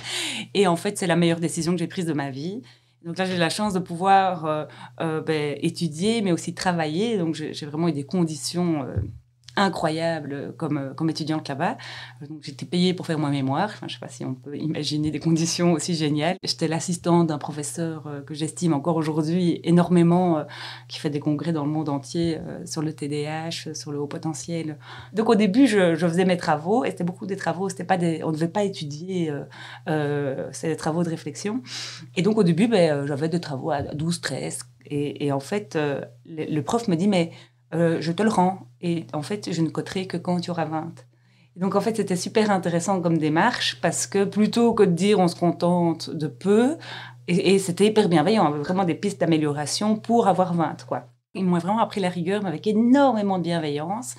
Et 0.55 0.67
en 0.67 0.77
fait, 0.77 0.97
c'est 0.97 1.07
la 1.07 1.17
meilleure 1.17 1.41
décision 1.41 1.73
que 1.73 1.79
j'ai 1.79 1.89
prise 1.89 2.07
de 2.07 2.15
ma 2.15 2.31
vie. 2.31 2.63
Donc 3.05 3.19
là, 3.19 3.27
j'ai 3.27 3.37
la 3.37 3.51
chance 3.51 3.75
de 3.75 3.79
pouvoir 3.79 4.67
ben, 4.99 5.59
étudier, 5.61 6.23
mais 6.23 6.33
aussi 6.33 6.55
travailler. 6.55 7.19
Donc 7.19 7.35
j'ai 7.35 7.67
vraiment 7.67 7.89
eu 7.89 7.93
des 7.93 8.05
conditions 8.05 8.87
incroyables 9.57 10.55
comme, 10.57 10.79
euh, 10.79 10.95
comme 10.95 11.11
étudiante 11.11 11.49
là-bas. 11.49 11.77
Euh, 12.23 12.27
j'étais 12.43 12.67
payée 12.67 12.95
pour 12.95 13.07
faire 13.07 13.19
mon 13.19 13.29
mémoire. 13.29 13.71
Je 13.87 13.93
sais 13.93 13.99
pas 13.99 14.09
si 14.09 14.25
on 14.25 14.35
peut 14.35 14.57
imaginer 14.57 15.11
des 15.11 15.21
conditions 15.21 15.73
aussi 15.73 15.95
géniales. 15.95 16.37
J'étais 16.43 16.69
l'assistante 16.69 17.27
d'un 17.29 17.39
professeur 17.39 18.07
euh, 18.07 18.21
que 18.21 18.35
j'estime 18.35 18.73
encore 18.73 18.97
aujourd'hui 18.97 19.61
énormément, 19.65 20.39
euh, 20.39 20.45
qui 20.89 20.99
fait 20.99 21.11
des 21.11 21.21
congrès 21.21 21.53
dans 21.53 21.65
le 21.65 21.71
monde 21.71 21.89
entier 21.89 22.39
euh, 22.39 22.65
sur 22.67 22.83
le 22.83 22.93
TDAH, 22.93 23.75
sur 23.75 23.93
le 23.93 23.99
haut 23.99 24.07
potentiel. 24.07 24.79
Donc 25.13 25.29
au 25.29 25.35
début, 25.35 25.67
je, 25.67 25.97
faisais 25.97 26.25
mes 26.25 26.37
travaux 26.37 26.85
et 26.85 26.91
c'était 26.91 27.05
beaucoup 27.05 27.27
des 27.27 27.37
travaux. 27.37 27.69
Pas 27.89 27.97
des, 27.97 28.23
on 28.23 28.29
ne 28.29 28.33
devait 28.33 28.49
pas 28.49 28.65
étudier. 28.65 29.31
Euh, 29.31 29.45
euh, 29.89 30.49
c'est 30.53 30.69
des 30.69 30.77
travaux 30.77 31.03
de 31.03 31.09
réflexion. 31.09 31.63
Et 32.17 32.23
donc 32.23 32.39
au 32.39 32.43
début, 32.43 32.69
ben, 32.69 32.91
euh, 32.91 33.07
j'avais 33.07 33.29
des 33.29 33.41
travaux 33.41 33.71
à 33.71 33.83
12, 33.83 34.21
13. 34.21 34.61
Et, 34.89 35.33
en 35.33 35.41
fait, 35.41 35.75
euh, 35.75 36.01
le, 36.25 36.45
le 36.45 36.63
prof 36.63 36.87
me 36.87 36.95
dit, 36.95 37.09
mais 37.09 37.33
euh, 37.77 37.99
je 38.01 38.13
te 38.13 38.23
le 38.23 38.31
rends. 38.31 38.69
Et 38.81 39.07
en 39.13 39.23
fait, 39.23 39.53
je 39.53 39.63
ne 39.63 39.69
coterai 39.69 40.07
que 40.07 40.17
quand 40.17 40.41
tu 40.41 40.51
auras 40.51 40.65
20. 40.65 40.93
Et 41.57 41.61
donc, 41.61 41.75
en 41.75 41.81
fait, 41.81 41.97
c'était 41.97 42.17
super 42.17 42.51
intéressant 42.51 43.01
comme 43.01 43.19
démarche 43.19 43.81
parce 43.81 44.07
que 44.07 44.25
plutôt 44.25 44.75
que 44.75 44.83
de 44.83 44.93
dire 44.93 45.19
on 45.19 45.29
se 45.29 45.37
contente 45.37 46.11
de 46.11 46.27
peu, 46.27 46.77
et, 47.29 47.59
c'était 47.59 47.87
hyper 47.87 48.09
bienveillant, 48.09 48.47
avait 48.47 48.61
vraiment 48.61 48.85
des 48.85 48.95
pistes 48.95 49.21
d'amélioration 49.21 49.97
pour 49.97 50.29
avoir 50.29 50.55
20, 50.55 50.85
quoi. 50.87 51.09
Ils 51.35 51.45
m'ont 51.45 51.59
vraiment 51.59 51.81
appris 51.81 52.01
la 52.01 52.09
rigueur, 52.09 52.43
mais 52.43 52.49
avec 52.49 52.67
énormément 52.67 53.39
de 53.39 53.43
bienveillance. 53.43 54.15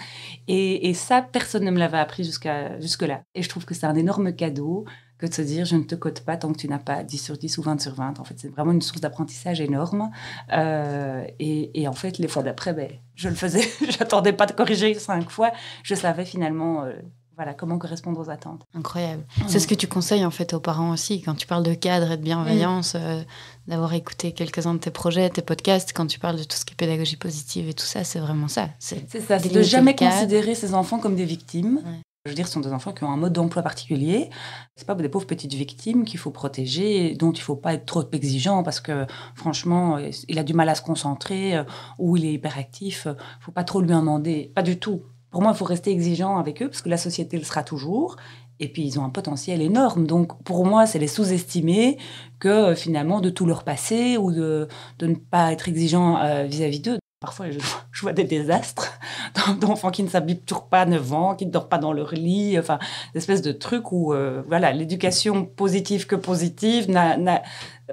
Et, 0.48 0.90
et 0.90 0.94
ça, 0.94 1.22
personne 1.22 1.64
ne 1.64 1.72
me 1.72 1.80
l'avait 1.80 1.98
appris 1.98 2.24
jusqu'à 2.24 2.80
jusque-là. 2.80 3.22
Et 3.34 3.42
je 3.42 3.50
trouve 3.50 3.66
que 3.66 3.74
c'est 3.74 3.88
un 3.88 3.96
énorme 3.96 4.34
cadeau 4.34 4.86
que 5.18 5.26
de 5.26 5.34
se 5.34 5.42
dire 5.42 5.66
je 5.66 5.76
ne 5.76 5.84
te 5.84 5.96
cote 5.96 6.22
pas 6.22 6.38
tant 6.38 6.52
que 6.52 6.58
tu 6.58 6.68
n'as 6.68 6.80
pas 6.80 7.04
10 7.04 7.18
sur 7.18 7.38
10 7.38 7.58
ou 7.58 7.62
20 7.62 7.82
sur 7.82 7.94
20. 7.94 8.20
En 8.20 8.24
fait, 8.24 8.36
c'est 8.38 8.50
vraiment 8.50 8.72
une 8.72 8.82
source 8.82 9.02
d'apprentissage 9.02 9.62
énorme. 9.62 10.10
Euh, 10.54 11.26
et, 11.40 11.82
et 11.82 11.88
en 11.88 11.94
fait, 11.94 12.18
les 12.18 12.28
fois 12.28 12.44
d'après, 12.44 12.74
ben, 12.74 12.90
je 13.16 13.30
le 13.30 13.36
faisais. 13.36 13.68
J'attendais 13.90 14.34
pas 14.34 14.46
de 14.46 14.54
corriger 14.54 14.94
cinq 14.94 15.30
fois. 15.30 15.52
Je 15.84 15.96
savais 15.96 16.26
finalement 16.26 16.84
euh, 16.84 16.94
voilà, 17.38 17.54
comment 17.54 17.78
correspondre 17.78 18.20
aux 18.20 18.32
attentes. 18.32 18.64
Incroyable. 18.74 19.24
C'est 19.48 19.60
ce 19.60 19.68
que 19.68 19.76
tu 19.76 19.88
conseilles 19.88 20.26
en 20.26 20.32
fait 20.32 20.54
aux 20.56 20.60
parents 20.60 20.90
aussi 20.92 21.22
quand 21.22 21.36
tu 21.36 21.46
parles 21.46 21.64
de 21.64 21.76
cadre 21.76 22.12
et 22.12 22.18
de 22.18 22.24
bienveillance, 22.24 22.96
euh, 22.96 23.22
d'avoir 23.68 23.94
écouté 23.94 24.32
quelques-uns 24.32 24.74
de 24.74 24.80
tes 24.80 24.90
projets, 24.90 25.30
tes 25.30 25.44
podcasts, 25.44 25.94
quand 25.94 26.08
tu 26.08 26.18
parles 26.18 26.38
de 26.38 26.44
tout 26.44 26.58
ce 26.58 26.66
qui 26.66 26.74
est 26.74 26.76
pédagogie 26.76 27.16
positive 27.16 27.70
et 27.70 27.76
tout 27.76 27.86
ça, 27.86 28.04
c'est 28.04 28.18
vraiment 28.18 28.48
ça. 28.48 28.70
C'est 28.80 29.08
ça, 29.22 29.38
c'est 29.38 29.54
de 29.54 29.62
jamais 29.62 29.94
cadre. 29.94 30.14
considérer 30.14 30.56
ces 30.56 30.74
enfants 30.74 30.98
comme 30.98 31.16
des 31.16 31.26
victimes. 31.26 31.82
Ouais. 31.86 32.02
Je 32.28 32.32
veux 32.32 32.36
dire, 32.36 32.48
ce 32.48 32.54
sont 32.54 32.60
des 32.60 32.74
enfants 32.74 32.92
qui 32.92 33.06
ont 33.06 33.12
un 33.12 33.16
mode 33.16 33.32
d'emploi 33.32 33.64
particulier. 33.64 34.30
C'est 34.76 34.86
pas 34.86 34.96
des 34.96 35.08
pauvres 35.08 35.26
petites 35.26 35.54
victimes 35.54 36.04
qu'il 36.04 36.20
faut 36.20 36.30
protéger, 36.30 37.16
dont 37.16 37.32
il 37.32 37.42
faut 37.42 37.56
pas 37.56 37.74
être 37.74 37.86
trop 37.86 38.04
exigeant 38.12 38.64
parce 38.64 38.82
que, 38.82 39.06
franchement, 39.34 39.98
il 40.28 40.38
a 40.38 40.44
du 40.44 40.54
mal 40.54 40.68
à 40.68 40.76
se 40.76 40.82
concentrer 40.82 41.56
euh, 41.56 41.64
ou 41.98 42.18
il 42.18 42.26
est 42.26 42.34
hyperactif. 42.34 43.08
Il 43.08 43.44
faut 43.44 43.54
pas 43.54 43.64
trop 43.64 43.80
lui 43.80 43.94
en 43.94 44.02
demander. 44.02 44.52
Pas 44.54 44.62
du 44.62 44.78
tout. 44.78 45.04
Pour 45.32 45.42
moi, 45.42 45.54
il 45.54 45.58
faut 45.58 45.66
rester 45.66 45.92
exigeant 45.92 46.38
avec 46.38 46.62
eux 46.62 46.68
parce 46.68 46.82
que 46.82 46.90
la 46.90 46.98
société 46.98 47.38
le 47.38 47.46
sera 47.46 47.64
toujours. 47.64 48.18
Et 48.60 48.68
puis, 48.68 48.84
ils 48.84 49.00
ont 49.00 49.06
un 49.06 49.10
potentiel 49.10 49.62
énorme. 49.62 50.06
Donc, 50.06 50.44
pour 50.44 50.66
moi, 50.66 50.86
c'est 50.86 51.00
les 51.00 51.08
sous-estimer 51.08 51.98
que, 52.40 52.48
euh, 52.50 52.76
finalement, 52.76 53.22
de 53.22 53.30
tout 53.30 53.46
leur 53.46 53.64
passer 53.64 54.18
ou 54.18 54.34
de, 54.34 54.68
de 55.00 55.08
ne 55.08 55.16
pas 55.16 55.54
être 55.54 55.70
exigeant 55.70 56.18
euh, 56.18 56.44
vis-à-vis 56.44 56.82
d'eux. 56.82 57.00
Parfois, 57.20 57.48
je, 57.92 58.02
vois 58.02 58.14
des 58.14 58.24
désastres 58.24 59.00
d'enfants 59.60 59.90
qui 59.90 60.04
ne 60.04 60.08
s'habillent 60.08 60.42
toujours 60.42 60.68
pas 60.68 60.82
à 60.82 60.86
9 60.86 61.14
ans, 61.14 61.36
qui 61.36 61.46
ne 61.48 61.52
dorment 61.52 61.70
pas 61.70 61.80
dans 61.80 61.94
leur 61.94 62.14
lit, 62.14 62.60
enfin, 62.60 62.78
des 63.14 63.20
espèces 63.20 63.42
de 63.42 63.52
trucs 63.52 63.92
où, 63.92 64.14
euh, 64.14 64.44
voilà, 64.48 64.72
l'éducation 64.72 65.44
positive 65.46 66.06
que 66.06 66.16
positive 66.16 66.90
n'a, 66.90 67.42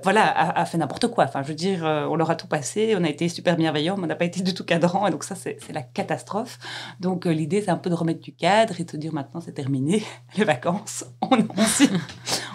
voilà, 0.02 0.58
a, 0.58 0.64
fait 0.64 0.76
n'importe 0.76 1.06
quoi. 1.08 1.24
Enfin, 1.24 1.42
je 1.42 1.48
veux 1.48 1.54
dire, 1.54 1.84
euh, 1.84 2.06
on 2.06 2.16
leur 2.16 2.30
a 2.30 2.34
tout 2.34 2.48
passé, 2.48 2.94
on 2.98 3.04
a 3.04 3.08
été 3.08 3.28
super 3.28 3.56
bienveillants, 3.56 3.96
mais 3.96 4.04
on 4.04 4.08
n'a 4.08 4.16
pas 4.16 4.24
été 4.24 4.42
du 4.42 4.52
tout 4.52 4.64
cadrant, 4.64 5.06
et 5.06 5.10
donc 5.10 5.22
ça, 5.22 5.36
c'est, 5.36 5.58
la 5.72 5.82
catastrophe. 5.82 6.58
Donc, 6.98 7.26
euh, 7.26 7.30
l'idée, 7.30 7.62
c'est 7.62 7.70
un 7.70 7.76
peu 7.76 7.90
de 7.90 7.94
remettre 7.94 8.20
du 8.20 8.34
cadre 8.34 8.80
et 8.80 8.84
de 8.84 8.90
se 8.90 8.96
dire, 8.96 9.12
maintenant, 9.12 9.40
c'est 9.40 9.52
terminé, 9.52 10.02
les 10.36 10.44
vacances, 10.44 11.04
on, 11.22 11.38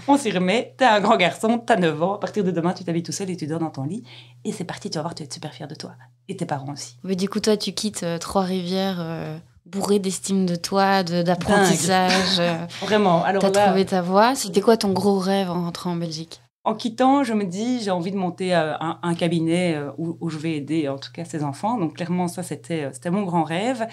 on, 0.07 0.17
s'y, 0.17 0.31
remet, 0.31 0.73
t'es 0.77 0.85
un 0.85 0.99
grand 0.99 1.15
garçon, 1.15 1.59
t'as 1.59 1.77
9 1.77 2.03
ans, 2.03 2.15
à 2.15 2.19
partir 2.19 2.43
de 2.43 2.51
demain, 2.51 2.73
tu 2.73 2.83
t'habilles 2.83 3.03
tout 3.03 3.13
seul 3.13 3.29
et 3.29 3.37
tu 3.37 3.47
dors 3.47 3.59
dans 3.59 3.69
ton 3.69 3.83
lit, 3.83 4.03
et 4.43 4.51
c'est 4.51 4.65
parti, 4.65 4.89
tu 4.89 4.97
vas 4.97 5.03
voir, 5.03 5.15
tu 5.15 5.23
vas 5.23 5.25
être 5.25 5.33
super 5.33 5.53
fier 5.53 5.67
de 5.67 5.75
toi, 5.75 5.93
et 6.27 6.35
tes 6.35 6.45
parents 6.45 6.73
aussi. 6.73 6.97
Mais 7.03 7.15
du 7.15 7.29
coup, 7.29 7.39
toi, 7.39 7.55
tu 7.55 7.71
quittes 7.71 8.03
euh, 8.03 8.17
Trois-Rivières 8.17 9.39
bourré 9.65 9.99
d'estime 9.99 10.47
de 10.47 10.55
toi, 10.55 11.03
d'apprentissage. 11.03 12.41
Vraiment. 12.81 13.23
Alors 13.23 13.45
as 13.45 13.51
trouvé 13.51 13.85
ta 13.85 14.01
voie. 14.01 14.33
C'était 14.33 14.61
quoi 14.61 14.77
ton 14.77 14.91
gros 14.93 15.19
rêve 15.19 15.51
en 15.51 15.65
rentrant 15.65 15.91
en 15.91 15.95
Belgique? 15.95 16.41
En 16.69 16.75
quittant, 16.75 17.23
je 17.23 17.33
me 17.33 17.45
dis, 17.45 17.81
j'ai 17.81 17.89
envie 17.89 18.11
de 18.11 18.17
monter 18.17 18.55
euh, 18.55 18.75
un, 18.79 19.15
cabinet 19.15 19.73
euh, 19.75 19.89
où, 19.97 20.29
je 20.29 20.37
vais 20.37 20.55
aider 20.55 20.87
en 20.87 20.99
tout 20.99 21.11
cas 21.11 21.25
ces 21.25 21.43
enfants. 21.43 21.79
Donc 21.79 21.95
clairement, 21.95 22.27
ça, 22.27 22.43
c'était, 22.43 22.83
euh, 22.83 22.89
c'était 22.93 23.09
mon 23.09 23.23
grand 23.23 23.43
rêve. 23.43 23.87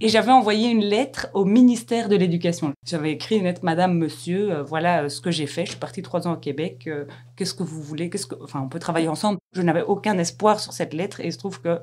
Et 0.00 0.08
j'avais 0.08 0.32
envoyé 0.32 0.68
une 0.68 0.82
lettre 0.82 1.28
au 1.34 1.44
ministère 1.44 2.08
de 2.08 2.16
l'Éducation. 2.16 2.72
J'avais 2.84 3.12
écrit 3.12 3.36
une 3.36 3.44
lettre, 3.44 3.60
Madame, 3.62 3.96
Monsieur, 3.96 4.60
voilà 4.62 5.08
ce 5.08 5.20
que 5.20 5.30
j'ai 5.30 5.46
fait. 5.46 5.66
Je 5.66 5.70
suis 5.70 5.78
partie 5.78 6.02
trois 6.02 6.26
ans 6.26 6.32
au 6.32 6.36
Québec. 6.36 6.90
qu'est-ce 7.36 7.54
que 7.54 7.62
vous 7.62 7.80
voulez? 7.80 8.10
Qu'est-ce 8.10 8.26
que... 8.26 8.34
Enfin, 8.42 8.60
on 8.60 8.68
peut 8.68 8.80
travailler 8.80 9.08
ensemble. 9.08 9.38
Je 9.52 9.62
n'avais 9.62 9.82
aucun 9.82 10.18
espoir 10.18 10.58
sur 10.58 10.72
cette 10.72 10.94
lettre 10.94 11.20
et 11.20 11.26
il 11.26 11.32
se 11.32 11.38
trouve 11.38 11.62
que 11.62 11.78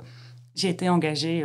j'ai 0.56 0.70
été 0.70 0.90
engagée 0.90 1.44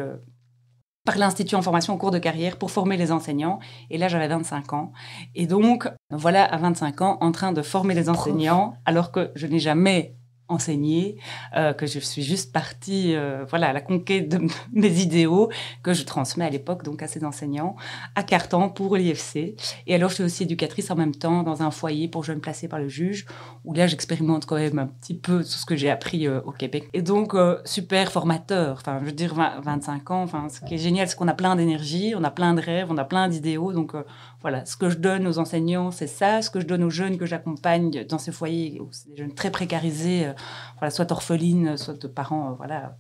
par 1.09 1.17
l'Institut 1.17 1.55
en 1.55 1.63
formation 1.63 1.95
en 1.95 1.97
cours 1.97 2.11
de 2.11 2.19
carrière 2.19 2.59
pour 2.59 2.71
former 2.71 2.99
les 2.99 3.13
enseignants. 3.13 3.61
Et 3.89 3.97
là, 3.97 4.09
j'avais 4.09 4.29
25 4.29 4.75
ans. 4.75 4.93
Et 5.35 5.47
donc, 5.47 5.89
voilà, 6.11 6.45
à 6.45 6.59
25 6.59 7.01
ans, 7.01 7.17
en 7.23 7.33
train 7.33 7.53
de 7.53 7.63
former 7.63 7.95
les 7.95 8.11
enseignants, 8.11 8.75
alors 8.85 9.11
que 9.11 9.31
je 9.35 9.47
n'ai 9.47 9.59
jamais 9.59 10.18
enseigner, 10.49 11.17
euh, 11.57 11.73
que 11.73 11.87
je 11.87 11.99
suis 11.99 12.23
juste 12.23 12.53
partie 12.53 13.15
euh, 13.15 13.45
voilà, 13.49 13.69
à 13.69 13.73
la 13.73 13.81
conquête 13.81 14.29
de 14.29 14.41
mes 14.73 15.01
idéaux 15.01 15.51
que 15.83 15.93
je 15.93 16.05
transmets 16.05 16.45
à 16.45 16.51
l'époque 16.51 16.83
donc 16.85 17.03
à 17.03 17.07
ces 17.07 17.25
enseignants 17.25 17.77
à 18.15 18.23
Cartan 18.23 18.69
pour 18.69 18.97
l'IFC. 18.97 19.55
Et 19.87 19.95
alors 19.95 20.11
je 20.11 20.17
suis 20.17 20.25
aussi 20.25 20.43
éducatrice 20.45 20.91
en 20.91 20.97
même 20.97 21.15
temps 21.15 21.43
dans 21.43 21.63
un 21.63 21.71
foyer 21.71 22.09
pour 22.09 22.25
jeunes 22.25 22.41
placés 22.41 22.69
par 22.69 22.79
le 22.79 22.89
juge 22.89 23.27
où 23.65 23.75
là 23.75 23.87
j'expérimente 23.87 24.47
quand 24.47 24.57
même 24.57 24.79
un 24.79 24.87
petit 24.87 25.15
peu 25.15 25.39
tout 25.39 25.49
ce 25.49 25.67
que 25.67 25.77
j'ai 25.77 25.91
appris 25.91 26.27
euh, 26.27 26.41
au 26.43 26.53
Québec. 26.53 26.89
Et 26.93 27.03
donc 27.03 27.35
super 27.65 28.11
formateur, 28.11 28.79
enfin 28.81 28.99
je 29.01 29.07
veux 29.07 29.13
dire 29.13 29.35
25 29.35 30.11
ans, 30.11 30.23
enfin 30.23 30.49
ce 30.49 30.61
qui 30.61 30.75
est 30.75 30.79
génial 30.79 31.09
c'est 31.09 31.17
qu'on 31.17 31.29
a 31.29 31.35
plein 31.35 31.57
d'énergie, 31.57 32.15
on 32.17 32.25
a 32.25 32.31
plein 32.31 32.55
de 32.55 32.61
rêves, 32.61 32.89
on 32.91 32.97
a 32.97 33.05
plein 33.05 33.29
d'idéaux 33.29 33.73
donc 33.73 33.95
voilà, 34.41 34.65
ce 34.65 34.77
que 34.77 34.89
je 34.89 34.99
donne 34.99 35.27
aux 35.27 35.39
enseignants, 35.39 35.91
c'est 35.91 36.07
ça. 36.07 36.43
Ce 36.43 36.51
que 36.51 36.61
je 36.61 36.67
donne 36.67 36.85
aux 36.85 36.91
jeunes 36.91 37.19
que 37.19 37.27
j'accompagne 37.27 38.05
dans 38.05 38.19
ces 38.19 38.31
foyers, 38.31 38.81
où 38.81 38.89
c'est 38.93 39.09
des 39.11 39.17
jeunes 39.17 39.35
très 39.35 39.51
précarisés, 39.51 40.27
euh, 40.27 40.33
voilà, 40.79 40.91
soit 40.91 41.11
orphelines, 41.11 41.77
soit 41.77 42.01
de 42.01 42.07
parents, 42.07 42.51
euh, 42.51 42.55
voilà, 42.55 42.97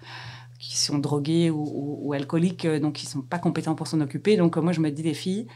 qui 0.59 0.77
sont 0.77 0.99
drogués 0.99 1.51
ou, 1.51 2.13
alcooliques, 2.13 2.65
euh, 2.65 2.81
donc 2.81 2.95
qui 2.95 3.07
sont 3.07 3.23
pas 3.23 3.39
compétents 3.39 3.77
pour 3.77 3.87
s'en 3.87 4.01
occuper. 4.01 4.37
Donc 4.37 4.57
moi, 4.57 4.73
je 4.73 4.81
me 4.81 4.91
dis 4.91 5.05
les 5.05 5.15
filles, 5.15 5.47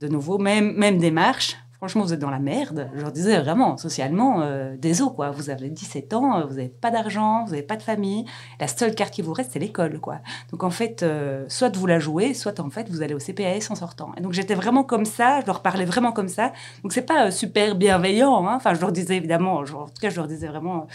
de 0.00 0.06
nouveau, 0.06 0.38
même 0.38 0.74
même 0.76 0.98
démarche, 0.98 1.56
franchement, 1.82 2.04
vous 2.04 2.12
êtes 2.12 2.20
dans 2.20 2.30
la 2.30 2.38
merde. 2.38 2.88
Je 2.94 3.00
leur 3.00 3.10
disais 3.10 3.40
vraiment, 3.40 3.76
socialement, 3.76 4.42
euh, 4.42 4.76
désolé, 4.78 5.10
quoi. 5.16 5.32
Vous 5.32 5.50
avez 5.50 5.68
17 5.68 6.14
ans, 6.14 6.38
euh, 6.38 6.44
vous 6.44 6.54
n'avez 6.54 6.68
pas 6.68 6.92
d'argent, 6.92 7.42
vous 7.44 7.50
n'avez 7.50 7.64
pas 7.64 7.74
de 7.74 7.82
famille. 7.82 8.24
La 8.60 8.68
seule 8.68 8.94
carte 8.94 9.12
qui 9.12 9.20
vous 9.20 9.32
reste, 9.32 9.50
c'est 9.54 9.58
l'école, 9.58 9.98
quoi. 9.98 10.20
Donc, 10.52 10.62
en 10.62 10.70
fait, 10.70 11.02
euh, 11.02 11.44
soit 11.48 11.76
vous 11.76 11.86
la 11.86 11.98
jouez, 11.98 12.34
soit, 12.34 12.60
en 12.60 12.70
fait, 12.70 12.88
vous 12.88 13.02
allez 13.02 13.14
au 13.14 13.18
CPS 13.18 13.68
en 13.72 13.74
sortant. 13.74 14.12
Et 14.16 14.20
donc, 14.20 14.32
j'étais 14.32 14.54
vraiment 14.54 14.84
comme 14.84 15.04
ça, 15.04 15.40
je 15.40 15.46
leur 15.46 15.60
parlais 15.60 15.84
vraiment 15.84 16.12
comme 16.12 16.28
ça. 16.28 16.52
Donc, 16.84 16.92
c'est 16.92 17.02
pas 17.02 17.32
super 17.32 17.74
bienveillant, 17.74 18.46
hein. 18.46 18.54
Enfin, 18.54 18.74
je 18.74 18.80
leur 18.80 18.92
disais, 18.92 19.16
évidemment, 19.16 19.56
en 19.56 19.64
tout 19.64 20.00
cas, 20.00 20.10
je 20.10 20.16
leur 20.18 20.28
disais 20.28 20.46
vraiment 20.46 20.86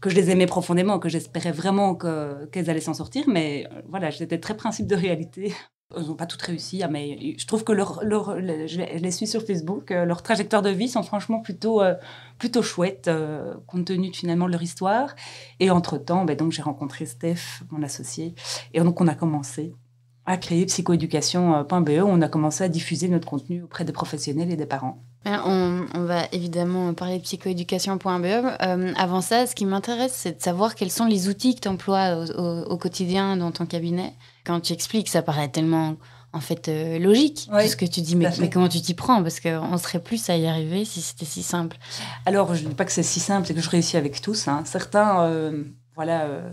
que 0.00 0.10
je 0.10 0.16
les 0.16 0.30
aimais 0.30 0.46
profondément, 0.46 0.98
que 0.98 1.08
j'espérais 1.08 1.52
vraiment 1.52 1.94
qu'elles 1.94 2.70
allaient 2.70 2.80
s'en 2.80 2.92
sortir. 2.92 3.26
Mais 3.28 3.68
voilà, 3.88 4.10
j'étais 4.10 4.40
très 4.40 4.56
principe 4.56 4.88
de 4.88 4.96
réalité. 4.96 5.54
Ils 5.98 6.06
n'ont 6.06 6.14
pas 6.14 6.26
toutes 6.26 6.42
réussi, 6.42 6.82
hein, 6.82 6.88
mais 6.90 7.36
je 7.38 7.46
trouve 7.46 7.64
que 7.64 7.72
leur, 7.72 8.00
leur, 8.04 8.40
je 8.40 8.98
les 8.98 9.10
suis 9.10 9.26
sur 9.26 9.42
Facebook, 9.42 9.90
euh, 9.90 10.04
leurs 10.04 10.22
trajectoires 10.22 10.62
de 10.62 10.70
vie 10.70 10.88
sont 10.88 11.02
franchement 11.02 11.40
plutôt, 11.40 11.82
euh, 11.82 11.94
plutôt 12.38 12.62
chouettes, 12.62 13.08
euh, 13.08 13.54
compte 13.66 13.86
tenu 13.86 14.12
finalement 14.12 14.46
de 14.46 14.52
leur 14.52 14.62
histoire. 14.62 15.14
Et 15.60 15.70
entre-temps, 15.70 16.24
ben, 16.24 16.36
j'ai 16.50 16.62
rencontré 16.62 17.06
Steph, 17.06 17.62
mon 17.70 17.82
associé, 17.82 18.34
et 18.72 18.80
donc 18.80 19.00
on 19.00 19.08
a 19.08 19.14
commencé 19.14 19.74
à 20.26 20.36
créer 20.36 20.64
psychoéducation.be, 20.66 22.02
on 22.02 22.22
a 22.22 22.28
commencé 22.28 22.64
à 22.64 22.68
diffuser 22.68 23.08
notre 23.08 23.28
contenu 23.28 23.62
auprès 23.62 23.84
des 23.84 23.92
professionnels 23.92 24.50
et 24.50 24.56
des 24.56 24.66
parents. 24.66 25.02
On, 25.26 25.86
on 25.94 26.04
va 26.04 26.24
évidemment 26.32 26.92
parler 26.94 27.18
de 27.18 27.22
psychoéducation.be. 27.22 28.96
avant 28.96 29.20
ça, 29.20 29.46
ce 29.46 29.54
qui 29.54 29.66
m'intéresse, 29.66 30.12
c'est 30.14 30.38
de 30.38 30.42
savoir 30.42 30.74
quels 30.74 30.90
sont 30.90 31.04
les 31.06 31.28
outils 31.28 31.54
que 31.54 31.60
tu 31.60 31.68
emploies 31.68 32.24
au, 32.36 32.76
quotidien 32.78 33.36
dans 33.36 33.50
ton 33.50 33.66
cabinet 33.66 34.14
quand 34.44 34.60
tu 34.60 34.72
expliques, 34.72 35.08
ça 35.08 35.22
paraît 35.22 35.48
tellement 35.48 35.96
en 36.34 36.40
fait 36.40 36.68
euh, 36.68 36.98
logique 36.98 37.48
ce 37.66 37.76
que 37.76 37.86
tu 37.86 38.00
dis 38.00 38.16
mais, 38.16 38.28
mais 38.40 38.50
comment 38.50 38.68
tu 38.68 38.80
t'y 38.80 38.94
prends? 38.94 39.22
Parce 39.22 39.40
qu'on 39.40 39.78
serait 39.78 40.00
plus 40.00 40.28
à 40.28 40.36
y 40.36 40.46
arriver 40.46 40.84
si 40.84 41.00
c'était 41.00 41.24
si 41.24 41.42
simple 41.42 41.76
alors 42.26 42.54
je 42.54 42.64
ne 42.64 42.68
dis 42.70 42.74
pas 42.74 42.84
que 42.84 42.92
c'est 42.92 43.04
si 43.04 43.20
simple 43.20 43.46
c'est 43.46 43.54
que 43.54 43.60
je 43.60 43.70
réussis 43.70 43.96
avec 43.96 44.20
tous 44.20 44.48
hein. 44.48 44.62
certains 44.66 45.22
euh, 45.22 45.62
voilà, 45.96 46.22
euh, 46.22 46.50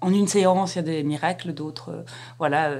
en 0.00 0.12
une 0.12 0.26
séance, 0.26 0.74
il 0.74 0.78
y 0.78 0.80
a 0.80 0.82
des 0.82 1.04
miracles, 1.04 1.52
d'autres, 1.52 2.04
voilà, 2.38 2.72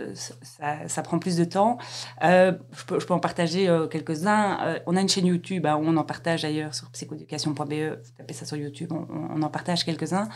ça, 0.88 1.03
prend 1.03 1.20
plus 1.20 1.37
de 1.37 1.44
temps. 1.44 1.79
Je 2.20 2.51
peux, 2.88 2.99
je, 2.99 3.07
peux, 3.07 3.14
en 3.14 3.20
partager 3.20 3.73
quelques-uns. 3.92 4.81
on 4.87 4.96
a 4.96 5.01
une 5.01 5.09
chaîne 5.09 5.27
YouTube, 5.27 5.66
hein, 5.66 5.79
on 5.81 5.96
en 5.96 6.03
partage 6.03 6.44
ailleurs 6.44 6.75
sur 6.75 6.90
psychoéducation.be, 6.90 8.03
tapez 8.18 8.35
ça 8.35 8.44
sur 8.44 8.57
YouTube, 8.57 8.90
on, 8.92 9.40
en 9.40 9.49
partage 9.51 9.85
quelques-uns. 9.85 10.29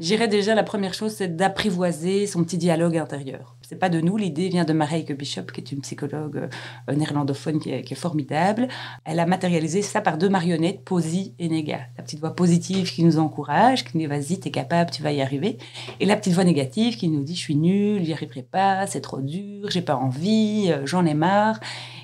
J'irais 0.00 0.28
déjà, 0.28 0.54
la 0.54 0.64
première 0.64 0.92
chose, 0.92 1.14
c'est 1.14 1.34
d'apprivoiser 1.34 2.26
son 2.26 2.44
petit 2.44 2.58
dialogue 2.58 2.98
intérieur. 2.98 3.56
C'est 3.72 3.78
pas 3.78 3.88
de 3.88 4.02
nous, 4.02 4.18
l'idée 4.18 4.50
vient 4.50 4.66
de 4.66 4.74
Mareike 4.74 5.16
Bishop, 5.16 5.44
qui 5.44 5.62
est 5.62 5.72
une 5.72 5.80
psychologue 5.80 6.50
néerlandophone 6.94 7.58
qui 7.58 7.70
est, 7.70 7.94
formidable. 7.94 8.68
Elle 9.06 9.18
a 9.18 9.24
matérialisé 9.24 9.80
ça 9.80 10.02
par 10.02 10.18
deux 10.18 10.28
marionnettes, 10.28 10.84
Posy 10.84 11.34
et 11.38 11.48
Nega. 11.48 11.80
La 11.96 12.02
petite 12.02 12.20
voix 12.20 12.36
positive 12.36 12.92
qui 12.92 13.02
nous 13.02 13.18
encourage, 13.18 13.84
qui 13.84 13.96
nous 13.96 14.02
dit 14.02 14.06
vas-y, 14.06 14.38
t'es 14.38 14.50
capable, 14.50 14.90
tu 14.90 15.02
vas 15.02 15.10
y 15.10 15.22
arriver. 15.22 15.56
Et 16.00 16.04
la 16.04 16.16
petite 16.16 16.34
voix 16.34 16.44
négative 16.44 16.98
qui 16.98 17.08
nous 17.08 17.22
dit 17.22 17.34
je 17.34 17.40
suis 17.40 17.56
nul, 17.56 18.04
j'y 18.04 18.12
arriverai 18.12 18.42
pas, 18.42 18.86
c'est 18.86 19.00
trop 19.00 19.22
dur, 19.22 19.70
j'ai 19.70 19.80
pas 19.80 19.96
envie, 19.96 20.66
euh, 20.68 20.84
j'en 20.84 21.06
ai 21.06 21.14
marre. 21.14 21.58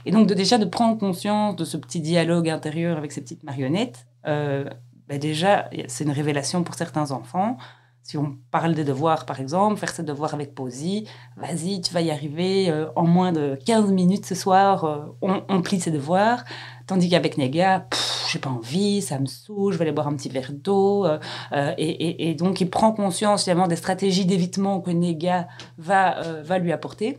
Et 0.07 0.11
donc 0.11 0.27
déjà 0.27 0.57
de 0.57 0.65
prendre 0.65 0.97
conscience 0.97 1.55
de 1.55 1.67
ce 1.67 1.77
petit 1.77 2.01
dialogue 2.01 2.49
intérieur 2.49 2.97
avec 2.97 3.13
ces 3.13 3.21
petites 3.21 3.45
marionnettes, 3.45 4.07
euh, 4.27 4.65
ben 5.07 5.19
déjà 5.19 5.69
c'est 5.87 6.05
une 6.05 6.13
révélation 6.13 6.63
pour 6.63 6.77
certains 6.77 7.11
enfants. 7.11 7.59
Si 8.09 8.16
on 8.16 8.38
parle 8.51 8.75
des 8.75 8.85
devoirs, 8.85 9.27
par 9.27 9.38
exemple, 9.38 9.77
faire 9.77 9.90
ses 9.90 10.03
devoirs 10.03 10.33
avec 10.33 10.55
Posy, 10.55 11.07
vas-y, 11.37 11.83
tu 11.83 11.92
vas 11.92 12.01
y 12.01 12.11
arriver 12.11 12.71
euh, 12.71 12.87
en 12.97 13.07
moins 13.07 13.33
de 13.33 13.59
15 13.66 13.92
minutes 13.92 14.25
ce 14.25 14.35
soir, 14.35 15.11
on, 15.21 15.42
on, 15.47 15.61
plie 15.61 15.79
ses 15.79 15.90
devoirs. 15.90 16.44
Tandis 16.87 17.11
qu'avec 17.11 17.37
Nega, 17.37 17.87
j'ai 18.29 18.38
pas 18.38 18.51
envie, 18.51 19.03
ça 19.03 19.18
me 19.18 19.27
saoule, 19.27 19.73
je 19.73 19.79
vais 19.79 19.83
aller 19.85 19.92
boire 19.92 20.09
un 20.09 20.14
petit 20.14 20.29
verre 20.29 20.53
d'eau. 20.53 21.07
Euh, 21.07 21.18
euh, 21.53 21.75
et, 21.79 22.35
donc, 22.35 22.61
il 22.61 22.71
prend 22.71 22.92
conscience 22.92 23.44
finalement 23.44 23.68
des 23.68 23.77
stratégies 23.77 24.27
d'évitement 24.27 24.81
que 24.81 24.90
Nega 24.90 25.49
va, 25.79 26.18
euh, 26.18 26.42
va 26.42 26.59
lui 26.59 26.73
apporter. 26.73 27.18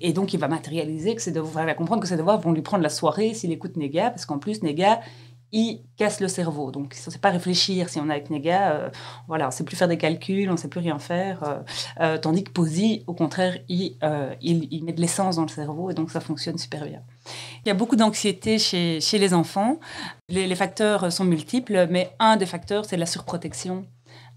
Et, 0.00 0.14
donc, 0.14 0.32
il 0.32 0.40
va 0.40 0.48
matérialiser 0.48 1.14
que 1.14 1.30
va 1.30 1.74
comprendre 1.74 2.00
que 2.00 2.08
ses 2.08 2.16
devoirs 2.16 2.40
vont 2.40 2.52
lui 2.52 2.62
prendre 2.62 2.82
la 2.82 2.88
soirée 2.88 3.34
s'il 3.34 3.52
écoute 3.52 3.76
Nega, 3.76 4.10
parce 4.10 4.24
qu'en 4.24 4.38
plus, 4.38 4.62
Nega, 4.62 5.00
il 5.54 5.82
casse 5.96 6.20
le 6.20 6.28
cerveau. 6.28 6.72
Donc, 6.72 6.94
on 6.94 7.08
ne 7.08 7.12
sait 7.12 7.18
pas 7.18 7.30
réfléchir 7.30 7.88
si 7.88 8.00
on 8.00 8.08
est 8.08 8.12
avec 8.12 8.28
Nega. 8.28 8.90
voilà, 9.28 9.44
on 9.44 9.48
ne 9.48 9.52
sait 9.52 9.64
plus 9.64 9.76
faire 9.76 9.88
des 9.88 9.96
calculs, 9.96 10.48
on 10.48 10.54
ne 10.54 10.58
sait 10.58 10.68
plus 10.68 10.80
rien 10.80 10.98
faire. 10.98 11.62
tandis 12.20 12.42
que 12.42 12.50
Posy, 12.50 13.04
au 13.06 13.14
contraire, 13.14 13.56
il, 13.68 13.96
met 14.82 14.92
de 14.92 15.00
l'essence 15.00 15.36
dans 15.36 15.42
le 15.42 15.48
cerveau 15.48 15.90
et 15.90 15.94
donc 15.94 16.10
ça 16.10 16.20
fonctionne 16.20 16.58
super 16.58 16.84
bien. 16.84 17.00
Il 17.64 17.68
y 17.68 17.70
a 17.70 17.74
beaucoup 17.74 17.96
d'anxiété 17.96 18.58
chez, 18.58 19.00
les 19.18 19.32
enfants. 19.32 19.78
Les, 20.28 20.54
facteurs 20.56 21.12
sont 21.12 21.24
multiples, 21.24 21.86
mais 21.88 22.10
un 22.18 22.36
des 22.36 22.46
facteurs, 22.46 22.84
c'est 22.84 22.96
la 22.96 23.06
surprotection 23.06 23.86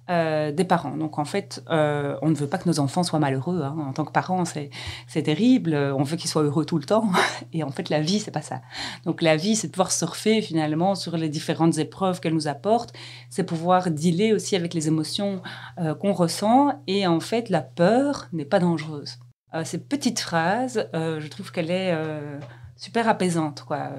euh, 0.09 0.51
des 0.53 0.63
parents. 0.63 0.95
Donc 0.95 1.19
en 1.19 1.25
fait, 1.25 1.61
euh, 1.69 2.17
on 2.21 2.29
ne 2.29 2.35
veut 2.35 2.47
pas 2.47 2.57
que 2.57 2.69
nos 2.69 2.79
enfants 2.79 3.03
soient 3.03 3.19
malheureux. 3.19 3.61
Hein. 3.61 3.75
En 3.77 3.91
tant 3.91 4.05
que 4.05 4.13
parents, 4.13 4.43
c'est 4.45 5.21
terrible. 5.21 5.75
On 5.75 6.03
veut 6.03 6.15
qu'ils 6.15 6.29
soient 6.29 6.43
heureux 6.43 6.65
tout 6.65 6.77
le 6.77 6.85
temps. 6.85 7.09
Et 7.53 7.63
en 7.63 7.71
fait, 7.71 7.89
la 7.89 7.99
vie, 7.99 8.19
c'est 8.19 8.31
pas 8.31 8.41
ça. 8.41 8.61
Donc 9.05 9.21
la 9.21 9.35
vie, 9.35 9.57
c'est 9.57 9.67
de 9.67 9.73
pouvoir 9.73 9.91
surfer 9.91 10.41
finalement 10.41 10.95
sur 10.95 11.17
les 11.17 11.27
différentes 11.27 11.77
épreuves 11.77 12.21
qu'elle 12.21 12.33
nous 12.33 12.47
apporte. 12.47 12.93
C'est 13.29 13.43
pouvoir 13.43 13.91
dealer 13.91 14.31
aussi 14.31 14.55
avec 14.55 14.73
les 14.73 14.87
émotions 14.87 15.41
euh, 15.79 15.93
qu'on 15.93 16.13
ressent. 16.13 16.81
Et 16.87 17.05
en 17.05 17.19
fait, 17.19 17.49
la 17.49 17.61
peur 17.61 18.27
n'est 18.31 18.45
pas 18.45 18.59
dangereuse. 18.59 19.19
cette 19.65 19.89
petite 19.89 20.19
phrase, 20.21 20.89
je 20.93 21.27
trouve 21.27 21.51
qu'elle 21.51 21.71
est 21.71 21.93
super 22.77 23.09
apaisante. 23.09 23.63
Quoi. 23.67 23.89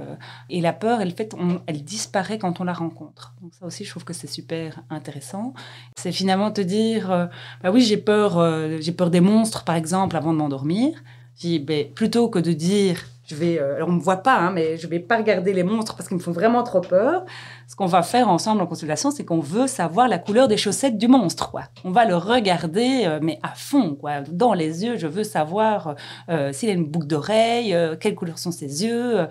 Et 0.49 0.61
la 0.61 0.73
peur, 0.73 1.01
elle, 1.01 1.13
fait, 1.13 1.35
elle 1.67 1.85
disparaît 1.85 2.39
quand 2.39 2.61
on 2.61 2.65
la 2.65 2.73
rencontre. 2.73 3.35
Donc 3.43 3.53
ça 3.59 3.67
aussi, 3.67 3.85
je 3.85 3.91
trouve 3.91 4.05
que 4.05 4.15
c'est 4.15 4.27
super 4.27 4.81
intéressant. 4.89 5.53
C'est 5.97 6.13
finalement 6.13 6.51
te 6.51 6.61
dire, 6.61 7.11
euh, 7.11 7.27
bah 7.63 7.71
oui, 7.71 7.83
j'ai 7.83 7.97
peur, 7.97 8.39
euh, 8.39 8.79
j'ai 8.81 8.93
peur 8.93 9.11
des 9.11 9.21
monstres, 9.21 9.65
par 9.65 9.77
exemple, 9.77 10.17
avant 10.17 10.33
de 10.33 10.39
m'endormir. 10.39 11.03
Ben, 11.45 11.93
plutôt 11.95 12.29
que 12.29 12.41
de 12.41 12.53
dire, 12.53 13.05
je 13.29 13.37
vais, 13.37 13.61
euh, 13.61 13.85
on 13.87 13.93
me 13.93 14.01
voit 14.01 14.19
pas, 14.19 14.37
hein, 14.37 14.51
mais 14.51 14.77
je 14.77 14.87
vais 14.89 14.99
pas 14.99 15.19
regarder 15.19 15.53
les 15.53 15.63
monstres 15.63 15.95
parce 15.95 16.09
qu'ils 16.09 16.17
me 16.17 16.23
font 16.23 16.33
vraiment 16.33 16.63
trop 16.65 16.81
peur. 16.81 17.25
Ce 17.69 17.77
qu'on 17.77 17.85
va 17.85 18.03
faire 18.03 18.31
ensemble 18.31 18.63
en 18.63 18.67
consultation, 18.67 19.11
c'est 19.11 19.27
qu'on 19.27 19.41
veut 19.41 19.67
savoir 19.67 20.09
la 20.09 20.19
couleur 20.19 20.49
des 20.49 20.57
chaussettes 20.57 20.97
du 20.97 21.07
monstre. 21.07 21.51
Quoi. 21.51 21.65
On 21.85 21.91
va 21.91 22.07
le 22.07 22.17
regarder, 22.17 23.03
euh, 23.05 23.19
mais 23.21 23.39
à 23.43 23.53
fond, 23.55 23.95
quoi, 23.95 24.23
dans 24.23 24.55
les 24.55 24.87
yeux. 24.87 24.97
Je 24.97 25.07
veux 25.07 25.23
savoir 25.23 25.95
euh, 26.31 26.51
s'il 26.55 26.71
a 26.71 26.73
une 26.73 26.87
boucle 26.87 27.07
d'oreille, 27.07 27.75
euh, 27.75 27.95
quelle 27.95 28.15
couleur 28.15 28.39
sont 28.39 28.53
ses 28.53 28.85
yeux, 28.85 29.29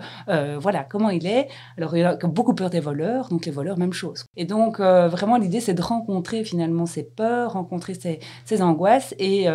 voilà, 0.60 0.84
comment 0.84 1.10
il 1.10 1.26
est. 1.26 1.48
Alors, 1.78 1.96
il 1.96 2.04
a 2.04 2.14
beaucoup 2.14 2.54
peur 2.54 2.70
des 2.70 2.78
voleurs, 2.78 3.28
donc 3.28 3.44
les 3.44 3.50
voleurs, 3.50 3.76
même 3.76 3.92
chose. 3.92 4.24
Et 4.36 4.44
donc, 4.44 4.78
vraiment, 4.78 5.36
l'idée, 5.36 5.60
c'est 5.60 5.74
de 5.74 5.82
rencontrer 5.82 6.44
finalement 6.44 6.86
ses 6.86 7.02
peurs, 7.02 7.54
rencontrer 7.54 7.94
ses, 7.94 8.20
ses 8.44 8.62
angoisses. 8.62 9.16
Et, 9.18 9.46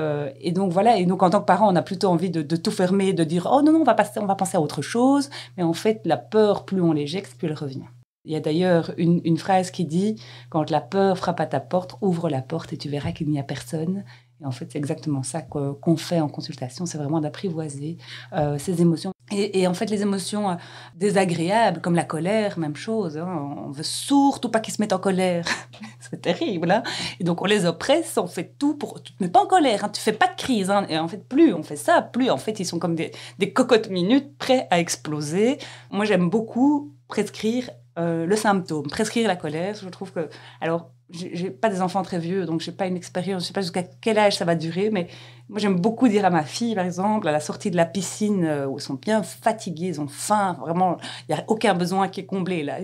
et, 0.41 0.51
donc, 0.51 0.73
voilà. 0.73 0.97
Et 0.97 1.05
donc, 1.05 1.23
en 1.23 1.29
tant 1.29 1.39
que 1.39 1.45
parent, 1.45 1.71
on 1.71 1.75
a 1.77 1.81
plutôt 1.81 2.09
envie 2.09 2.29
de, 2.29 2.41
de, 2.41 2.55
tout 2.57 2.71
fermer, 2.71 3.13
de 3.13 3.23
dire, 3.23 3.47
oh 3.49 3.61
non, 3.61 3.71
non, 3.71 3.79
on 3.79 3.85
va, 3.85 3.93
passer, 3.93 4.19
on 4.19 4.25
va 4.25 4.35
penser 4.35 4.57
à 4.57 4.61
autre 4.61 4.81
chose. 4.81 5.29
Mais 5.55 5.63
en 5.63 5.73
fait, 5.73 6.01
la 6.03 6.17
peur, 6.17 6.65
plus 6.65 6.81
on 6.81 6.91
l'éjecte, 6.91 7.37
plus 7.37 7.47
elle 7.47 7.53
revient. 7.53 7.87
Il 8.25 8.31
y 8.31 8.37
a 8.37 8.39
d'ailleurs 8.39 8.93
une, 8.97 9.37
phrase 9.37 9.69
qui 9.69 9.83
dit 9.83 10.15
Quand 10.49 10.69
la 10.71 10.79
peur 10.79 11.17
frappe 11.17 11.41
à 11.41 11.45
ta 11.45 11.59
porte, 11.59 11.95
ouvre 12.01 12.29
la 12.29 12.41
porte 12.41 12.71
et 12.71 12.77
tu 12.77 12.87
verras 12.87 13.11
qu'il 13.11 13.29
n'y 13.29 13.39
a 13.39 13.43
personne. 13.43 14.05
Et 14.41 14.45
en 14.45 14.51
fait, 14.51 14.71
c'est 14.71 14.77
exactement 14.77 15.23
ça 15.23 15.41
qu'on 15.41 15.97
fait 15.97 16.21
en 16.21 16.29
consultation 16.29 16.85
c'est 16.85 16.97
vraiment 16.97 17.19
d'apprivoiser 17.19 17.97
euh, 18.33 18.57
ces 18.57 18.81
émotions. 18.81 19.11
Et, 19.31 19.67
en 19.67 19.73
fait, 19.73 19.89
les 19.89 20.01
émotions 20.03 20.51
euh, 20.51 20.55
désagréables, 20.95 21.81
comme 21.81 21.95
la 21.95 22.03
colère, 22.03 22.59
même 22.59 22.75
chose. 22.75 23.17
Hein, 23.17 23.55
on 23.65 23.71
veut 23.71 23.83
surtout 23.83 24.49
pas 24.49 24.59
qu'ils 24.59 24.73
se 24.73 24.81
mettent 24.81 24.93
en 24.93 24.99
colère. 24.99 25.45
c'est 25.99 26.21
terrible. 26.21 26.71
Hein 26.71 26.83
et 27.19 27.23
donc, 27.23 27.41
on 27.41 27.45
les 27.45 27.65
oppresse, 27.65 28.17
on 28.17 28.27
fait 28.27 28.53
tout 28.57 28.75
pour. 28.75 29.01
Tu 29.01 29.13
te 29.13 29.23
mets 29.23 29.29
pas 29.29 29.43
en 29.43 29.47
colère, 29.47 29.83
hein, 29.83 29.89
tu 29.89 30.01
fais 30.01 30.13
pas 30.13 30.27
de 30.27 30.35
crise. 30.35 30.69
Hein. 30.69 30.85
et 30.87 30.97
en 30.97 31.07
fait, 31.07 31.27
plus 31.27 31.53
on 31.53 31.63
fait 31.63 31.77
ça, 31.77 32.01
plus 32.01 32.29
en 32.29 32.37
fait, 32.37 32.59
ils 32.59 32.65
sont 32.65 32.79
comme 32.79 32.95
des 32.95 33.53
cocottes 33.53 33.89
minutes 33.89 34.37
prêts 34.37 34.67
à 34.69 34.79
exploser. 34.79 35.57
Moi, 35.91 36.05
j'aime 36.05 36.29
beaucoup 36.29 36.93
prescrire 37.07 37.69
euh, 37.99 38.25
le 38.25 38.35
symptôme, 38.35 38.87
prescrire 38.87 39.27
la 39.27 39.35
colère. 39.35 39.75
Je 39.75 39.89
trouve 39.89 40.11
que, 40.11 40.29
alors, 40.61 40.91
j'ai 41.13 41.51
pas 41.51 41.69
des 41.69 41.81
enfants 41.81 42.01
très 42.01 42.17
vieux, 42.17 42.45
donc 42.45 42.61
j'ai 42.61 42.71
pas 42.71 42.87
une 42.87 42.95
expérience, 42.95 43.43
je 43.43 43.47
sais 43.47 43.53
pas 43.53 43.61
jusqu'à 43.61 43.83
quel 43.83 44.17
âge 44.17 44.37
ça 44.37 44.45
va 44.45 44.55
durer, 44.55 44.89
mais 44.89 45.07
moi 45.47 45.59
j'aime 45.59 45.79
beaucoup 45.79 46.07
dire 46.07 46.25
à 46.25 46.29
ma 46.31 46.43
fille, 46.43 46.73
par 46.73 46.85
exemple, 46.85 47.27
à 47.27 47.31
la 47.31 47.39
sortie 47.39 47.69
de 47.69 47.75
la 47.75 47.85
piscine, 47.85 48.45
euh, 48.45 48.65
où 48.65 48.79
ils 48.79 48.81
sont 48.81 48.95
bien 48.95 49.21
fatigués, 49.21 49.87
ils 49.87 50.01
ont 50.01 50.07
faim, 50.07 50.57
vraiment, 50.59 50.97
il 51.27 51.35
y 51.35 51.39
a 51.39 51.43
aucun 51.47 51.75
besoin 51.75 52.07
qui 52.07 52.21
est 52.21 52.25
comblé 52.25 52.63
là. 52.63 52.77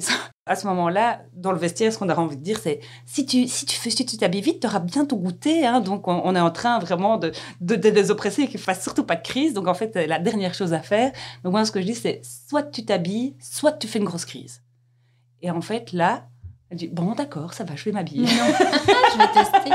À 0.45 0.55
ce 0.55 0.65
moment-là, 0.67 1.21
dans 1.33 1.51
le 1.51 1.59
vestiaire, 1.59 1.93
ce 1.93 1.99
qu'on 1.99 2.09
a 2.09 2.15
envie 2.15 2.37
de 2.37 2.41
dire, 2.41 2.59
c'est 2.59 2.79
si 3.05 3.23
tu 3.25 3.47
si 3.47 3.67
tu 3.67 3.75
fais 3.75 3.91
si 3.91 4.03
tu 4.03 4.17
t'habilles 4.17 4.41
vite, 4.41 4.61
tu 4.61 4.67
auras 4.67 4.79
bientôt 4.79 5.15
goûté. 5.15 5.63
Hein, 5.63 5.79
donc 5.79 6.07
on, 6.07 6.35
est 6.35 6.39
en 6.39 6.49
train 6.49 6.79
vraiment 6.79 7.17
de 7.17 7.31
de, 7.61 7.75
de 7.75 7.89
les 7.89 8.09
oppresser 8.09 8.49
et 8.51 8.73
surtout 8.73 9.03
pas 9.03 9.15
de 9.15 9.21
crise. 9.21 9.53
Donc 9.53 9.67
en 9.67 9.75
fait, 9.75 9.95
la 9.95 10.17
dernière 10.17 10.55
chose 10.55 10.73
à 10.73 10.79
faire. 10.79 11.11
Donc 11.43 11.51
moi, 11.51 11.65
ce 11.65 11.71
que 11.71 11.79
je 11.79 11.85
dis, 11.85 11.93
c'est 11.93 12.21
soit 12.23 12.63
tu 12.63 12.83
t'habilles, 12.83 13.35
soit 13.39 13.73
tu 13.73 13.87
fais 13.87 13.99
une 13.99 14.05
grosse 14.05 14.25
crise. 14.25 14.63
Et 15.41 15.51
en 15.51 15.61
fait, 15.61 15.91
là, 15.93 16.27
elle 16.69 16.77
dit 16.77 16.87
Bon, 16.87 17.13
d'accord, 17.13 17.53
ça 17.53 17.63
va, 17.63 17.75
je 17.75 17.85
vais 17.85 17.91
m'habiller. 17.91 18.27
je 18.27 19.17
vais 19.17 19.27
tester. 19.33 19.71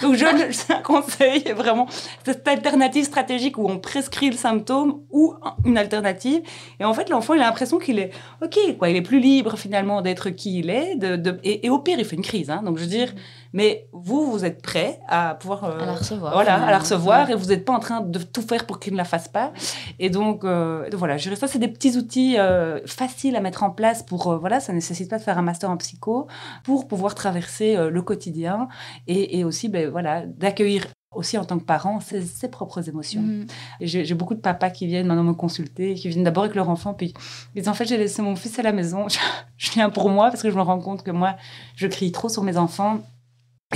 Donc, 0.00 0.16
je, 0.16 0.24
c'est 0.50 0.72
un 0.72 0.80
conseil, 0.80 1.42
vraiment, 1.54 1.86
cette 2.24 2.46
alternative 2.48 3.04
stratégique 3.04 3.58
où 3.58 3.68
on 3.68 3.78
prescrit 3.78 4.30
le 4.30 4.36
symptôme 4.36 5.02
ou 5.10 5.34
une 5.64 5.76
alternative. 5.76 6.42
Et 6.80 6.84
en 6.84 6.94
fait, 6.94 7.10
l'enfant, 7.10 7.34
il 7.34 7.40
a 7.40 7.44
l'impression 7.44 7.78
qu'il 7.78 7.98
est 7.98 8.10
OK, 8.42 8.58
quoi. 8.78 8.88
Il 8.88 8.96
est 8.96 9.02
plus 9.02 9.20
libre, 9.20 9.56
finalement, 9.56 10.02
d'être 10.02 10.30
qui 10.30 10.58
il 10.58 10.70
est. 10.70 10.96
De, 10.96 11.38
et, 11.44 11.68
au 11.68 11.78
pire, 11.78 11.98
il 11.98 12.04
fait 12.04 12.16
une 12.16 12.22
crise. 12.22 12.50
Hein. 12.50 12.62
Donc, 12.64 12.78
je 12.78 12.82
veux 12.82 12.88
dire, 12.88 13.12
mais 13.52 13.88
vous, 13.92 14.30
vous 14.30 14.44
êtes 14.44 14.62
prêt 14.62 15.00
à 15.08 15.34
pouvoir. 15.34 15.64
Euh, 15.64 15.80
à 15.80 15.86
la 15.86 15.94
recevoir. 15.94 16.32
Voilà, 16.32 16.64
à 16.64 16.70
la 16.70 16.78
recevoir. 16.78 17.30
Et 17.30 17.34
vous 17.34 17.46
n'êtes 17.46 17.64
pas 17.64 17.72
en 17.72 17.78
train 17.78 18.00
de 18.00 18.18
tout 18.18 18.42
faire 18.42 18.66
pour 18.66 18.80
qu'il 18.80 18.92
ne 18.92 18.98
la 18.98 19.04
fasse 19.04 19.28
pas. 19.28 19.52
Et 19.98 20.10
donc, 20.10 20.44
euh, 20.44 20.88
voilà, 20.92 21.16
je 21.16 21.24
dirais 21.24 21.36
ça, 21.36 21.46
c'est 21.46 21.58
des 21.58 21.68
petits 21.68 21.96
outils 21.96 22.38
euh, 22.38 22.80
faciles 22.86 23.36
à 23.36 23.40
mettre 23.40 23.62
en 23.62 23.70
place 23.70 24.02
pour. 24.02 24.38
voilà, 24.38 24.60
ça 24.60 24.72
ne 24.72 24.76
nécessite 24.76 25.10
pas 25.10 25.18
de 25.18 25.22
faire 25.22 25.38
un 25.38 25.42
master 25.42 25.70
en 25.70 25.76
psycho 25.76 26.26
pour 26.64 26.88
pouvoir 26.88 27.14
traverser 27.14 27.76
le 27.90 28.02
quotidien 28.02 28.68
et, 29.06 29.38
et 29.38 29.44
aussi, 29.44 29.68
ben, 29.68 29.90
voilà, 29.90 30.26
d'accueillir 30.26 30.86
aussi 31.14 31.36
en 31.38 31.44
tant 31.44 31.58
que 31.58 31.64
parent 31.64 32.00
ses, 32.00 32.48
propres 32.48 32.88
émotions. 32.88 33.22
Mm. 33.22 33.46
J'ai 33.80 34.14
beaucoup 34.14 34.34
de 34.34 34.40
papas 34.40 34.70
qui 34.70 34.86
viennent 34.86 35.06
maintenant 35.06 35.24
me 35.24 35.34
consulter, 35.34 35.94
qui 35.94 36.08
viennent 36.08 36.24
d'abord 36.24 36.44
avec 36.44 36.56
leur 36.56 36.68
enfant, 36.68 36.94
puis 36.94 37.14
ils 37.54 37.60
disent 37.60 37.68
en 37.68 37.74
fait 37.74 37.84
j'ai 37.84 37.98
laissé 37.98 38.22
mon 38.22 38.36
fils 38.36 38.58
à 38.58 38.62
la 38.62 38.72
maison, 38.72 39.06
je 39.56 39.70
viens 39.72 39.90
pour 39.90 40.08
moi 40.08 40.30
parce 40.30 40.42
que 40.42 40.50
je 40.50 40.56
me 40.56 40.62
rends 40.62 40.80
compte 40.80 41.02
que 41.02 41.10
moi 41.10 41.36
je 41.76 41.86
crie 41.86 42.12
trop 42.12 42.28
sur 42.28 42.42
mes 42.42 42.56
enfants 42.56 43.00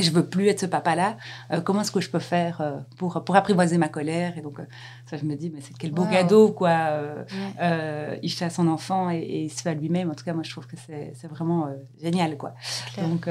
je 0.03 0.11
veux 0.11 0.27
plus 0.27 0.49
être 0.49 0.61
ce 0.61 0.67
papa-là. 0.67 1.17
Euh, 1.53 1.61
comment 1.61 1.83
est-ce 1.83 1.93
que 1.93 2.01
je 2.01 2.11
peux 2.11 2.19
faire 2.19 2.61
euh, 2.61 2.77
pour, 2.99 3.23
pour 3.25 3.37
apprivoiser 3.37 3.79
ma 3.79 3.89
colère? 3.89 4.37
Et 4.37 4.41
donc, 4.41 4.61
euh, 4.61 4.65
ça, 5.09 5.17
je 5.17 5.25
me 5.25 5.35
dis, 5.35 5.51
mais 5.51 5.61
c'est 5.61 5.77
quel 5.79 5.93
beau 5.93 6.05
cadeau, 6.05 6.51
quoi. 6.51 6.91
il 8.23 8.33
fait 8.33 8.45
à 8.45 8.51
son 8.51 8.69
enfant 8.69 9.11
et, 9.11 9.45
il 9.45 9.51
se 9.51 9.63
fait 9.63 9.71
à 9.71 9.75
lui-même. 9.75 10.11
En 10.11 10.15
tout 10.15 10.25
cas, 10.25 10.33
moi, 10.33 10.43
je 10.43 10.51
trouve 10.51 10.67
que 10.67 10.77
c'est 10.77 11.29
vraiment 11.29 11.69
génial, 12.01 12.37
quoi. 12.37 12.55
Donc, 12.99 13.29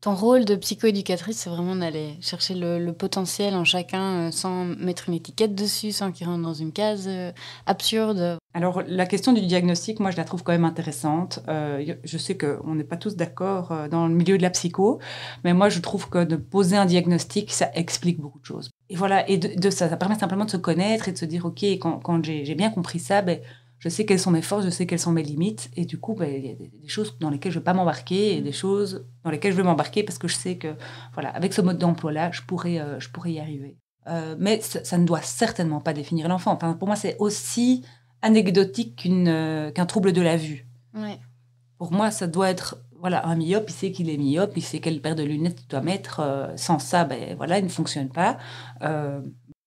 Ton 0.00 0.14
rôle 0.14 0.44
de 0.44 0.56
psychoéducatrice, 0.56 1.38
c'est 1.38 1.50
vraiment 1.50 1.76
d'aller 1.76 2.16
chercher 2.20 2.54
le, 2.54 2.92
potentiel 2.92 3.54
en 3.54 3.64
chacun 3.64 4.30
sans 4.30 4.64
mettre 4.64 5.08
une 5.08 5.14
étiquette 5.14 5.54
dessus, 5.54 5.92
sans 5.92 6.12
qu'il 6.12 6.26
rentre 6.26 6.42
dans 6.42 6.54
une 6.54 6.72
case 6.72 7.08
absurde. 7.66 8.38
Alors, 8.54 8.82
la 8.86 9.06
question 9.06 9.32
du 9.32 9.40
diagnostic, 9.40 9.98
moi, 9.98 10.10
je 10.10 10.16
la 10.18 10.24
trouve 10.24 10.42
quand 10.42 10.52
même 10.52 10.66
intéressante. 10.66 11.40
je 11.48 12.18
sais 12.18 12.36
qu'on 12.36 12.74
n'est 12.74 12.84
pas 12.84 12.98
tous 12.98 13.16
d'accord 13.16 13.88
dans 13.90 14.06
le 14.06 14.14
milieu 14.14 14.36
de 14.36 14.42
la 14.42 14.50
psycho, 14.50 15.00
mais 15.42 15.54
moi, 15.54 15.70
je 15.70 15.80
trouve 15.80 16.10
que 16.10 16.22
de 16.24 16.36
poser 16.36 16.76
un 16.76 16.84
diagnostic, 16.84 17.50
ça 17.50 17.70
explique 17.74 18.20
beaucoup 18.20 18.40
de 18.40 18.44
choses. 18.44 18.70
Et 18.90 18.96
voilà, 18.96 19.26
et 19.26 19.38
de, 19.38 19.70
ça, 19.70 19.88
ça 19.88 19.96
permet 19.96 20.18
simplement 20.18 20.44
de 20.44 20.50
se 20.50 20.58
connaître 20.58 21.08
et 21.08 21.12
de 21.12 21.18
se 21.18 21.24
dire, 21.24 21.46
OK, 21.46 21.62
quand, 21.62 21.98
quand 22.00 22.22
j'ai 22.22 22.54
bien 22.54 22.68
compris 22.68 22.98
ça, 22.98 23.22
ben, 23.22 23.40
je 23.82 23.88
sais 23.88 24.06
quelles 24.06 24.20
sont 24.20 24.30
mes 24.30 24.42
forces, 24.42 24.64
je 24.64 24.70
sais 24.70 24.86
quelles 24.86 25.00
sont 25.00 25.10
mes 25.10 25.24
limites. 25.24 25.68
Et 25.74 25.84
du 25.84 25.98
coup, 25.98 26.14
ben, 26.14 26.32
il 26.32 26.46
y 26.46 26.52
a 26.52 26.54
des, 26.54 26.70
choses 26.86 27.18
dans 27.18 27.30
lesquelles 27.30 27.50
je 27.50 27.58
ne 27.58 27.62
vais 27.62 27.64
pas 27.64 27.74
m'embarquer 27.74 28.36
et 28.36 28.40
des 28.40 28.52
choses 28.52 29.04
dans 29.24 29.30
lesquelles 29.30 29.50
je 29.50 29.56
vais 29.56 29.64
m'embarquer 29.64 30.04
parce 30.04 30.18
que 30.18 30.28
je 30.28 30.36
sais 30.36 30.56
que, 30.56 30.76
voilà, 31.14 31.30
avec 31.30 31.52
ce 31.52 31.62
mode 31.62 31.78
d'emploi-là, 31.78 32.30
je, 32.32 32.42
pourrais 32.42 32.78
euh, 32.78 33.00
je 33.00 33.08
pourrais 33.08 33.32
y 33.32 33.40
arriver. 33.40 33.76
Euh, 34.06 34.36
mais 34.38 34.60
ça, 34.60 34.98
ne 34.98 35.04
doit 35.04 35.22
certainement 35.22 35.80
pas 35.80 35.94
définir 35.94 36.28
l'enfant. 36.28 36.52
Enfin, 36.52 36.74
pour 36.74 36.86
moi, 36.86 36.96
c'est 36.96 37.16
aussi 37.18 37.84
anecdotique 38.22 39.06
euh, 39.06 39.70
qu'un 39.70 39.86
trouble 39.86 40.12
de 40.12 40.22
la 40.22 40.36
vue. 40.36 40.66
Ouais. 40.94 41.18
Pour 41.78 41.92
moi, 41.92 42.10
ça 42.10 42.26
doit 42.26 42.48
être 42.48 42.78
voilà, 43.02 43.26
un 43.26 43.34
myope, 43.34 43.68
il 43.68 43.72
sait 43.72 43.90
qu'il 43.90 44.08
est 44.08 44.16
myope, 44.16 44.52
il 44.56 44.62
sait 44.62 44.78
quelle 44.78 45.02
paire 45.02 45.16
de 45.16 45.24
lunettes 45.24 45.62
il 45.62 45.66
doit 45.66 45.80
mettre. 45.80 46.20
Euh, 46.20 46.56
sans 46.56 46.78
ça, 46.78 47.04
ben 47.04 47.34
voilà, 47.36 47.58
il 47.58 47.64
ne 47.64 47.68
fonctionne 47.68 48.08
pas. 48.08 48.38
Euh, 48.82 49.20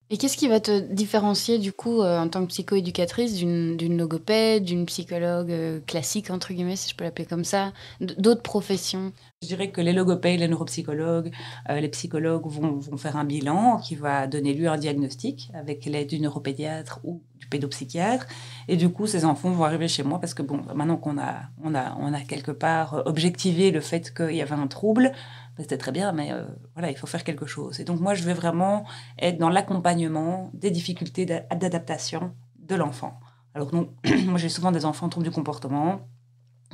et 0.10 0.18
qu'est-ce 0.18 0.38
qui 0.38 0.48
va 0.48 0.60
te 0.60 0.80
différencier 0.94 1.58
du 1.58 1.74
coup 1.74 2.02
euh, 2.02 2.20
en 2.20 2.28
tant 2.30 2.42
que 2.42 2.50
psychoéducatrice 2.50 3.36
d'une 3.36 3.98
logopède, 3.98 4.64
d'une 4.64 4.86
psychologue 4.86 5.84
classique 5.86 6.30
entre 6.30 6.54
guillemets, 6.54 6.76
si 6.76 6.90
je 6.90 6.96
peux 6.96 7.04
l'appeler 7.04 7.26
comme 7.26 7.44
ça, 7.44 7.74
d'autres 8.00 8.44
professions? 8.44 9.12
Je 9.42 9.48
dirais 9.48 9.70
que 9.70 9.82
les 9.82 9.94
logopèdes, 9.94 10.40
les 10.40 10.48
neuropsychologues, 10.48 11.32
les 11.70 11.90
psychologues 11.90 12.48
vont, 12.48 12.80
vont, 12.80 12.98
faire 12.98 13.18
un 13.18 13.26
bilan 13.26 13.80
qui 13.80 13.96
va 13.96 14.28
donner 14.28 14.54
lieu 14.54 14.68
à 14.68 14.74
un 14.74 14.78
diagnostic 14.78 15.52
avec 15.54 15.86
l'aide 15.86 16.08
du 16.08 16.20
neuropédiatre 16.20 17.00
ou 17.04 17.22
pédopsychiatre. 17.50 18.26
Et 18.68 18.78
du 18.78 18.90
coup, 18.90 19.08
ces 19.08 19.26
enfants 19.26 19.52
vont 19.52 19.64
arriver 19.64 19.88
chez 19.88 20.04
moi 20.04 20.20
parce 20.20 20.34
que, 20.34 20.42
bon, 20.42 20.62
maintenant 20.74 20.98
qu'on 20.98 21.18
a, 21.18 21.44
on 21.64 21.76
a, 21.76 21.96
on 22.00 22.14
a 22.14 22.22
quelque 22.22 22.52
part 22.52 23.04
objectivé 23.06 23.72
le 23.72 23.82
fait 23.82 24.14
qu'il 24.14 24.36
y 24.36 24.42
avait 24.42 24.56
un 24.56 24.68
trouble, 24.68 25.12
c'était 25.58 25.78
très 25.78 25.92
bien, 25.92 26.12
mais 26.12 26.32
euh, 26.32 26.46
voilà, 26.74 26.92
il 26.92 26.98
faut 26.98 27.08
faire 27.08 27.24
quelque 27.24 27.46
chose. 27.46 27.80
Et 27.80 27.84
donc, 27.84 28.00
moi, 28.00 28.14
je 28.14 28.24
vais 28.24 28.34
vraiment 28.34 28.86
être 29.20 29.38
dans 29.38 29.50
l'accompagnement 29.50 30.50
des 30.54 30.72
difficultés 30.72 31.26
d'adaptation 31.26 32.34
de 32.60 32.76
l'enfant. 32.76 33.20
Alors, 33.54 33.72
donc, 33.72 33.90
moi, 34.26 34.38
j'ai 34.38 34.50
souvent 34.50 34.72
des 34.72 34.86
enfants 34.86 35.10
troubles 35.10 35.28
du 35.28 35.32
comportement 35.32 36.08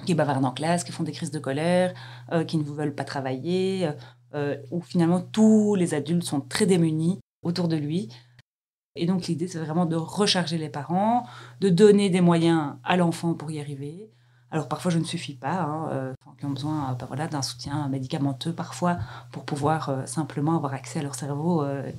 qui 0.06 0.16
bavardent 0.16 0.46
en 0.46 0.52
classe, 0.52 0.84
qui 0.84 0.92
font 0.92 1.04
des 1.04 1.12
crises 1.12 1.32
de 1.32 1.40
colère, 1.40 1.94
euh, 2.32 2.44
qui 2.44 2.58
ne 2.58 2.64
veulent 2.64 2.96
pas 2.96 3.04
travailler, 3.04 3.90
euh, 4.34 4.58
où 4.72 4.82
finalement 4.82 5.22
tous 5.22 5.76
les 5.76 5.94
adultes 5.94 6.24
sont 6.24 6.42
très 6.42 6.66
démunis 6.66 7.20
autour 7.44 7.68
de 7.68 7.76
lui. 7.76 8.10
Et 8.96 9.06
donc 9.06 9.28
l'idée, 9.28 9.48
c'est 9.48 9.60
vraiment 9.60 9.86
de 9.86 9.96
recharger 9.96 10.58
les 10.58 10.70
parents, 10.70 11.26
de 11.60 11.70
donner 11.70 12.10
des 12.10 12.22
moyens 12.22 12.74
à 12.84 12.98
l'enfant 12.98 13.34
pour 13.34 13.52
y 13.52 13.60
arriver. 13.60 14.10
Alors 14.52 14.68
parfois, 14.68 14.92
je 14.92 15.00
ne 15.00 15.04
suffis 15.04 15.36
pas, 15.36 15.62
hein, 15.62 15.90
euh, 15.92 16.14
qui 16.38 16.46
ont 16.46 16.52
besoin 16.52 16.96
bah, 17.00 17.06
voilà, 17.08 17.28
d'un 17.28 17.42
soutien 17.42 17.88
médicamenteux 17.90 18.54
parfois 18.54 18.98
pour 19.32 19.46
pouvoir 19.46 19.90
euh, 19.90 20.06
simplement 20.06 20.56
avoir 20.56 20.74
accès 20.74 21.00
à 21.00 21.04
leur 21.04 21.16
cerveau 21.16 21.64
euh, 21.64 21.90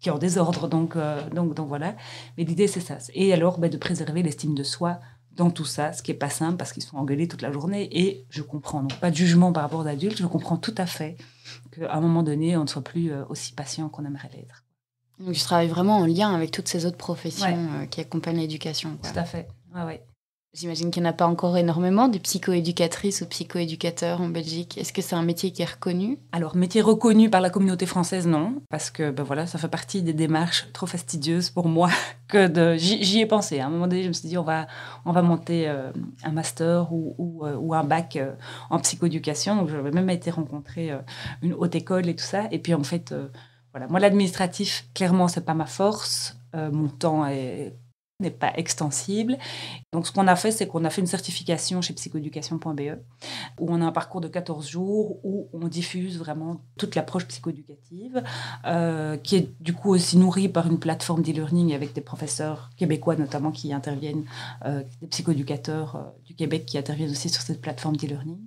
qui 0.00 0.08
est 0.08 0.12
en 0.12 0.18
désordre. 0.18 0.68
Donc, 0.68 0.96
donc, 1.34 1.54
donc 1.54 1.68
voilà. 1.68 1.94
Mais 2.38 2.44
l'idée, 2.44 2.68
c'est 2.68 2.80
ça. 2.80 2.98
Et 3.14 3.32
alors, 3.32 3.58
bah, 3.58 3.68
de 3.68 3.76
préserver 3.76 4.22
l'estime 4.22 4.54
de 4.54 4.62
soi 4.62 5.00
dans 5.32 5.50
tout 5.50 5.64
ça, 5.64 5.92
ce 5.92 6.02
qui 6.02 6.12
n'est 6.12 6.16
pas 6.16 6.30
simple 6.30 6.56
parce 6.56 6.72
qu'ils 6.72 6.82
sont 6.82 6.96
engueulés 6.96 7.28
toute 7.28 7.42
la 7.42 7.52
journée. 7.52 7.88
Et 7.92 8.24
je 8.30 8.42
comprends, 8.42 8.82
donc 8.82 8.98
pas 9.00 9.10
de 9.10 9.16
jugement 9.16 9.52
par 9.52 9.64
rapport 9.64 9.80
aux 9.80 9.86
adultes, 9.86 10.18
je 10.18 10.26
comprends 10.26 10.56
tout 10.56 10.74
à 10.78 10.86
fait 10.86 11.16
qu'à 11.72 11.92
un 11.92 12.00
moment 12.00 12.22
donné, 12.22 12.56
on 12.56 12.62
ne 12.62 12.68
soit 12.68 12.82
plus 12.82 13.12
aussi 13.28 13.52
patient 13.52 13.88
qu'on 13.88 14.04
aimerait 14.04 14.30
l'être. 14.34 14.62
Donc, 15.18 15.34
je 15.34 15.42
travaille 15.42 15.68
vraiment 15.68 15.98
en 15.98 16.06
lien 16.06 16.34
avec 16.34 16.50
toutes 16.50 16.68
ces 16.68 16.84
autres 16.84 16.98
professions 16.98 17.46
euh, 17.46 17.86
qui 17.86 18.00
accompagnent 18.00 18.38
l'éducation. 18.38 18.98
Tout 19.02 19.18
à 19.18 19.24
fait. 19.24 19.48
Ouais, 19.74 19.82
ouais. 19.82 20.06
J'imagine 20.56 20.90
qu'il 20.90 21.02
n'y 21.02 21.08
en 21.08 21.10
a 21.10 21.14
pas 21.14 21.26
encore 21.26 21.58
énormément 21.58 22.08
de 22.08 22.16
psychoéducatrices 22.16 23.20
ou 23.20 23.26
psychoéducateurs 23.26 24.22
en 24.22 24.30
Belgique. 24.30 24.78
Est-ce 24.78 24.90
que 24.90 25.02
c'est 25.02 25.14
un 25.14 25.22
métier 25.22 25.52
qui 25.52 25.60
est 25.60 25.70
reconnu? 25.70 26.18
Alors, 26.32 26.56
métier 26.56 26.80
reconnu 26.80 27.28
par 27.28 27.42
la 27.42 27.50
communauté 27.50 27.84
française, 27.84 28.26
non. 28.26 28.62
Parce 28.70 28.90
que 28.90 29.10
ben 29.10 29.22
voilà, 29.22 29.46
ça 29.46 29.58
fait 29.58 29.68
partie 29.68 30.02
des 30.02 30.14
démarches 30.14 30.66
trop 30.72 30.86
fastidieuses 30.86 31.50
pour 31.50 31.68
moi 31.68 31.90
que 32.28 32.48
de. 32.48 32.74
J'y 32.76 33.20
ai 33.20 33.26
pensé. 33.26 33.60
À 33.60 33.66
un 33.66 33.68
moment 33.68 33.86
donné, 33.86 34.02
je 34.02 34.08
me 34.08 34.14
suis 34.14 34.30
dit, 34.30 34.38
on 34.38 34.44
va, 34.44 34.66
on 35.04 35.12
va 35.12 35.20
monter 35.20 35.68
euh, 35.68 35.92
un 36.24 36.32
master 36.32 36.88
euh, 36.90 37.56
ou 37.58 37.74
un 37.74 37.84
bac 37.84 38.16
euh, 38.16 38.32
en 38.70 38.78
psychoéducation. 38.78 39.56
Donc, 39.56 39.68
j'avais 39.68 39.90
même 39.90 40.08
été 40.08 40.30
rencontrer 40.30 40.90
une 41.42 41.52
haute 41.52 41.74
école 41.74 42.08
et 42.08 42.16
tout 42.16 42.24
ça. 42.24 42.44
Et 42.50 42.60
puis, 42.60 42.72
en 42.72 42.82
fait, 42.82 43.14
voilà. 43.72 43.88
Moi, 43.88 44.00
l'administratif, 44.00 44.88
clairement, 44.94 45.28
c'est 45.28 45.44
pas 45.44 45.52
ma 45.52 45.66
force. 45.66 46.38
mon 46.54 46.88
temps 46.88 47.26
est 47.26 47.76
n'est 48.20 48.30
pas 48.30 48.52
extensible. 48.56 49.36
Donc, 49.92 50.06
ce 50.06 50.12
qu'on 50.12 50.26
a 50.26 50.36
fait, 50.36 50.50
c'est 50.50 50.66
qu'on 50.66 50.84
a 50.84 50.90
fait 50.90 51.02
une 51.02 51.06
certification 51.06 51.82
chez 51.82 51.92
psychoéducation.be, 51.92 52.98
où 53.60 53.66
on 53.68 53.82
a 53.82 53.84
un 53.84 53.92
parcours 53.92 54.22
de 54.22 54.28
14 54.28 54.66
jours 54.66 55.18
où 55.22 55.48
on 55.52 55.68
diffuse 55.68 56.18
vraiment 56.18 56.62
toute 56.78 56.94
l'approche 56.94 57.26
psychoéducative, 57.26 58.22
euh, 58.64 59.18
qui 59.18 59.36
est 59.36 59.50
du 59.60 59.74
coup 59.74 59.90
aussi 59.90 60.16
nourrie 60.16 60.48
par 60.48 60.66
une 60.66 60.78
plateforme 60.78 61.22
d'e-learning 61.22 61.74
avec 61.74 61.92
des 61.92 62.00
professeurs 62.00 62.70
québécois 62.76 63.16
notamment 63.16 63.50
qui 63.50 63.72
interviennent, 63.72 64.24
euh, 64.64 64.82
des 65.02 65.08
psychoéducateurs 65.08 65.96
euh, 65.96 66.00
du 66.24 66.34
Québec 66.34 66.64
qui 66.64 66.78
interviennent 66.78 67.10
aussi 67.10 67.28
sur 67.28 67.42
cette 67.42 67.60
plateforme 67.60 67.96
d'e-learning. 67.96 68.40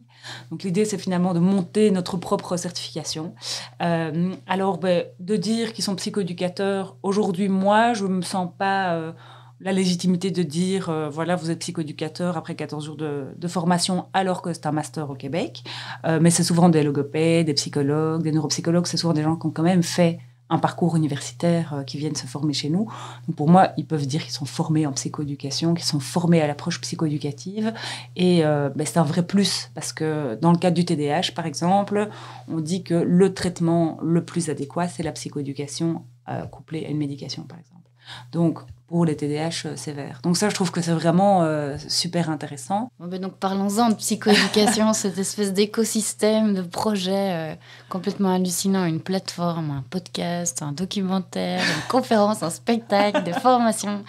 Donc 0.50 0.64
l'idée, 0.64 0.84
c'est 0.84 0.98
finalement 0.98 1.34
de 1.34 1.40
monter 1.40 1.92
notre 1.92 2.18
propre 2.18 2.58
certification. 2.58 3.36
alors, 3.80 4.80
ben, 4.80 5.06
de 5.20 5.36
dire 5.38 5.74
qu'ils 5.74 5.84
sont 5.84 5.96
psychoéducateurs, 5.96 6.98
aujourd'hui, 7.04 7.48
moi, 7.48 7.94
je 7.94 8.04
ne 8.06 8.16
me 8.16 8.22
sens 8.22 8.50
pas 8.58 9.14
la 9.62 9.74
légitimité 9.74 10.32
de 10.32 10.44
dire, 10.44 10.90
euh, 10.90 11.10
voilà, 11.10 11.36
vous 11.36 11.52
êtes 11.52 11.60
psychoéducateur 11.60 12.38
après 12.38 12.56
14 12.56 12.86
jours 12.86 12.96
de, 12.96 13.48
formation 13.48 14.06
alors 14.14 14.42
que 14.42 14.54
c'est 14.54 14.68
un 14.68 14.72
master 14.72 15.10
au 15.10 15.16
Québec. 15.16 15.64
Euh, 16.06 16.20
mais 16.22 16.30
c'est 16.30 16.44
souvent 16.44 16.70
des 16.70 16.84
logopèdes, 16.84 17.48
des 17.48 17.54
psychologues, 17.54 18.22
des 18.22 18.32
neuropsychologues, 18.32 18.86
c'est 18.86 18.98
souvent 18.98 19.14
des 19.14 19.24
gens 19.24 19.36
qui 19.36 19.48
ont 19.48 19.52
quand 19.52 19.64
même 19.64 19.84
fait 19.84 20.20
un 20.52 20.60
parcours 20.60 20.96
universitaire 20.96 21.74
euh, 21.74 21.84
qui 21.84 21.98
viennent 21.98 22.16
se 22.16 22.28
former 22.28 22.54
chez 22.54 22.70
nous. 22.70 22.88
Donc 23.28 23.36
pour 23.36 23.50
moi, 23.50 23.72
ils 23.78 23.86
peuvent 23.86 24.06
dire 24.06 24.24
qu'ils 24.24 24.32
sont 24.32 24.46
formés 24.46 24.86
en 24.86 24.94
psychoéducation, 24.94 25.74
qu'ils 25.74 25.86
sont 25.86 26.00
formés 26.00 26.42
à 26.42 26.48
l'approche 26.48 26.80
psychoéducative. 26.80 27.74
Et 28.16 28.42
ben, 28.42 28.86
c'est 28.86 28.98
un 29.00 29.04
vrai 29.04 29.26
plus 29.26 29.72
parce 29.76 29.94
que 29.94 30.36
dans 30.36 30.52
le 30.52 30.58
cadre 30.58 30.76
du 30.76 30.86
TDAH, 30.86 31.32
par 31.36 31.46
exemple, 31.46 32.10
on 32.48 32.60
dit 32.62 32.84
que 32.84 32.94
le 32.94 33.34
traitement 33.34 33.98
le 34.02 34.24
plus 34.24 34.50
adéquat, 34.50 34.88
c'est 34.88 35.04
la 35.04 35.12
psychoéducation 35.12 36.04
couplée 36.52 36.86
à 36.86 36.90
une 36.90 36.98
médication, 36.98 37.44
par 37.44 37.60
exemple. 37.60 37.90
Donc, 38.32 38.60
pour 38.90 39.06
les 39.06 39.16
TDAH 39.16 39.66
euh, 39.66 39.76
sévères. 39.76 40.20
Donc 40.24 40.36
ça, 40.36 40.50
je 40.50 40.56
trouve 40.56 40.72
que 40.72 40.82
c'est 40.82 40.92
vraiment 40.92 41.44
euh, 41.44 41.78
super 41.88 42.30
intéressant. 42.30 42.92
Ben 43.00 43.22
donc 43.22 43.36
parlons-en 43.38 43.90
de 43.90 43.96
psychoéducation, 43.96 44.94
cette 44.94 45.18
espèce 45.18 45.54
d'écosystème 45.54 46.56
de 46.56 46.64
projets 46.64 47.54
euh, 47.54 47.56
complètement 47.88 48.34
hallucinant, 48.34 48.86
une 48.86 49.00
plateforme, 49.00 49.72
un 49.72 49.84
podcast, 49.90 50.64
un 50.64 50.72
documentaire, 50.72 51.62
une 51.62 51.88
conférence, 51.88 52.42
un 52.42 52.50
spectacle, 52.50 53.24
des 53.24 53.34
formations. 53.34 54.04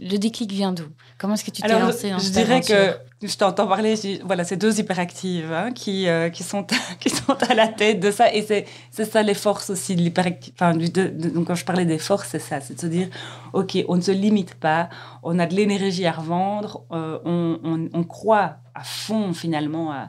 Le 0.00 0.16
déclic 0.16 0.50
vient 0.50 0.72
d'où? 0.72 0.84
Comment 1.18 1.34
est-ce 1.34 1.44
que 1.44 1.50
tu 1.50 1.60
t'es 1.60 1.68
lancé 1.68 2.10
dans 2.10 2.18
Je 2.18 2.30
dirais 2.30 2.62
que 2.62 2.96
je 3.22 3.36
t'entends 3.36 3.66
parler, 3.66 3.94
voilà, 4.24 4.44
ces 4.44 4.56
deux 4.56 4.80
hyperactives 4.80 5.52
hein, 5.52 5.72
qui, 5.72 6.08
euh, 6.08 6.30
qui, 6.30 6.42
sont, 6.42 6.64
qui 7.00 7.10
sont 7.10 7.36
à 7.48 7.54
la 7.54 7.68
tête 7.68 8.00
de 8.00 8.10
ça. 8.10 8.32
Et 8.34 8.42
c'est, 8.42 8.66
c'est 8.90 9.04
ça 9.04 9.22
les 9.22 9.34
forces 9.34 9.68
aussi 9.68 9.94
de. 9.94 10.10
Enfin, 10.54 10.74
donc 10.74 11.46
quand 11.46 11.54
je 11.54 11.66
parlais 11.66 11.84
des 11.84 11.98
forces, 11.98 12.28
c'est 12.30 12.38
ça, 12.38 12.60
c'est 12.60 12.74
de 12.74 12.80
se 12.80 12.86
dire, 12.86 13.08
OK, 13.52 13.76
on 13.88 13.96
ne 13.96 14.00
se 14.00 14.10
limite 14.10 14.54
pas, 14.54 14.88
on 15.22 15.38
a 15.38 15.46
de 15.46 15.54
l'énergie 15.54 16.06
à 16.06 16.12
revendre, 16.12 16.82
euh, 16.92 17.18
on, 17.26 17.58
on, 17.62 17.88
on, 17.92 18.04
croit 18.04 18.56
à 18.74 18.82
fond 18.82 19.34
finalement 19.34 19.92
à 19.92 20.08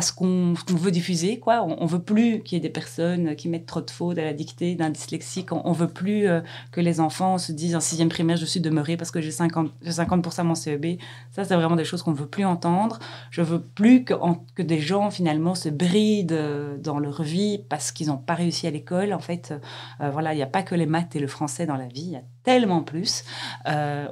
ce 0.00 0.12
qu'on 0.12 0.54
veut 0.68 0.90
diffuser. 0.90 1.38
Quoi. 1.38 1.62
On, 1.64 1.84
ne 1.84 1.88
veut 1.88 2.02
plus 2.02 2.42
qu'il 2.42 2.56
y 2.56 2.58
ait 2.58 2.62
des 2.62 2.72
personnes 2.72 3.34
qui 3.34 3.48
mettent 3.48 3.66
trop 3.66 3.80
de 3.80 3.90
fautes 3.90 4.18
à 4.18 4.24
la 4.24 4.32
dictée 4.32 4.74
d'un 4.74 4.90
dyslexique. 4.90 5.52
On, 5.52 5.70
ne 5.70 5.74
veut 5.74 5.88
plus 5.88 6.28
euh, 6.28 6.40
que 6.70 6.80
les 6.80 7.00
enfants 7.00 7.38
se 7.38 7.52
disent 7.52 7.74
en 7.74 7.80
sixième 7.80 8.08
primaire, 8.08 8.36
je 8.36 8.44
suis 8.44 8.60
demeuré 8.60 8.96
parce 8.96 9.10
que 9.10 9.20
j'ai 9.20 9.30
50%, 9.30 9.70
50 9.90 10.44
mon 10.44 10.54
CEB. 10.54 10.98
Ça, 11.32 11.44
c'est 11.44 11.54
vraiment 11.54 11.76
des 11.76 11.84
choses 11.84 12.02
qu'on 12.02 12.12
ne 12.12 12.16
veut 12.16 12.28
plus 12.28 12.44
entendre. 12.44 12.98
Je 13.30 13.42
veux 13.42 13.60
plus 13.60 14.04
que, 14.04 14.14
que 14.54 14.62
des 14.62 14.78
gens, 14.78 15.10
finalement, 15.10 15.54
se 15.54 15.68
brident 15.68 16.32
euh, 16.32 16.76
dans 16.78 16.98
leur 16.98 17.22
vie 17.22 17.64
parce 17.68 17.90
qu'ils 17.90 18.08
n'ont 18.08 18.16
pas 18.16 18.34
réussi 18.34 18.66
à 18.66 18.70
l'école. 18.70 19.12
En 19.12 19.20
fait, 19.20 19.54
euh, 20.00 20.10
voilà, 20.10 20.34
il 20.34 20.36
n'y 20.36 20.42
a 20.42 20.46
pas 20.46 20.62
que 20.62 20.74
les 20.74 20.86
maths 20.86 21.16
et 21.16 21.20
le 21.20 21.28
français 21.28 21.66
dans 21.66 21.76
la 21.76 21.86
vie. 21.86 22.04
Il 22.06 22.12
y 22.12 22.16
a 22.16 22.22
tellement 22.44 22.82
plus. 22.82 23.24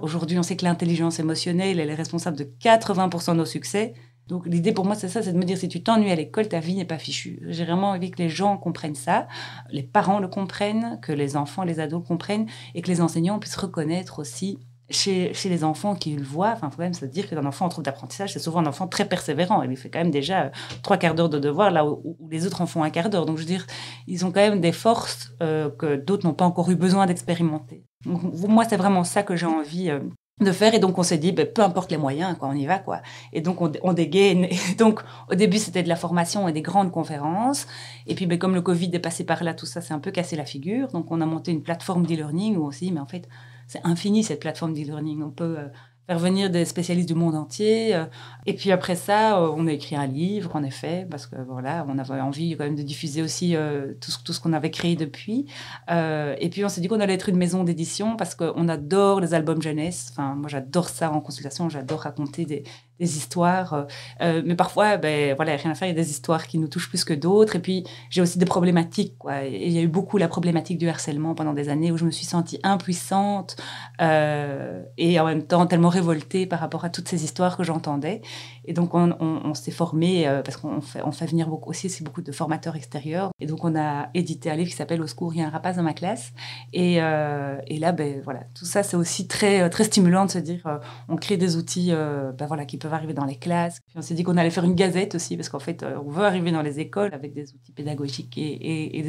Aujourd'hui, 0.02 0.38
on 0.38 0.42
sait 0.42 0.56
que 0.56 0.64
l'intelligence 0.64 1.18
émotionnelle, 1.18 1.80
elle 1.80 1.88
est 1.88 1.94
responsable 1.94 2.36
de 2.36 2.44
80% 2.60 3.32
de 3.32 3.36
nos 3.36 3.44
succès. 3.44 3.94
Donc 4.28 4.46
l'idée 4.46 4.72
pour 4.72 4.84
moi, 4.84 4.94
c'est 4.94 5.08
ça, 5.08 5.22
c'est 5.22 5.32
de 5.32 5.38
me 5.38 5.44
dire 5.44 5.56
si 5.56 5.68
tu 5.68 5.82
t'ennuies 5.82 6.10
à 6.10 6.16
l'école, 6.16 6.48
ta 6.48 6.60
vie 6.60 6.74
n'est 6.74 6.84
pas 6.84 6.98
fichue. 6.98 7.40
J'ai 7.48 7.64
vraiment 7.64 7.90
envie 7.90 8.10
que 8.10 8.18
les 8.18 8.28
gens 8.28 8.56
comprennent 8.56 8.94
ça, 8.94 9.28
les 9.70 9.82
parents 9.82 10.18
le 10.18 10.28
comprennent, 10.28 10.98
que 11.00 11.12
les 11.12 11.36
enfants, 11.36 11.62
les 11.62 11.80
ados 11.80 12.04
comprennent, 12.06 12.46
et 12.74 12.82
que 12.82 12.88
les 12.88 13.00
enseignants 13.00 13.38
puissent 13.38 13.56
reconnaître 13.56 14.18
aussi 14.18 14.58
chez, 14.90 15.32
les 15.44 15.64
enfants 15.64 15.94
qui 15.94 16.14
le 16.14 16.24
voient. 16.24 16.52
Enfin, 16.52 16.70
faut 16.70 16.80
même 16.80 16.94
se 16.94 17.04
dire 17.04 17.28
qu'un 17.28 17.44
enfant 17.44 17.66
en 17.66 17.68
trouve 17.68 17.84
d'apprentissage, 17.84 18.32
c'est 18.32 18.38
souvent 18.38 18.60
un 18.60 18.66
enfant 18.66 18.86
très 18.86 19.08
persévérant. 19.08 19.62
Il 19.62 19.76
fait 19.76 19.90
quand 19.90 19.98
même 19.98 20.10
déjà 20.10 20.44
euh, 20.44 20.50
trois 20.82 20.96
quarts 20.96 21.14
d'heure 21.14 21.28
de 21.28 21.38
devoir 21.38 21.70
là 21.70 21.86
où, 21.86 22.16
les 22.30 22.46
autres 22.46 22.60
en 22.60 22.66
font 22.66 22.82
un 22.82 22.90
quart 22.90 23.10
d'heure. 23.10 23.26
Donc 23.26 23.36
je 23.36 23.42
veux 23.42 23.48
dire, 23.48 23.66
ils 24.06 24.24
ont 24.24 24.30
quand 24.30 24.40
même 24.40 24.60
des 24.60 24.72
forces 24.72 25.32
euh, 25.42 25.70
que 25.70 25.96
d'autres 25.96 26.26
n'ont 26.26 26.34
pas 26.34 26.44
encore 26.44 26.70
eu 26.70 26.76
besoin 26.76 27.06
d'expérimenter. 27.06 27.84
Moi, 28.04 28.64
c'est 28.68 28.76
vraiment 28.76 29.04
ça 29.04 29.22
que 29.22 29.34
j'ai 29.34 29.46
envie 29.46 29.90
euh, 29.90 30.00
de 30.40 30.52
faire. 30.52 30.74
Et 30.74 30.78
donc, 30.78 30.98
on 30.98 31.02
s'est 31.02 31.18
dit, 31.18 31.32
ben, 31.32 31.46
peu 31.46 31.62
importe 31.62 31.90
les 31.90 31.96
moyens, 31.96 32.36
quoi, 32.38 32.48
on 32.48 32.54
y 32.54 32.66
va, 32.66 32.78
quoi. 32.78 33.00
Et 33.32 33.40
donc, 33.40 33.60
on, 33.62 33.72
on 33.82 33.92
dégaine. 33.92 34.48
Donc, 34.78 35.00
au 35.30 35.34
début, 35.34 35.58
c'était 35.58 35.82
de 35.82 35.88
la 35.88 35.96
formation 35.96 36.46
et 36.46 36.52
des 36.52 36.62
grandes 36.62 36.92
conférences. 36.92 37.66
Et 38.06 38.14
puis, 38.14 38.26
ben, 38.26 38.38
comme 38.38 38.54
le 38.54 38.60
Covid 38.60 38.90
est 38.92 38.98
passé 38.98 39.24
par 39.24 39.42
là, 39.44 39.54
tout 39.54 39.66
ça 39.66 39.80
s'est 39.80 39.94
un 39.94 39.98
peu 39.98 40.10
cassé 40.10 40.36
la 40.36 40.44
figure. 40.44 40.88
Donc, 40.88 41.10
on 41.10 41.20
a 41.20 41.26
monté 41.26 41.52
une 41.52 41.62
plateforme 41.62 42.04
d'e-learning 42.04 42.56
où 42.56 42.64
aussi, 42.64 42.92
mais 42.92 43.00
en 43.00 43.06
fait, 43.06 43.28
c'est 43.66 43.80
infini, 43.84 44.22
cette 44.22 44.40
plateforme 44.40 44.74
d'e-learning. 44.74 45.22
On 45.22 45.30
peut 45.30 45.58
euh, 45.58 45.68
faire 46.06 46.18
venir 46.18 46.50
des 46.50 46.64
spécialistes 46.64 47.08
du 47.08 47.14
monde 47.14 47.34
entier. 47.34 47.94
Euh. 47.94 48.04
Et 48.46 48.54
puis 48.54 48.70
après 48.70 48.94
ça, 48.94 49.38
euh, 49.38 49.52
on 49.56 49.66
a 49.66 49.72
écrit 49.72 49.96
un 49.96 50.06
livre, 50.06 50.54
en 50.54 50.62
effet, 50.62 51.06
parce 51.10 51.26
que 51.26 51.36
voilà, 51.48 51.84
on 51.88 51.98
avait 51.98 52.20
envie 52.20 52.56
quand 52.56 52.64
même 52.64 52.76
de 52.76 52.82
diffuser 52.82 53.22
aussi 53.22 53.56
euh, 53.56 53.94
tout, 54.00 54.32
ce 54.32 54.40
qu'on 54.40 54.52
avait 54.52 54.70
créé 54.70 54.94
depuis. 54.96 55.46
et 55.88 56.48
puis 56.50 56.64
on 56.64 56.68
s'est 56.68 56.80
dit 56.80 56.88
qu'on 56.88 57.00
allait 57.00 57.14
être 57.14 57.28
une 57.28 57.36
maison 57.36 57.64
d'édition 57.64 58.16
parce 58.16 58.34
qu'on 58.34 58.68
adore 58.68 59.20
les 59.20 59.34
albums 59.34 59.60
jeunesse. 59.60 60.08
Enfin, 60.12 60.34
moi 60.34 60.48
j'adore 60.48 60.88
ça 60.88 61.10
en 61.10 61.20
consultation, 61.20 61.68
j'adore 61.68 62.00
raconter 62.00 62.44
des, 62.44 62.62
histoires. 62.98 63.86
Mais 64.20 64.54
parfois, 64.54 64.96
ben, 64.96 65.34
voilà, 65.36 65.54
rien 65.56 65.72
à 65.72 65.74
faire, 65.74 65.86
il 65.86 65.90
y 65.90 65.98
a 65.98 66.02
des 66.02 66.10
histoires 66.10 66.46
qui 66.46 66.58
nous 66.58 66.66
touchent 66.66 66.88
plus 66.88 67.04
que 67.04 67.12
d'autres. 67.12 67.56
Et 67.56 67.58
puis, 67.58 67.84
j'ai 68.08 68.22
aussi 68.22 68.38
des 68.38 68.46
problématiques. 68.46 69.18
Quoi. 69.18 69.44
il 69.44 69.70
y 69.70 69.78
a 69.78 69.82
eu 69.82 69.88
beaucoup 69.88 70.16
la 70.16 70.28
problématique 70.28 70.78
du 70.78 70.88
harcèlement 70.88 71.34
pendant 71.34 71.52
des 71.52 71.68
années 71.68 71.92
où 71.92 71.98
je 71.98 72.06
me 72.06 72.10
suis 72.10 72.24
sentie 72.24 72.58
impuissante 72.62 73.56
et 74.00 75.20
en 75.20 75.26
même 75.26 75.42
temps 75.42 75.66
tellement 75.66 75.90
révoltée 75.96 76.46
par 76.46 76.60
rapport 76.60 76.84
à 76.84 76.90
toutes 76.90 77.08
ces 77.08 77.24
histoires 77.24 77.56
que 77.56 77.64
j'entendais. 77.64 78.22
Et 78.64 78.72
donc, 78.72 78.94
on, 78.94 79.54
s'est 79.54 79.70
formé, 79.70 80.26
parce 80.44 80.56
qu'on 80.56 80.80
fait, 80.80 81.02
on 81.04 81.12
fait 81.12 81.26
venir 81.26 81.48
aussi, 81.66 82.02
beaucoup 82.02 82.22
de 82.22 82.32
formateurs 82.32 82.76
extérieurs. 82.76 83.30
Et 83.40 83.46
donc, 83.46 83.64
on 83.64 83.76
a 83.76 84.08
édité 84.14 84.50
un 84.50 84.56
livre 84.56 84.70
qui 84.70 84.76
s'appelle 84.76 85.00
Au 85.00 85.06
secours, 85.06 85.34
il 85.34 85.40
y 85.40 85.42
a 85.42 85.46
un 85.46 85.50
rapace 85.50 85.76
dans 85.76 85.82
ma 85.82 85.94
classe. 85.94 86.32
Et, 86.72 86.94
et 86.94 87.78
là, 87.78 87.92
ben, 87.92 88.20
voilà, 88.24 88.40
tout 88.54 88.64
ça, 88.64 88.82
c'est 88.82 88.96
aussi 88.96 89.28
très, 89.28 89.70
très 89.70 89.84
stimulant 89.84 90.26
de 90.26 90.30
se 90.30 90.38
dire, 90.38 90.80
on 91.08 91.16
crée 91.16 91.36
des 91.36 91.56
outils 91.56 91.92
ben, 91.92 92.46
voilà, 92.46 92.64
qui 92.64 92.76
peuvent 92.76 92.94
arriver 92.94 93.14
dans 93.14 93.24
les 93.24 93.36
classes. 93.36 93.80
Puis 93.86 93.96
on 93.98 94.02
s'est 94.02 94.14
dit 94.14 94.24
qu'on 94.24 94.36
allait 94.36 94.50
faire 94.50 94.64
une 94.64 94.74
gazette 94.74 95.14
aussi, 95.14 95.36
parce 95.36 95.48
qu'en 95.48 95.58
fait, 95.58 95.82
euh, 95.82 95.98
on 96.04 96.10
veut 96.10 96.24
arriver 96.24 96.52
dans 96.52 96.62
les 96.62 96.80
écoles 96.80 97.14
avec 97.14 97.34
des 97.34 97.52
outils 97.54 97.72
pédagogiques 97.72 98.36
et, 98.38 99.02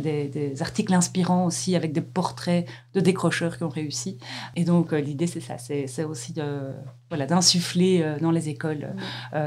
des, 0.00 0.28
des, 0.28 0.62
articles 0.62 0.92
inspirants 0.92 1.46
aussi, 1.46 1.76
avec 1.76 1.92
des 1.92 2.00
portraits 2.00 2.66
de 2.94 3.00
décrocheurs 3.00 3.56
qui 3.56 3.64
ont 3.64 3.68
réussi. 3.68 4.18
Et 4.56 4.64
donc, 4.64 4.92
euh, 4.92 5.00
l'idée, 5.00 5.26
c'est 5.26 5.40
ça, 5.40 5.56
c'est 5.58 6.04
aussi 6.04 6.29
de, 6.32 6.72
voilà, 7.08 7.26
d'insuffler 7.26 8.02
euh, 8.02 8.18
dans 8.18 8.30
les 8.30 8.48
écoles 8.48 8.94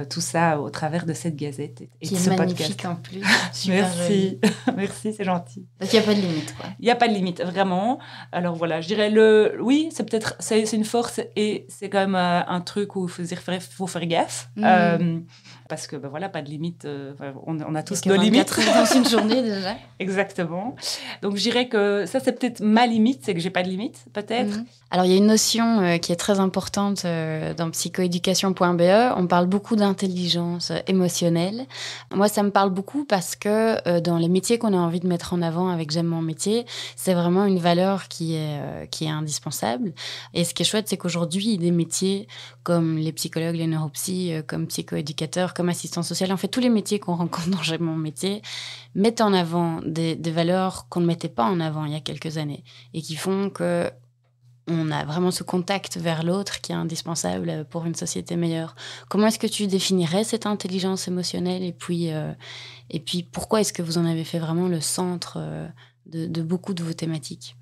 tout 0.10 0.22
ça 0.22 0.60
au 0.60 0.70
travers 0.70 1.06
de 1.06 1.14
cette 1.14 1.36
gazette 1.36 1.82
et, 1.82 2.08
qui 2.08 2.16
est 2.16 2.38
magnifique 2.38 2.86
en 2.86 2.96
plus. 2.96 3.22
Merci, 3.68 4.40
merci, 4.76 5.14
c'est 5.14 5.24
gentil. 5.24 5.66
Donc 5.80 5.92
il 5.92 6.00
n'y 6.00 6.04
a 6.04 6.06
pas 6.06 6.16
de 6.16 6.22
limite, 6.22 6.56
quoi. 6.56 6.66
Il 6.80 6.86
n'y 6.86 6.92
a 6.92 6.96
pas 6.96 7.08
de 7.08 7.14
limite, 7.14 7.42
vraiment. 7.42 8.00
Alors 8.32 8.56
voilà, 8.56 8.82
je 8.82 8.88
dirais 8.88 9.10
le, 9.10 9.58
oui, 9.62 9.90
c'est 9.92 10.10
peut-être, 10.10 10.36
c'est 10.40 10.64
une 10.74 10.84
force 10.84 11.22
et 11.36 11.66
c'est 11.70 11.90
quand 11.90 12.00
même 12.00 12.16
un 12.16 12.62
truc 12.62 12.96
où 12.96 13.08
il 13.08 13.48
faut 13.60 13.88
faire 13.88 14.06
gaffe. 14.06 14.50
Mm. 14.56 15.22
Euh, 15.74 15.84
parce 15.84 15.88
que 15.88 15.96
ben 15.96 16.08
voilà, 16.08 16.30
pas 16.30 16.42
de 16.42 16.50
limite. 16.50 16.86
Euh, 16.86 17.14
on, 17.46 17.76
a 17.76 17.84
tous 17.84 18.06
nos 18.06 18.16
limites. 18.16 18.54
dans 18.58 18.86
une 18.86 19.08
journée 19.08 19.42
déjà. 19.44 19.76
Exactement. 20.00 20.76
Donc 21.22 21.36
je 21.36 21.42
dirais 21.42 21.68
que 21.68 22.06
ça, 22.06 22.20
c'est 22.20 22.34
peut-être 22.34 22.62
ma 22.62 22.86
limite, 22.86 23.22
c'est 23.24 23.34
que 23.34 23.40
j'ai 23.40 23.50
pas 23.50 23.64
de 23.64 23.70
limite, 23.70 24.06
peut-être. 24.14 24.60
Mm. 24.60 24.66
Alors 24.92 25.06
il 25.06 25.12
y 25.12 25.16
a 25.16 25.18
une 25.18 25.28
notion 25.28 25.82
euh, 25.82 25.98
qui 25.98 26.12
est 26.12 26.18
très 26.18 26.40
importante 26.40 26.54
importante 26.54 27.04
dans 27.58 27.72
psychoéducation.be. 27.72 29.16
On 29.18 29.26
parle 29.26 29.48
beaucoup 29.48 29.76
d'intelligence 29.76 30.72
émotionnelle. 30.86 31.66
Moi, 32.14 32.28
ça 32.28 32.44
me 32.44 32.52
parle 32.52 32.70
beaucoup 32.70 33.06
parce 33.06 33.36
que 33.36 34.00
dans 34.00 34.20
les 34.20 34.28
métiers 34.28 34.60
qu'on 34.60 34.74
a 34.74 34.78
envie 34.78 35.00
de 35.00 35.08
mettre 35.08 35.34
en 35.34 35.42
avant 35.42 35.70
avec 35.70 35.90
J'aime 35.90 36.06
mon 36.06 36.22
métier, 36.22 36.66
c'est 36.96 37.16
vraiment 37.16 37.46
une 37.46 37.58
valeur 37.58 38.08
qui 38.08 38.36
est, 38.36 38.88
qui 38.92 39.06
est 39.06 39.10
indispensable. 39.10 39.94
Et 40.36 40.44
ce 40.44 40.54
qui 40.54 40.62
est 40.62 40.66
chouette, 40.66 40.88
c'est 40.88 40.98
qu'aujourd'hui, 40.98 41.58
des 41.58 41.72
métiers 41.72 42.28
comme 42.62 42.98
les 42.98 43.12
psychologues, 43.14 43.56
les 43.56 43.68
neuropsy, 43.68 44.32
comme 44.46 44.68
psychoéducateurs, 44.68 45.56
comme 45.56 45.63
assistants 45.70 46.04
sociaux, 46.04 46.30
en 46.32 46.38
fait, 46.38 46.48
tous 46.48 46.60
les 46.60 46.70
métiers 46.70 47.00
qu'on 47.00 47.16
rencontre 47.16 47.50
dans 47.50 47.86
mon 47.86 47.96
métier 47.96 48.42
mettent 48.96 49.22
en 49.22 49.34
avant 49.34 49.82
des, 49.86 50.16
des 50.16 50.32
valeurs 50.32 50.88
qu'on 50.90 51.02
ne 51.02 51.06
mettait 51.06 51.30
pas 51.30 51.46
en 51.46 51.60
avant 51.60 51.86
il 51.86 51.94
y 51.94 51.96
a 51.96 52.00
quelques 52.00 52.38
années 52.38 52.64
et 52.94 53.02
qui 53.02 53.16
font 53.16 53.50
que 53.50 53.92
on 54.68 54.92
a 54.92 55.04
vraiment 55.04 55.32
ce 55.32 55.44
contact 55.44 55.98
vers 55.98 56.24
l'autre 56.24 56.62
qui 56.62 56.72
est 56.72 56.76
indispensable 56.76 57.66
pour 57.70 57.86
une 57.86 57.96
société 57.96 58.36
meilleure. 58.36 58.76
Comment 59.10 59.28
est-ce 59.28 59.40
que 59.40 59.48
tu 59.48 59.68
définirais 59.68 60.24
cette 60.24 60.46
intelligence 60.46 61.08
émotionnelle 61.08 61.64
et 61.64 61.74
puis, 61.74 62.14
euh, 62.14 62.32
et 62.90 63.00
puis 63.00 63.24
pourquoi 63.24 63.62
est-ce 63.62 63.74
que 63.74 63.82
vous 63.82 63.98
en 63.98 64.06
avez 64.06 64.24
fait 64.24 64.40
vraiment 64.40 64.68
le 64.68 64.80
centre 64.80 65.38
euh, 65.38 65.68
de, 66.06 66.42
beaucoup 66.42 66.74
de 66.74 66.84
vos 66.84 66.94
thématiques 66.94 67.56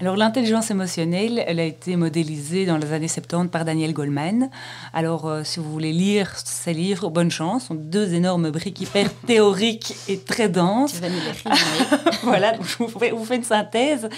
Alors 0.00 0.16
l'intelligence 0.16 0.70
émotionnelle, 0.70 1.42
elle 1.46 1.58
a 1.58 1.64
été 1.64 1.96
modélisée 1.96 2.66
dans 2.66 2.76
les 2.76 2.92
années 2.92 3.08
70 3.08 3.48
par 3.50 3.64
Daniel 3.64 3.92
Goleman. 3.92 4.50
Alors 4.92 5.26
euh, 5.26 5.42
si 5.44 5.60
vous 5.60 5.70
voulez 5.72 5.92
lire 5.92 6.32
ces 6.36 6.74
livres, 6.74 7.08
bonne 7.08 7.30
chance, 7.30 7.62
ce 7.62 7.68
sont 7.68 7.74
deux 7.74 8.14
énormes 8.14 8.50
briques 8.50 8.80
hyper 8.80 9.12
théoriques 9.26 9.94
et 10.08 10.18
très 10.18 10.48
denses. 10.48 10.94
Tu 10.94 11.00
vas 11.00 11.08
nous 11.08 11.16
les 11.16 11.56
voilà, 12.22 12.54
je 12.60 12.76
vous 12.76 12.88
fais, 12.88 13.10
vous 13.10 13.24
fais 13.24 13.36
une 13.36 13.44
synthèse. 13.44 14.08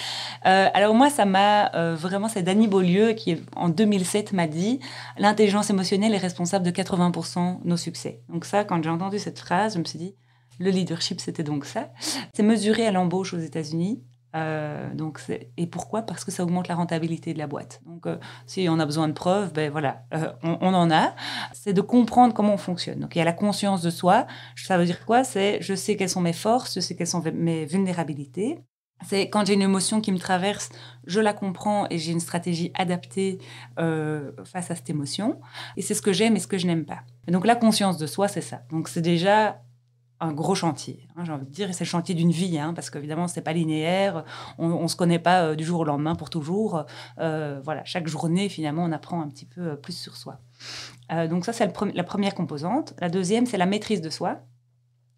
Euh, 0.47 0.69
alors 0.75 0.95
moi, 0.95 1.09
ça 1.09 1.25
m'a 1.25 1.73
euh, 1.75 1.95
vraiment, 1.95 2.29
c'est 2.29 2.43
Danny 2.43 2.67
Beaulieu 2.67 3.13
qui 3.13 3.37
en 3.55 3.69
2007 3.69 4.33
m'a 4.33 4.49
dit, 4.49 4.81
l'intelligence 5.19 5.71
émotionnelle 5.71 6.15
est 6.15 6.19
responsable 6.19 6.65
de 6.65 6.71
80% 6.71 7.63
de 7.63 7.69
nos 7.69 7.77
succès. 7.77 8.21
Donc 8.29 8.45
ça, 8.45 8.65
quand 8.65 8.83
j'ai 8.83 8.91
entendu 8.91 9.19
cette 9.19 9.39
phrase, 9.39 9.75
je 9.75 9.79
me 9.79 9.85
suis 9.85 9.99
dit, 9.99 10.15
le 10.59 10.71
leadership, 10.71 11.21
c'était 11.21 11.45
donc 11.45 11.65
ça. 11.65 11.91
C'est 12.35 12.43
mesuré 12.43 12.87
à 12.87 12.93
l'embauche 12.93 13.35
aux 13.35 13.39
États-Unis. 13.39 14.03
Euh, 14.37 14.95
donc 14.95 15.21
et 15.57 15.67
pourquoi? 15.67 16.03
Parce 16.03 16.25
que 16.25 16.31
ça 16.31 16.43
augmente 16.43 16.69
la 16.69 16.75
rentabilité 16.75 17.33
de 17.33 17.39
la 17.39 17.47
boîte. 17.47 17.81
Donc, 17.87 18.07
euh, 18.07 18.19
si 18.47 18.69
on 18.69 18.79
a 18.79 18.85
besoin 18.85 19.09
de 19.09 19.13
preuves, 19.13 19.53
ben 19.53 19.71
voilà, 19.71 20.03
euh, 20.15 20.33
on, 20.43 20.75
en 20.75 20.91
a. 20.91 21.15
C'est 21.55 21.73
de 21.73 21.81
comprendre 21.81 22.35
comment 22.35 22.55
on 22.55 22.59
fonctionne. 22.59 23.01
Donc, 23.01 23.17
il 23.17 23.19
y 23.19 23.23
a 23.23 23.25
la 23.25 23.33
conscience 23.33 23.83
de 23.83 23.91
soi. 23.91 24.27
Ça 24.57 24.77
veut 24.77 24.85
dire 24.85 25.05
quoi? 25.07 25.25
C'est 25.25 25.59
je 25.61 25.75
sais 25.75 25.97
quelles 25.97 26.11
sont 26.11 26.21
mes 26.21 26.33
forces, 26.33 26.75
je 26.75 26.81
sais 26.81 26.95
quelles 26.95 27.07
sont 27.07 27.23
mes 27.35 27.65
vulnérabilités. 27.65 28.59
C'est 29.07 29.31
quand 29.31 29.47
j'ai 29.47 29.55
une 29.55 29.63
émotion 29.63 30.01
qui 30.01 30.11
me 30.11 30.19
traverse, 30.19 30.71
je 31.07 31.21
la 31.21 31.33
comprends 31.33 31.87
et 31.89 31.99
j'ai 31.99 32.11
une 32.11 32.19
stratégie 32.19 32.73
adaptée 32.75 33.39
face 33.77 34.73
à 34.73 34.75
cette 34.75 34.91
émotion. 34.91 35.39
Et 35.77 35.83
c'est 35.83 35.95
ce 35.95 36.03
que 36.03 36.13
j'aime 36.13 36.35
et 36.35 36.41
ce 36.41 36.49
que 36.49 36.59
je 36.59 36.67
n'aime 36.67 36.85
pas. 36.85 37.03
Et 37.29 37.31
donc 37.31 37.47
la 37.47 37.55
conscience 37.55 37.97
de 37.97 38.09
soi, 38.09 38.27
c'est 38.27 38.41
ça. 38.41 38.63
Donc 38.73 38.89
c'est 38.89 39.01
déjà 39.01 39.63
un 40.21 40.33
gros 40.33 40.55
chantier, 40.55 41.07
hein, 41.17 41.25
j'ai 41.25 41.33
envie 41.33 41.47
de 41.47 41.51
dire, 41.51 41.73
c'est 41.73 41.85
le 41.85 41.89
chantier 41.89 42.15
d'une 42.15 42.33
vie, 42.33 42.59
hein, 42.59 42.75
parce 42.75 42.91
qu'évidemment, 42.91 43.29
c'est 43.29 43.41
pas 43.41 43.53
linéaire, 43.53 44.25
on 44.59 44.83
ne 44.83 44.89
se 44.89 44.97
connaît 44.97 45.19
pas 45.19 45.43
euh, 45.45 45.55
du 45.55 45.65
jour 45.65 45.81
au 45.81 45.85
lendemain 45.85 46.17
pour 46.17 46.29
toujours. 46.29 46.85
Euh, 47.19 47.61
voilà, 47.63 47.85
chaque 47.85 48.09
journée, 48.09 48.49
finalement, 48.49 48.85
on 48.85 48.93
apprend 48.93 49.21
un 49.21 49.29
petit 49.29 49.47
peu 49.47 49.61
euh, 49.61 49.77
plus 49.77 49.97
sur 49.97 50.17
soi. 50.17 50.41
donc 51.31 51.45
ça, 51.45 51.53
c'est 51.53 51.73
la 51.95 52.05
première 52.05 52.35
composante. 52.35 52.95
La 53.01 53.09
deuxième, 53.09 53.47
c'est 53.47 53.59
la 53.59 53.67
maîtrise 53.67 54.01
de 54.01 54.11
soi 54.11 54.41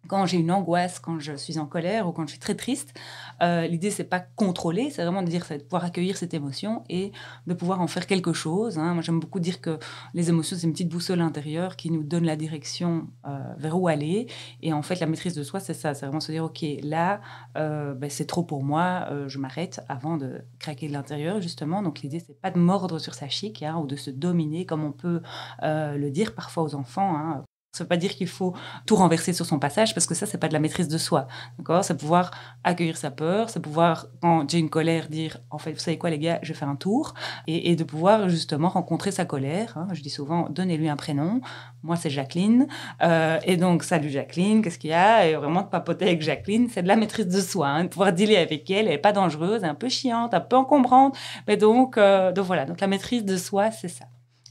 quand 0.07 0.25
j'ai 0.25 0.37
une 0.37 0.51
angoisse, 0.51 0.99
quand 0.99 1.19
je 1.19 1.33
suis 1.33 1.59
en 1.59 1.65
colère 1.65 2.07
ou 2.07 2.11
quand 2.11 2.23
je 2.23 2.31
suis 2.31 2.39
très 2.39 2.55
triste, 2.55 2.93
euh, 3.41 3.67
l'idée 3.67 3.91
c'est 3.91 4.03
pas 4.03 4.19
contrôler, 4.19 4.89
c'est 4.89 5.03
vraiment 5.03 5.23
de 5.23 5.27
dire, 5.27 5.45
c'est 5.45 5.57
de 5.57 5.63
pouvoir 5.63 5.85
accueillir 5.85 6.17
cette 6.17 6.33
émotion 6.33 6.83
et 6.89 7.11
de 7.47 7.53
pouvoir 7.53 7.81
en 7.81 7.87
faire 7.87 8.07
quelque 8.07 8.33
chose. 8.33 8.77
Hein. 8.77 8.93
Moi 8.93 9.01
j'aime 9.01 9.19
beaucoup 9.19 9.39
dire 9.39 9.61
que 9.61 9.79
les 10.13 10.29
émotions 10.29 10.55
c'est 10.57 10.67
une 10.67 10.73
petite 10.73 10.89
boussole 10.89 11.21
intérieure 11.21 11.75
qui 11.75 11.91
nous 11.91 12.03
donne 12.03 12.25
la 12.25 12.35
direction 12.35 13.07
euh, 13.25 13.39
vers 13.57 13.79
où 13.79 13.87
aller. 13.87 14.27
Et 14.61 14.73
en 14.73 14.81
fait 14.81 14.99
la 14.99 15.07
maîtrise 15.07 15.35
de 15.35 15.43
soi 15.43 15.59
c'est 15.59 15.73
ça, 15.73 15.93
c'est 15.93 16.05
vraiment 16.05 16.19
se 16.19 16.31
dire 16.31 16.43
ok 16.43 16.63
là 16.83 17.21
euh, 17.57 17.93
ben, 17.93 18.09
c'est 18.09 18.25
trop 18.25 18.43
pour 18.43 18.63
moi, 18.63 19.07
je 19.27 19.37
m'arrête 19.39 19.81
avant 19.89 20.17
de 20.17 20.41
craquer 20.59 20.87
de 20.87 20.93
l'intérieur 20.93 21.41
justement. 21.41 21.81
Donc 21.81 22.01
l'idée 22.01 22.19
c'est 22.19 22.39
pas 22.39 22.51
de 22.51 22.59
mordre 22.59 22.99
sur 22.99 23.13
sa 23.13 23.29
chic 23.29 23.63
hein, 23.63 23.77
ou 23.77 23.87
de 23.87 23.95
se 23.95 24.11
dominer 24.11 24.65
comme 24.65 24.83
on 24.83 24.91
peut 24.91 25.21
le 25.61 26.09
dire 26.09 26.35
parfois 26.35 26.63
aux 26.63 26.75
enfants. 26.75 27.15
Hein. 27.17 27.43
Ça 27.71 27.83
ne 27.83 27.85
veut 27.85 27.89
pas 27.89 27.97
dire 27.97 28.13
qu'il 28.13 28.27
faut 28.27 28.53
tout 28.85 28.97
renverser 28.97 29.31
sur 29.31 29.45
son 29.45 29.57
passage, 29.57 29.93
parce 29.93 30.05
que 30.05 30.13
ça, 30.13 30.25
c'est 30.25 30.37
pas 30.37 30.49
de 30.49 30.53
la 30.53 30.59
maîtrise 30.59 30.89
de 30.89 30.97
soi. 30.97 31.27
D'accord? 31.57 31.85
C'est 31.85 31.95
pouvoir 31.95 32.31
accueillir 32.65 32.97
sa 32.97 33.11
peur, 33.11 33.49
c'est 33.49 33.61
pouvoir, 33.61 34.07
quand 34.21 34.49
j'ai 34.49 34.59
une 34.59 34.69
colère, 34.69 35.07
dire 35.07 35.37
en 35.49 35.57
fait, 35.57 35.71
vous 35.71 35.79
savez 35.79 35.97
quoi, 35.97 36.09
les 36.09 36.19
gars, 36.19 36.39
je 36.41 36.49
vais 36.51 36.59
faire 36.59 36.67
un 36.67 36.75
tour, 36.75 37.13
et, 37.47 37.77
de 37.77 37.83
pouvoir 37.85 38.27
justement 38.27 38.67
rencontrer 38.67 39.11
sa 39.11 39.23
colère. 39.23 39.77
Hein. 39.77 39.87
Je 39.93 40.01
dis 40.01 40.09
souvent, 40.09 40.49
donnez-lui 40.49 40.89
un 40.89 40.97
prénom. 40.97 41.39
Moi, 41.83 41.95
c'est 41.95 42.09
Jacqueline. 42.09 42.67
Euh, 43.01 43.39
et 43.45 43.55
donc, 43.55 43.83
salut 43.83 44.09
Jacqueline, 44.09 44.61
qu'est-ce 44.61 44.77
qu'il 44.77 44.89
y 44.89 44.93
a? 44.93 45.25
Et 45.25 45.35
vraiment, 45.35 45.61
de 45.61 45.67
papoter 45.67 46.05
avec 46.05 46.21
Jacqueline, 46.21 46.67
c'est 46.69 46.83
de 46.83 46.89
la 46.89 46.97
maîtrise 46.97 47.27
de 47.27 47.39
soi. 47.39 47.69
Hein, 47.69 47.85
de 47.85 47.89
pouvoir 47.89 48.11
dealer 48.11 48.35
avec 48.35 48.69
elle, 48.69 48.87
elle 48.87 48.91
n'est 48.91 48.97
pas 48.97 49.13
dangereuse, 49.13 49.63
un 49.63 49.75
peu 49.75 49.87
chiante, 49.87 50.33
un 50.33 50.41
peu 50.41 50.57
encombrante. 50.57 51.17
Mais 51.47 51.55
donc, 51.55 51.97
euh, 51.97 52.33
donc 52.33 52.45
voilà, 52.45 52.65
donc 52.65 52.81
la 52.81 52.87
maîtrise 52.87 53.23
de 53.23 53.37
soi, 53.37 53.71
c'est 53.71 53.87
ça. 53.87 54.05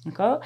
D'accord? 0.06 0.40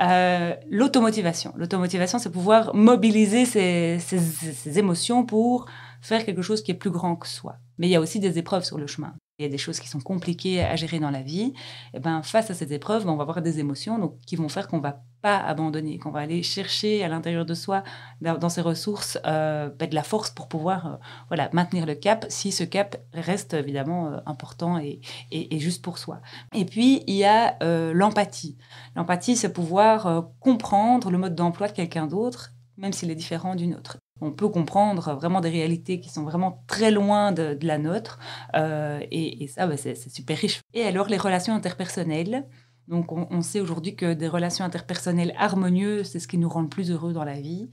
Euh, 0.00 0.54
L'automotivation. 0.70 1.52
L'automotivation, 1.56 2.18
c'est 2.18 2.30
pouvoir 2.30 2.74
mobiliser 2.74 3.44
ses, 3.44 3.98
ses, 3.98 4.78
émotions 4.78 5.24
pour 5.24 5.66
faire 6.00 6.24
quelque 6.24 6.42
chose 6.42 6.62
qui 6.62 6.70
est 6.70 6.74
plus 6.74 6.90
grand 6.90 7.16
que 7.16 7.26
soi. 7.26 7.56
Mais 7.78 7.88
il 7.88 7.90
y 7.90 7.96
a 7.96 8.00
aussi 8.00 8.20
des 8.20 8.38
épreuves 8.38 8.64
sur 8.64 8.78
le 8.78 8.86
chemin 8.86 9.14
il 9.40 9.44
y 9.44 9.46
a 9.46 9.50
des 9.50 9.58
choses 9.58 9.80
qui 9.80 9.88
sont 9.88 10.00
compliquées 10.00 10.62
à 10.62 10.76
gérer 10.76 10.98
dans 10.98 11.10
la 11.10 11.22
vie, 11.22 11.54
et 11.94 11.98
ben 11.98 12.22
face 12.22 12.50
à 12.50 12.54
ces 12.54 12.72
épreuves, 12.72 13.08
on 13.08 13.16
va 13.16 13.22
avoir 13.22 13.40
des 13.40 13.58
émotions 13.58 13.98
donc, 13.98 14.20
qui 14.26 14.36
vont 14.36 14.48
faire 14.48 14.68
qu'on 14.68 14.80
va 14.80 15.02
pas 15.22 15.38
abandonner, 15.38 15.98
qu'on 15.98 16.10
va 16.10 16.20
aller 16.20 16.42
chercher 16.42 17.04
à 17.04 17.08
l'intérieur 17.08 17.44
de 17.44 17.54
soi, 17.54 17.82
dans 18.20 18.48
ses 18.48 18.60
ressources, 18.60 19.18
euh, 19.26 19.70
ben, 19.70 19.88
de 19.88 19.94
la 19.94 20.02
force 20.02 20.30
pour 20.30 20.48
pouvoir 20.48 20.86
euh, 20.86 20.96
voilà, 21.28 21.48
maintenir 21.52 21.86
le 21.86 21.94
cap, 21.94 22.26
si 22.28 22.52
ce 22.52 22.64
cap 22.64 22.96
reste 23.12 23.54
évidemment 23.54 24.08
euh, 24.08 24.18
important 24.26 24.78
et, 24.78 25.00
et, 25.30 25.58
juste 25.58 25.82
pour 25.82 25.98
soi. 25.98 26.20
Et 26.54 26.64
puis, 26.64 27.02
il 27.06 27.16
y 27.16 27.24
a 27.24 27.56
l'empathie. 27.92 28.56
L'empathie, 28.96 29.36
c'est 29.36 29.52
pouvoir 29.52 30.30
comprendre 30.40 31.10
le 31.10 31.18
mode 31.18 31.34
d'emploi 31.34 31.68
de 31.68 31.72
quelqu'un 31.72 32.06
d'autre, 32.06 32.52
même 32.76 32.92
s'il 32.92 33.10
est 33.10 33.14
différent 33.14 33.54
d'une 33.54 33.74
autre 33.74 33.98
on 34.20 34.32
peut 34.32 34.48
comprendre 34.48 35.14
vraiment 35.14 35.40
des 35.40 35.48
réalités 35.48 36.00
qui 36.00 36.10
sont 36.10 36.24
vraiment 36.24 36.62
très 36.66 36.90
loin 36.90 37.32
de, 37.32 37.58
la 37.62 37.78
nôtre. 37.78 38.18
Euh, 38.54 39.00
et, 39.10 39.46
ça, 39.48 39.66
bah, 39.66 39.76
c'est 39.76 39.96
super 39.96 40.36
riche. 40.36 40.60
Et 40.74 40.84
alors, 40.84 41.08
les 41.08 41.16
relations 41.16 41.54
interpersonnelles. 41.54 42.46
Donc, 42.88 43.12
on, 43.12 43.40
sait 43.40 43.60
aujourd'hui 43.60 43.94
que 43.94 44.14
des 44.14 44.26
relations 44.26 44.64
interpersonnelles 44.64 45.32
harmonieuses, 45.38 46.08
c'est 46.08 46.18
ce 46.18 46.26
qui 46.26 46.38
nous 46.38 46.48
rend 46.48 46.62
le 46.62 46.68
plus 46.68 46.90
heureux 46.90 47.12
dans 47.12 47.22
la 47.22 47.40
vie. 47.40 47.70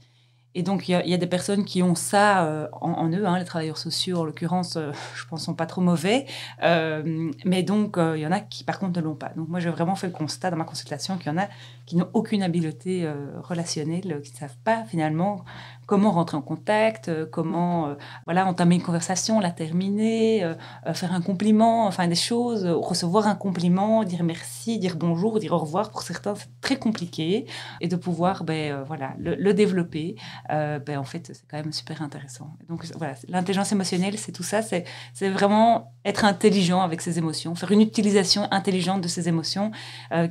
Et 0.54 0.62
donc, 0.62 0.88
il 0.88 0.92
y, 0.92 1.14
a 1.14 1.16
des 1.16 1.26
personnes 1.26 1.64
qui 1.64 1.82
ont 1.82 1.96
ça 1.96 2.46
euh, 2.46 2.68
en, 2.72 3.10
eux. 3.10 3.26
Hein, 3.26 3.38
les 3.38 3.44
travailleurs 3.44 3.78
sociaux, 3.78 4.18
en 4.18 4.24
l'occurrence, 4.24 4.76
euh, 4.76 4.92
je 5.16 5.24
pense, 5.26 5.44
sont 5.44 5.54
pas 5.54 5.66
trop 5.66 5.80
mauvais. 5.80 6.26
mais 6.62 7.62
donc, 7.64 7.96
il 7.98 8.20
y 8.20 8.26
en 8.26 8.32
a 8.32 8.38
qui, 8.38 8.62
par 8.62 8.78
contre, 8.78 9.00
ne 9.00 9.04
l'ont 9.04 9.16
pas. 9.16 9.30
Donc, 9.36 9.48
moi, 9.48 9.58
j'ai 9.58 9.70
vraiment 9.70 9.96
fait 9.96 10.06
le 10.06 10.12
constat 10.12 10.52
dans 10.52 10.56
ma 10.56 10.64
consultation 10.64 11.18
qu'il 11.18 11.32
y 11.32 11.34
en 11.34 11.38
a 11.38 11.48
qui 11.84 11.96
n'ont 11.96 12.10
aucune 12.12 12.44
habileté 12.44 13.10
relationnelle, 13.42 14.20
qui 14.22 14.32
ne 14.32 14.38
savent 14.38 14.58
pas 14.62 14.84
finalement 14.84 15.44
comment 15.88 16.10
rentrer 16.10 16.36
en 16.36 16.42
contact, 16.42 17.08
euh, 17.08 17.24
comment 17.24 17.88
euh, 17.88 17.94
voilà 18.26 18.46
entamer 18.46 18.74
une 18.74 18.82
conversation, 18.82 19.40
la 19.40 19.50
terminer, 19.50 20.44
euh, 20.44 20.54
faire 20.92 21.14
un 21.14 21.22
compliment, 21.22 21.86
enfin 21.86 22.06
des 22.06 22.14
choses, 22.14 22.66
recevoir 22.66 23.26
un 23.26 23.34
compliment, 23.34 24.04
dire 24.04 24.22
merci, 24.22 24.78
dire 24.78 24.96
bonjour, 24.96 25.40
dire 25.40 25.54
au 25.54 25.58
revoir. 25.58 25.90
Pour 25.90 26.02
certains, 26.02 26.34
c'est 26.34 26.50
très 26.60 26.76
compliqué 26.76 27.46
et 27.80 27.88
de 27.88 27.96
pouvoir 27.96 28.44
ben 28.44 28.82
voilà 28.82 29.14
le, 29.18 29.54
développer, 29.54 30.16
ben 30.50 30.98
en 30.98 31.04
fait 31.04 31.30
c'est 31.32 31.48
quand 31.50 31.56
même 31.56 31.72
super 31.72 32.02
intéressant. 32.02 32.50
Donc 32.68 32.84
voilà, 32.96 33.14
l'intelligence 33.26 33.72
émotionnelle, 33.72 34.18
c'est 34.18 34.32
tout 34.32 34.42
ça, 34.42 34.60
c'est 34.60 34.84
c'est 35.14 35.30
vraiment 35.30 35.94
être 36.04 36.26
intelligent 36.26 36.82
avec 36.82 37.00
ses 37.00 37.16
émotions, 37.16 37.54
faire 37.54 37.72
une 37.72 37.80
utilisation 37.80 38.46
intelligente 38.50 39.00
de 39.00 39.08
ses 39.08 39.26
émotions 39.28 39.70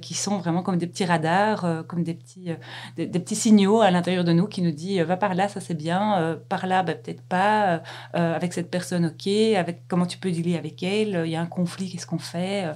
qui 0.01 0.13
sont 0.13 0.37
vraiment 0.37 0.61
comme 0.61 0.77
des 0.77 0.87
petits 0.87 1.05
radars, 1.05 1.83
comme 1.87 2.03
des 2.03 2.13
petits 2.13 2.51
des, 2.95 3.07
petits 3.07 3.35
signaux 3.35 3.81
à 3.81 3.89
l'intérieur 3.89 4.23
de 4.23 4.33
nous 4.33 4.45
qui 4.45 4.61
nous 4.61 4.71
dit 4.71 5.01
va 5.01 5.17
par 5.17 5.33
là 5.33 5.46
ça 5.49 5.61
c'est 5.61 5.73
bien, 5.73 6.19
euh, 6.21 6.35
par 6.35 6.67
là, 6.67 6.83
bah, 6.83 6.95
peut-être 6.95 7.21
pas, 7.23 7.75
euh, 7.75 7.79
euh, 8.15 8.35
avec 8.35 8.53
cette 8.53 8.69
personne, 8.69 9.05
ok, 9.07 9.27
avec 9.55 9.87
comment 9.87 10.05
tu 10.05 10.17
peux 10.17 10.31
dealer 10.31 10.57
avec 10.57 10.83
elle, 10.83 11.23
il 11.25 11.31
y 11.31 11.35
a 11.35 11.41
un 11.41 11.45
conflit, 11.47 11.89
qu'est-ce 11.91 12.07
qu'on 12.07 12.19
fait 12.19 12.71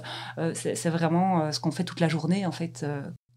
C'est 0.54 0.90
vraiment 0.90 1.52
ce 1.52 1.60
qu'on 1.60 1.70
fait 1.70 1.84
toute 1.84 2.00
la 2.00 2.08
journée, 2.08 2.46
en 2.46 2.52
fait. 2.52 2.84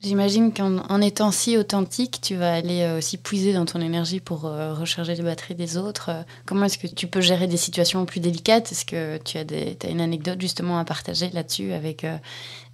J'imagine 0.02 0.54
qu'en 0.54 1.02
étant 1.02 1.32
si 1.32 1.58
authentique, 1.58 2.20
tu 2.22 2.36
vas 2.36 2.54
aller 2.54 2.96
aussi 2.98 3.18
puiser 3.18 3.54
dans 3.54 3.66
ton 3.66 3.82
énergie 3.82 4.20
pour 4.20 4.42
recharger 4.42 5.16
les 5.16 5.24
batteries 5.24 5.56
des 5.56 5.78
autres. 5.78 6.12
Comment 6.46 6.66
est-ce 6.66 6.78
que 6.78 6.86
tu 6.86 7.08
peux 7.08 7.22
gérer 7.22 7.48
des 7.48 7.58
situations 7.58 8.06
plus 8.06 8.20
délicates? 8.20 8.72
Est-ce 8.72 8.86
que 8.86 9.18
tu 9.18 9.38
as, 9.38 9.90
une 9.90 10.02
anecdote 10.02 10.40
justement 10.40 10.78
à 10.78 10.86
partager 10.86 11.30
là-dessus 11.32 11.72
avec 11.72 12.06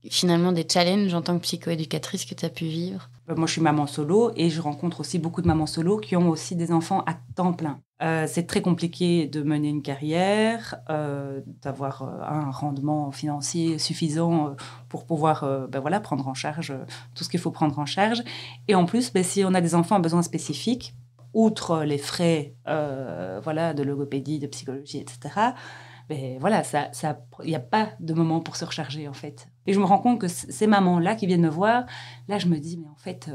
finalement 0.09 0.51
des 0.51 0.65
challenges 0.69 1.13
en 1.13 1.21
tant 1.21 1.37
que 1.37 1.43
psychoéducatrice 1.43 2.25
que 2.25 2.35
tu 2.35 2.45
as 2.45 2.49
pu 2.49 2.65
vivre? 2.65 3.09
Moi, 3.35 3.47
je 3.47 3.53
suis 3.53 3.61
maman 3.61 3.87
solo 3.87 4.31
et 4.35 4.49
je 4.49 4.59
rencontre 4.59 4.99
aussi 4.99 5.19
beaucoup 5.19 5.41
de 5.41 5.47
mamans 5.47 5.67
solo 5.67 5.97
qui 5.97 6.15
ont 6.15 6.29
aussi 6.29 6.55
des 6.55 6.71
enfants 6.71 7.03
à 7.05 7.15
temps 7.35 7.53
plein. 7.53 7.79
Euh, 8.01 8.25
c'est 8.27 8.47
très 8.47 8.61
compliqué 8.61 9.27
de 9.27 9.43
mener 9.43 9.69
une 9.69 9.83
carrière, 9.83 10.77
euh, 10.89 11.41
d'avoir 11.61 12.01
euh, 12.01 12.21
un 12.23 12.49
rendement 12.49 13.11
financier 13.11 13.77
suffisant 13.77 14.55
pour 14.89 15.05
pouvoir 15.05 15.67
ben 15.69 15.79
voilà, 15.79 15.99
prendre 15.99 16.27
en 16.27 16.33
charge 16.33 16.73
tout 17.13 17.23
ce 17.23 17.29
qu'il 17.29 17.39
faut 17.39 17.51
prendre 17.51 17.77
en 17.77 17.85
charge. 17.85 18.23
Et 18.67 18.75
en 18.75 18.85
plus, 18.85 19.13
ben, 19.13 19.23
si 19.23 19.43
on 19.45 19.53
a 19.53 19.61
des 19.61 19.75
enfants 19.75 19.95
à 19.95 19.99
besoins 19.99 20.23
spécifiques, 20.23 20.95
outre 21.33 21.83
les 21.83 21.97
frais 21.97 22.55
voilà, 22.65 23.73
de 23.73 23.83
logopédie, 23.83 24.39
de 24.39 24.47
psychologie, 24.47 24.97
etc., 24.97 25.53
ben 26.09 26.37
voilà, 26.39 26.63
ça, 26.63 26.89
ça, 26.91 27.21
il 27.43 27.49
n'y 27.49 27.55
a 27.55 27.59
pas 27.59 27.91
de 28.01 28.13
moment 28.13 28.41
pour 28.41 28.57
se 28.57 28.65
recharger 28.65 29.07
en 29.07 29.13
fait. 29.13 29.47
Et 29.65 29.73
je 29.73 29.79
me 29.79 29.85
rends 29.85 29.99
compte 29.99 30.19
que 30.19 30.27
ces 30.27 30.67
mamans-là 30.67 31.15
qui 31.15 31.27
viennent 31.27 31.41
me 31.41 31.49
voir, 31.49 31.85
là 32.27 32.37
je 32.37 32.47
me 32.47 32.57
dis, 32.57 32.77
mais 32.77 32.87
en 32.87 32.97
fait, 32.97 33.29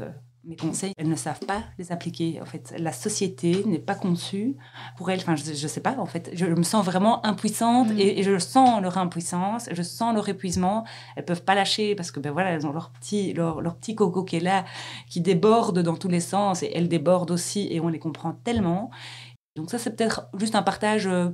mes 0.47 0.55
conseils, 0.55 0.93
elles 0.97 1.09
ne 1.09 1.15
savent 1.15 1.45
pas 1.45 1.61
les 1.77 1.91
appliquer. 1.91 2.39
En 2.41 2.45
fait, 2.45 2.73
la 2.77 2.93
société 2.93 3.63
n'est 3.65 3.79
pas 3.79 3.95
conçue 3.95 4.55
pour 4.95 5.11
elles. 5.11 5.19
Enfin, 5.19 5.35
je 5.35 5.51
ne 5.51 5.67
sais 5.67 5.81
pas, 5.81 5.97
en 5.99 6.05
fait. 6.05 6.31
Je 6.33 6.45
me 6.45 6.63
sens 6.63 6.85
vraiment 6.85 7.25
impuissante 7.25 7.89
mm. 7.89 7.99
et, 7.99 8.23
je 8.23 8.39
sens 8.39 8.81
leur 8.81 8.97
impuissance, 8.97 9.67
je 9.71 9.81
sens 9.81 10.13
leur 10.13 10.27
épuisement. 10.29 10.85
Elles 11.15 11.25
peuvent 11.25 11.43
pas 11.43 11.53
lâcher 11.53 11.95
parce 11.95 12.11
que, 12.11 12.21
ben 12.21 12.31
voilà, 12.31 12.51
elles 12.51 12.65
ont 12.65 12.71
leur 12.71 12.91
petit, 12.91 13.33
leur, 13.33 13.61
leur 13.61 13.75
petit 13.75 13.93
coco 13.93 14.23
qui 14.23 14.37
est 14.37 14.41
là, 14.41 14.63
qui 15.09 15.19
déborde 15.19 15.79
dans 15.79 15.97
tous 15.97 16.07
les 16.07 16.21
sens 16.21 16.63
et 16.63 16.71
elles 16.73 16.87
débordent 16.87 17.31
aussi 17.31 17.67
et 17.69 17.81
on 17.81 17.89
les 17.89 17.99
comprend 17.99 18.31
tellement. 18.31 18.89
Donc 19.57 19.69
ça, 19.69 19.77
c'est 19.77 19.95
peut-être 19.95 20.27
juste 20.37 20.55
un 20.55 20.63
partage 20.63 21.07
euh, 21.07 21.29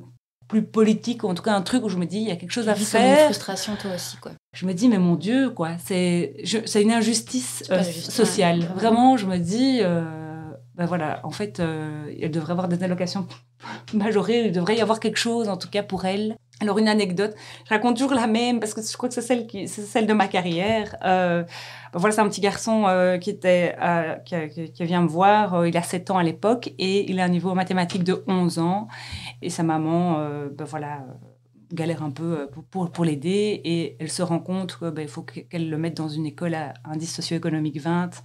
plus 0.47 0.64
politique, 0.64 1.24
ou 1.24 1.28
en 1.28 1.36
tout 1.36 1.43
cas 1.43 1.53
un 1.53 1.61
truc 1.61 1.84
où 1.84 1.89
je 1.89 1.97
me 1.97 2.05
dis, 2.05 2.18
il 2.18 2.28
y 2.28 2.32
a 2.32 2.36
quelque 2.36 2.51
chose 2.51 2.70
à 2.70 2.76
faire. 2.76 3.20
une 3.20 3.26
frustration 3.26 3.76
toi 3.76 3.91
aussi, 3.93 4.18
quoi. 4.18 4.32
Je 4.54 4.66
me 4.68 4.74
dis, 4.74 4.88
mais 4.88 4.99
mon 4.99 5.16
Dieu, 5.16 5.49
quoi, 5.49 5.72
c'est 5.84 6.36
une 6.76 6.91
injustice 6.91 7.64
euh, 7.72 7.82
sociale. 7.84 8.60
Vraiment, 8.76 9.18
je 9.18 9.26
me 9.26 9.38
dis, 9.38 9.80
euh, 9.82 10.04
ben 10.76 10.86
voilà, 10.86 11.20
en 11.24 11.32
fait, 11.32 11.60
euh, 11.60 12.14
elle 12.22 12.32
devrait 12.32 12.51
avoir 12.51 12.68
des 12.68 12.84
allocations 12.84 13.28
majorées, 13.93 14.45
il 14.47 14.51
devrait 14.51 14.76
y 14.76 14.82
avoir 14.82 14.99
quelque 14.99 15.18
chose, 15.18 15.49
en 15.49 15.58
tout 15.58 15.70
cas 15.70 15.84
pour 15.84 16.06
elle. 16.06 16.36
Alors, 16.62 16.78
une 16.78 16.88
anecdote, 16.88 17.36
je 17.66 17.70
raconte 17.70 17.97
toujours 17.97 18.14
la 18.14 18.28
même 18.28 18.60
parce 18.60 18.74
que 18.74 18.82
je 18.82 18.95
crois 18.95 19.10
que 19.10 19.16
c'est 19.16 19.22
celle, 19.22 19.47
qui, 19.47 19.68
celle 19.68 20.08
de 20.08 20.14
ma 20.14 20.28
carrière. 20.28 20.95
Euh, 21.04 21.43
ben 21.91 21.99
voilà, 21.99 22.16
c'est 22.16 22.22
un 22.22 22.30
petit 22.30 22.41
garçon 22.41 22.86
euh, 22.88 23.18
qui, 23.18 23.32
était, 23.32 23.76
euh, 23.82 24.16
qui, 24.24 24.72
qui, 24.72 24.86
vient 24.86 25.01
me 25.01 25.08
voir. 25.08 25.66
il 25.66 25.76
a 25.76 25.82
7 25.82 26.12
ans 26.12 26.18
à 26.18 26.24
l'époque 26.24 26.74
et 26.78 27.10
il 27.10 27.20
a 27.20 27.26
un 27.26 27.30
niveau 27.30 27.54
mathématique 27.54 28.04
de 28.04 28.24
11 28.28 28.60
ans. 28.60 28.88
Et 29.41 29.49
sa 29.49 29.64
maman, 29.64 30.26
ben 30.51 30.66
voilà 30.66 30.99
galère 31.74 32.04
un 32.04 32.12
peu 32.12 32.50
pour, 32.70 32.92
pour, 32.92 33.06
l'aider 33.06 33.62
et 33.64 33.98
elle 34.00 34.12
se 34.12 34.22
rend 34.22 34.40
compte 34.40 34.78
qu'il 34.78 34.90
ben, 34.90 35.08
faut 35.08 35.24
qu'elle 35.24 35.70
le 35.70 35.78
mette 35.78 35.98
dans 35.98 36.10
une 36.10 36.26
école 36.26 36.54
à 36.54 36.74
indice 36.86 37.14
socio-économique 37.14 37.80
20 37.80 38.24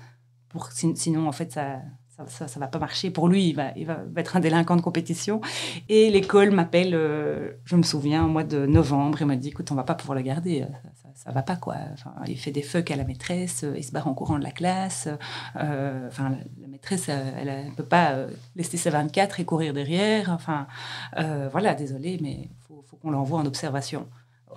pour, 0.49 0.71
sinon 0.73 1.29
en 1.29 1.33
fait 1.33 1.53
ça, 1.53 1.81
ça, 2.27 2.59
va 2.59 2.67
pas 2.67 2.79
marcher 2.79 3.11
pour 3.11 3.29
lui, 3.29 3.51
il 3.51 3.55
va, 3.55 3.71
il 3.77 3.87
va, 3.87 4.01
être 4.17 4.37
un 4.37 4.41
délinquant 4.41 4.77
de 4.77 4.81
compétition. 4.81 5.41
Et 5.89 6.11
l'école 6.11 6.51
m'appelle, 6.51 6.95
euh, 6.95 7.53
je 7.65 7.77
me 7.77 7.83
souviens, 7.83 8.25
au 8.25 8.29
mois 8.29 8.45
de 8.45 8.67
novembre, 8.67 9.23
et 9.23 9.25
m'a 9.25 9.37
dit, 9.37 9.49
écoute, 9.49 9.71
on 9.71 9.75
va 9.75 9.85
pas 9.85 9.95
pouvoir 9.95 10.17
le 10.17 10.23
garder, 10.23 10.67
ça, 10.95 11.09
ça, 11.15 11.31
va 11.31 11.43
pas 11.43 11.57
quoi. 11.57 11.77
Enfin, 11.93 12.13
il 12.27 12.39
fait 12.39 12.51
des 12.51 12.63
fucks 12.63 12.91
à 12.91 12.97
la 12.97 13.05
maîtresse, 13.05 13.65
il 13.77 13.85
se 13.85 13.93
barre 13.93 14.09
en 14.09 14.15
courant 14.15 14.39
de 14.39 14.45
la 14.45 14.51
classe. 14.51 15.09
Euh, 15.57 16.09
enfin, 16.09 16.31
la, 16.61 16.69
maîtresse, 16.69 17.09
elle 17.09 17.67
ne 17.67 17.75
peut 17.75 17.85
pas 17.85 18.27
laisser 18.57 18.77
ses 18.77 18.91
24 18.91 19.41
et 19.41 19.45
courir 19.45 19.73
derrière. 19.73 20.31
Enfin, 20.31 20.67
euh, 21.19 21.49
voilà, 21.51 21.75
désolé, 21.75 22.19
mais 22.21 22.51
faut, 22.89 22.97
faut 22.97 22.97
qu'on 22.97 23.11
l'envoie 23.11 23.39
en 23.39 23.47
observation. 23.47 24.07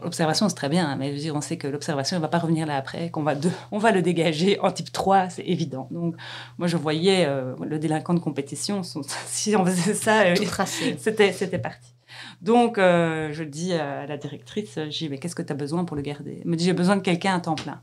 L'observation, 0.04 0.50
c'est 0.50 0.56
très 0.56 0.70
bien, 0.70 0.88
hein, 0.88 0.96
mais 0.96 1.14
dire, 1.14 1.36
on 1.36 1.42
sait 1.42 1.58
que 1.58 1.68
l'observation 1.68 2.18
ne 2.18 2.22
va 2.22 2.28
pas 2.28 2.40
revenir 2.40 2.66
là 2.66 2.76
après, 2.76 3.10
qu'on 3.10 3.24
va, 3.24 3.36
on 3.72 3.78
va 3.78 3.92
le 3.92 4.02
dégager 4.02 4.60
en 4.60 4.72
type 4.72 4.92
3, 4.92 5.30
c'est 5.30 5.44
évident. 5.44 5.88
Donc, 5.92 6.16
moi, 6.58 6.68
je 6.68 6.78
voyais 6.78 7.26
euh, 7.28 7.54
le 7.62 7.78
délinquant 7.78 8.14
de 8.14 8.20
compétition, 8.20 8.82
si 9.28 9.56
on 9.56 9.66
faisait 9.66 9.94
ça, 9.94 10.22
euh, 10.22 10.36
c'était, 10.98 11.32
c'était 11.32 11.60
parti. 11.60 11.94
Donc, 12.42 12.78
euh, 12.78 13.32
je 13.32 13.44
dis 13.44 13.74
à 13.74 14.08
la 14.08 14.18
directrice, 14.18 14.76
je 14.76 14.90
dis, 14.90 15.10
mais 15.10 15.18
qu'est-ce 15.18 15.36
que 15.36 15.44
tu 15.44 15.54
as 15.54 15.56
besoin 15.56 15.86
pour 15.86 15.96
le 15.96 16.02
garder? 16.02 16.40
Elle 16.44 16.50
me 16.50 16.56
dit, 16.56 16.66
j'ai 16.66 16.74
besoin 16.74 16.96
de 16.96 17.02
quelqu'un 17.02 17.36
à 17.36 17.40
temps 17.40 17.56
plein. 17.56 17.82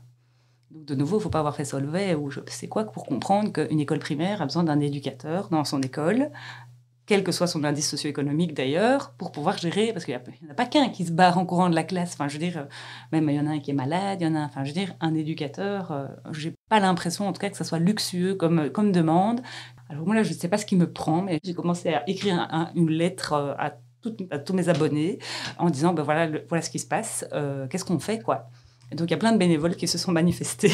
Donc, 0.71 0.85
de 0.85 0.95
nouveau, 0.95 1.17
il 1.17 1.19
ne 1.19 1.23
faut 1.23 1.29
pas 1.29 1.39
avoir 1.39 1.55
fait 1.55 1.65
Solvay 1.65 2.15
ou 2.15 2.29
je 2.29 2.41
sais 2.47 2.67
quoi 2.67 2.83
pour 2.83 3.05
comprendre 3.05 3.51
qu'une 3.51 3.79
école 3.79 3.99
primaire 3.99 4.41
a 4.41 4.45
besoin 4.45 4.63
d'un 4.63 4.79
éducateur 4.79 5.49
dans 5.49 5.63
son 5.63 5.81
école 5.81 6.29
quel 7.09 7.23
que 7.23 7.31
soit 7.31 7.47
son 7.47 7.63
indice 7.63 7.89
socio-économique 7.89 8.53
d'ailleurs, 8.53 9.15
pour 9.17 9.31
pouvoir 9.31 9.57
gérer, 9.57 9.91
parce 9.93 10.05
qu'il 10.05 10.13
n'y 10.13 10.51
a, 10.51 10.53
pas 10.53 10.67
qu'un 10.67 10.89
qui 10.89 11.05
se 11.05 11.11
barre 11.11 11.39
en 11.39 11.45
courant 11.47 11.67
de 11.67 11.73
la 11.73 11.81
classe. 11.81 12.11
Enfin, 12.13 12.27
je 12.27 12.33
veux 12.33 12.39
dire, 12.39 12.59
euh, 12.59 12.65
même 13.11 13.27
il 13.31 13.35
y 13.35 13.39
en 13.39 13.47
a 13.47 13.49
un 13.49 13.59
qui 13.59 13.71
est 13.71 13.73
malade, 13.73 14.21
il 14.21 14.25
y 14.25 14.27
en 14.27 14.35
a 14.35 14.37
un, 14.41 14.45
enfin, 14.45 14.63
je 14.63 14.69
veux 14.69 14.75
dire, 14.75 14.93
un 14.99 15.15
éducateur, 15.15 15.91
euh, 15.91 16.05
j'ai 16.33 16.53
pas 16.69 16.79
l'impression 16.79 17.27
en 17.27 17.33
tout 17.33 17.41
cas 17.41 17.49
que 17.49 17.57
ça 17.57 17.63
soit 17.63 17.79
luxueux 17.79 18.35
comme, 18.35 18.69
comme 18.69 18.91
demande. 18.91 19.41
Alors 19.89 20.05
moi 20.05 20.13
là, 20.13 20.21
je 20.21 20.29
ne 20.29 20.37
sais 20.37 20.49
pas 20.49 20.59
ce 20.59 20.67
qui 20.67 20.75
me 20.75 20.93
prend, 20.93 21.23
mais 21.23 21.39
j'ai 21.43 21.55
commencé 21.55 21.89
à 21.89 22.07
écrire 22.07 22.47
une 22.75 22.91
lettre 22.91 23.33
euh, 23.33 23.55
à, 23.57 23.71
tous 24.45 24.53
mes 24.53 24.69
abonnés 24.69 25.17
en 25.57 25.71
disant, 25.71 25.93
ben 25.93 26.03
voilà, 26.03 26.29
voilà 26.47 26.61
ce 26.61 26.69
qui 26.69 26.77
se 26.77 26.87
passe, 26.87 27.25
qu'est-ce 27.69 27.83
qu'on 27.83 27.99
fait, 27.99 28.19
quoi. 28.19 28.51
Et 28.91 28.95
donc 28.95 29.09
il 29.09 29.11
y 29.11 29.15
a 29.15 29.17
plein 29.17 29.33
de 29.33 29.37
bénévoles 29.37 29.75
qui 29.75 29.87
se 29.87 29.97
sont 29.97 30.11
manifestés 30.11 30.71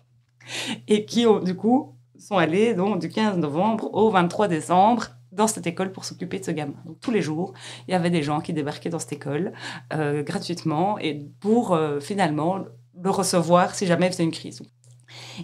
et 0.88 1.04
qui 1.04 1.26
ont 1.26 1.40
du 1.40 1.54
coup 1.54 1.94
sont 2.18 2.38
allés 2.38 2.74
donc 2.74 3.00
du 3.00 3.10
15 3.10 3.36
novembre 3.36 3.90
au 3.92 4.10
23 4.10 4.48
décembre 4.48 5.08
dans 5.32 5.46
cette 5.46 5.66
école 5.66 5.92
pour 5.92 6.04
s'occuper 6.04 6.38
de 6.38 6.44
ce 6.44 6.50
gamin. 6.50 6.74
Donc, 6.84 7.00
tous 7.00 7.10
les 7.10 7.22
jours, 7.22 7.54
il 7.88 7.92
y 7.92 7.94
avait 7.94 8.10
des 8.10 8.22
gens 8.22 8.40
qui 8.40 8.52
débarquaient 8.52 8.90
dans 8.90 8.98
cette 8.98 9.14
école 9.14 9.52
euh, 9.94 10.22
gratuitement 10.22 10.98
et 10.98 11.26
pour 11.40 11.72
euh, 11.72 12.00
finalement 12.00 12.58
le 13.02 13.10
recevoir 13.10 13.74
si 13.74 13.86
jamais 13.86 14.06
il 14.06 14.12
faisait 14.12 14.24
une 14.24 14.30
crise. 14.30 14.62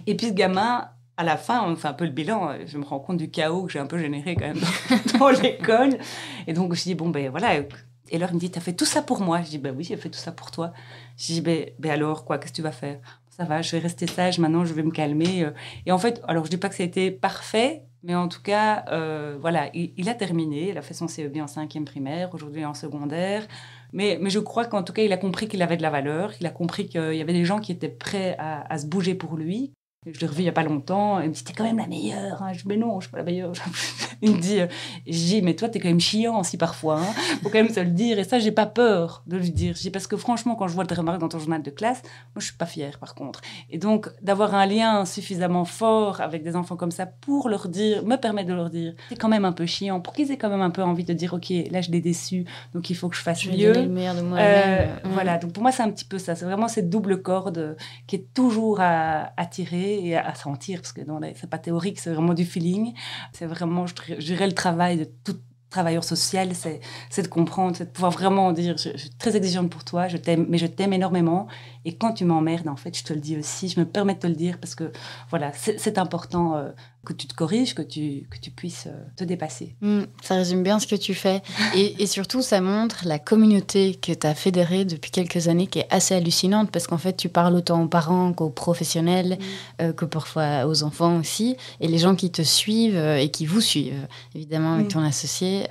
Et 0.05 0.15
puis 0.15 0.27
ce 0.27 0.33
gamin, 0.33 0.89
à 1.17 1.23
la 1.23 1.37
fin, 1.37 1.63
on 1.67 1.75
fait 1.75 1.87
un 1.87 1.93
peu 1.93 2.05
le 2.05 2.11
bilan. 2.11 2.53
Je 2.65 2.77
me 2.77 2.85
rends 2.85 2.99
compte 2.99 3.17
du 3.17 3.29
chaos 3.29 3.63
que 3.65 3.71
j'ai 3.71 3.79
un 3.79 3.87
peu 3.87 3.97
généré 3.97 4.35
quand 4.35 4.47
même 4.47 4.61
dans, 5.19 5.29
l'école. 5.29 5.97
Et 6.47 6.53
donc, 6.53 6.73
je 6.75 6.83
dis, 6.83 6.95
bon, 6.95 7.09
ben 7.09 7.29
voilà. 7.29 7.55
Et 7.57 8.15
alors, 8.15 8.29
il 8.31 8.35
me 8.35 8.39
dit, 8.39 8.49
t'as 8.49 8.61
fait 8.61 8.73
tout 8.73 8.85
ça 8.85 9.01
pour 9.01 9.21
moi 9.21 9.41
Je 9.43 9.49
dis, 9.49 9.57
ben 9.57 9.75
oui, 9.75 9.83
j'ai 9.83 9.97
fait 9.97 10.09
tout 10.09 10.19
ça 10.19 10.31
pour 10.31 10.51
toi. 10.51 10.71
Je 11.17 11.25
dis, 11.25 11.41
ben, 11.41 11.69
ben 11.77 11.91
alors, 11.91 12.25
quoi, 12.25 12.37
qu'est-ce 12.37 12.51
que 12.51 12.57
tu 12.57 12.61
vas 12.61 12.71
faire? 12.71 12.99
Ça 13.29 13.43
va, 13.43 13.61
je 13.61 13.71
vais 13.71 13.79
rester 13.79 14.07
sage, 14.07 14.39
maintenant, 14.39 14.65
je 14.65 14.73
vais 14.73 14.83
me 14.83 14.91
calmer. 14.91 15.49
Et 15.85 15.91
en 15.91 15.97
fait, 15.97 16.21
alors, 16.27 16.45
je 16.45 16.49
dis 16.49 16.57
pas 16.57 16.69
que 16.69 16.75
ça 16.75 16.83
a 16.83 16.85
été 16.85 17.11
parfait, 17.11 17.83
mais 18.03 18.15
en 18.15 18.27
tout 18.27 18.41
cas, 18.41 18.85
euh, 18.91 19.37
voilà, 19.39 19.69
il, 19.73 20.09
a 20.09 20.15
terminé. 20.15 20.69
Il 20.69 20.77
a 20.77 20.81
fait 20.81 20.93
son 20.93 21.07
CEB 21.07 21.37
en 21.37 21.47
cinquième 21.47 21.85
primaire, 21.85 22.33
aujourd'hui 22.33 22.65
en 22.65 22.73
secondaire. 22.73 23.47
Mais, 23.93 24.17
mais 24.21 24.29
je 24.29 24.39
crois 24.39 24.65
qu'en 24.65 24.83
tout 24.83 24.93
cas, 24.93 25.03
il 25.03 25.11
a 25.13 25.17
compris 25.17 25.47
qu'il 25.47 25.61
avait 25.61 25.77
de 25.77 25.81
la 25.81 25.89
valeur. 25.89 26.31
Il 26.39 26.45
a 26.47 26.51
compris 26.51 26.87
qu'il 26.87 27.15
y 27.15 27.21
avait 27.21 27.33
des 27.33 27.45
gens 27.45 27.59
qui 27.59 27.71
étaient 27.71 27.89
prêts 27.89 28.35
à, 28.39 28.71
à 28.71 28.77
se 28.77 28.85
bouger 28.85 29.15
pour 29.15 29.35
lui. 29.37 29.73
Je 30.05 30.17
l'ai 30.21 30.27
revu 30.27 30.39
il 30.39 30.43
n'y 30.43 30.49
a 30.49 30.53
pas 30.53 30.63
longtemps. 30.63 31.19
Il 31.19 31.27
me 31.27 31.33
dit, 31.33 31.43
t'es 31.43 31.51
quand 31.51 31.65
même 31.65 31.77
la 31.77 31.87
meilleure. 31.87 32.41
Hein. 32.41 32.53
Je 32.53 32.59
dis, 32.59 32.67
mais 32.67 32.77
non, 32.77 33.01
je 33.01 33.07
suis 33.07 33.11
pas 33.11 33.17
la 33.17 33.25
meilleure. 33.25 33.51
il 34.21 34.33
me 34.33 34.39
dit, 34.39 34.61
euh, 34.61 34.67
dis, 35.05 35.41
mais 35.41 35.55
toi, 35.55 35.67
t'es 35.67 35.81
quand 35.81 35.89
même 35.89 35.99
chiant 35.99 36.39
aussi 36.39 36.55
parfois. 36.55 37.01
Hein. 37.01 37.13
Faut 37.43 37.49
quand 37.49 37.61
même 37.61 37.69
se 37.69 37.81
le 37.81 37.91
dire. 37.91 38.17
Et 38.17 38.23
ça, 38.23 38.39
j'ai 38.39 38.53
pas 38.53 38.65
peur 38.65 39.23
de 39.27 39.35
lui 39.35 39.51
dire. 39.51 39.73
Dis, 39.73 39.91
parce 39.91 40.07
que 40.07 40.15
franchement, 40.15 40.55
quand 40.55 40.69
je 40.69 40.73
vois 40.73 40.85
le 40.89 40.95
remarques 40.95 41.19
dans 41.19 41.27
ton 41.27 41.39
journal 41.39 41.61
de 41.61 41.69
classe, 41.69 42.01
moi, 42.03 42.37
je 42.37 42.45
suis 42.45 42.55
pas 42.55 42.65
fière, 42.65 42.97
par 42.97 43.13
contre. 43.13 43.41
Et 43.69 43.77
donc, 43.77 44.07
d'avoir 44.21 44.55
un 44.55 44.65
lien 44.65 45.03
suffisamment 45.03 45.65
fort 45.65 46.21
avec 46.21 46.43
des 46.43 46.55
enfants 46.55 46.77
comme 46.77 46.91
ça 46.91 47.05
pour 47.05 47.49
leur 47.49 47.67
dire, 47.67 48.05
me 48.05 48.15
permet 48.15 48.45
de 48.45 48.53
leur 48.53 48.69
dire, 48.69 48.93
c'est 49.09 49.17
quand 49.17 49.27
même 49.27 49.43
un 49.43 49.51
peu 49.51 49.65
chiant, 49.65 49.99
pour 49.99 50.13
qu'ils 50.13 50.31
aient 50.31 50.37
quand 50.37 50.49
même 50.49 50.61
un 50.61 50.69
peu 50.71 50.81
envie 50.81 51.03
de 51.03 51.13
dire, 51.13 51.33
OK, 51.33 51.51
là, 51.71 51.81
je 51.81 51.91
l'ai 51.91 51.99
déçu, 51.99 52.45
donc 52.73 52.89
il 52.89 52.95
faut 52.95 53.09
que 53.09 53.17
je 53.17 53.21
fasse 53.21 53.41
je 53.41 53.51
mieux. 53.51 53.73
le 53.73 53.87
meilleur 53.89 54.15
de 54.15 54.21
moi-même. 54.21 54.89
Euh, 54.91 55.09
voilà. 55.11 55.37
Donc, 55.39 55.51
pour 55.51 55.61
moi, 55.61 55.73
c'est 55.73 55.83
un 55.83 55.91
petit 55.91 56.05
peu 56.05 56.19
ça. 56.19 56.35
C'est 56.35 56.45
vraiment 56.45 56.69
cette 56.69 56.89
double 56.89 57.21
corde 57.21 57.75
qui 58.07 58.15
est 58.15 58.33
toujours 58.33 58.79
à, 58.79 59.33
à 59.35 59.45
tirer 59.45 59.88
et 59.93 60.17
à 60.17 60.35
sentir, 60.35 60.81
parce 60.81 60.93
que 60.93 61.01
c'est 61.35 61.49
pas 61.49 61.57
théorique, 61.57 61.99
c'est 61.99 62.11
vraiment 62.11 62.33
du 62.33 62.45
feeling. 62.45 62.93
C'est 63.33 63.45
vraiment, 63.45 63.85
je 63.87 64.15
dirais, 64.15 64.47
le 64.47 64.53
travail 64.53 64.97
de 64.97 65.07
tout 65.23 65.37
travailleur 65.69 66.03
social, 66.03 66.49
c'est 66.55 67.21
de 67.21 67.27
comprendre, 67.27 67.75
c'est 67.75 67.85
de 67.85 67.91
pouvoir 67.91 68.11
vraiment 68.11 68.51
dire, 68.51 68.75
je, 68.77 68.97
suis 68.97 69.09
très 69.11 69.35
exigeante 69.35 69.69
pour 69.69 69.83
toi, 69.83 70.07
je 70.07 70.17
t'aime, 70.17 70.45
mais 70.49 70.57
je 70.57 70.65
t'aime 70.65 70.93
énormément. 70.93 71.47
Et 71.89 71.95
quand 71.95 72.13
tu 72.13 72.23
m'emmerdes, 72.23 72.67
en 72.67 72.75
fait, 72.75 72.95
je 72.95 73.03
te 73.03 73.13
le 73.13 73.19
dis 73.19 73.35
aussi, 73.35 73.67
je 73.67 73.79
me 73.79 73.83
permets 73.83 74.13
de 74.13 74.19
te 74.19 74.27
le 74.27 74.35
dire 74.35 74.59
parce 74.59 74.75
que, 74.75 74.91
voilà, 75.31 75.51
c'est 75.53 75.97
important. 75.97 76.55
Euh, 76.55 76.69
que 77.05 77.13
tu 77.13 77.27
te 77.27 77.33
corriges, 77.33 77.73
que 77.73 77.81
tu, 77.81 78.27
que 78.29 78.37
tu 78.39 78.51
puisses 78.51 78.87
euh, 78.87 79.03
te 79.15 79.23
dépasser. 79.23 79.75
Mm, 79.81 80.01
ça 80.21 80.35
résume 80.35 80.63
bien 80.63 80.79
ce 80.79 80.85
que 80.87 80.95
tu 80.95 81.13
fais. 81.13 81.41
Et, 81.73 82.03
et 82.03 82.05
surtout, 82.05 82.41
ça 82.41 82.59
montre 82.59 83.03
la 83.05 83.19
communauté 83.19 83.95
que 83.95 84.11
tu 84.11 84.27
as 84.27 84.35
fédérée 84.35 84.83
depuis 84.83 85.09
quelques 85.09 85.47
années 85.47 85.67
qui 85.67 85.79
est 85.79 85.87
assez 85.91 86.13
hallucinante 86.13 86.71
parce 86.71 86.87
qu'en 86.87 86.97
fait, 86.97 87.15
tu 87.15 87.29
parles 87.29 87.55
autant 87.55 87.81
aux 87.83 87.87
parents 87.87 88.33
qu'aux 88.33 88.49
professionnels, 88.49 89.37
mm. 89.39 89.81
euh, 89.81 89.93
que 89.93 90.05
parfois 90.05 90.67
aux 90.67 90.83
enfants 90.83 91.17
aussi. 91.17 91.55
Et 91.79 91.87
les 91.87 91.97
gens 91.97 92.15
qui 92.15 92.31
te 92.31 92.41
suivent 92.41 92.97
et 92.97 93.29
qui 93.31 93.45
vous 93.45 93.61
suivent, 93.61 94.07
évidemment, 94.35 94.73
avec 94.73 94.87
mm. 94.87 94.91
ton 94.91 95.03
associé, 95.03 95.67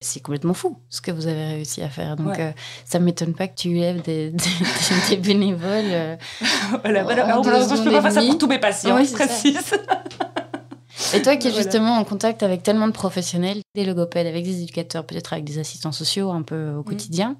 c'est 0.00 0.20
complètement 0.20 0.54
fou 0.54 0.78
ce 0.88 1.00
que 1.00 1.10
vous 1.10 1.26
avez 1.26 1.46
réussi 1.46 1.82
à 1.82 1.88
faire. 1.88 2.16
Donc, 2.16 2.40
ça 2.84 2.98
ne 3.00 3.04
m'étonne 3.04 3.34
pas 3.34 3.48
que 3.48 3.56
tu 3.56 3.74
lèves 3.74 4.02
des, 4.04 4.30
des, 4.30 5.16
bénévoles. 5.54 6.18
voilà, 6.82 7.02
voilà. 7.02 7.42
je 7.42 7.80
ne 7.80 7.84
peux 7.84 7.90
pas 7.90 8.02
faire 8.02 8.12
ça 8.12 8.22
pour 8.22 8.38
tous 8.38 8.46
mes 8.46 8.58
patients, 8.58 8.96
oui, 8.96 9.10
précise. 9.10 9.58
Et 11.14 11.22
toi 11.22 11.36
qui 11.36 11.48
es 11.48 11.52
justement 11.52 11.96
en 11.96 12.04
contact 12.04 12.42
avec 12.42 12.62
tellement 12.62 12.86
de 12.86 12.92
professionnels, 12.92 13.62
des 13.74 13.84
logopèdes, 13.84 14.26
avec 14.26 14.44
des 14.44 14.62
éducateurs, 14.62 15.06
peut-être 15.06 15.32
avec 15.32 15.44
des 15.44 15.58
assistants 15.58 15.92
sociaux 15.92 16.30
un 16.30 16.42
peu 16.42 16.70
au 16.72 16.80
mm. 16.80 16.84
quotidien, 16.84 17.36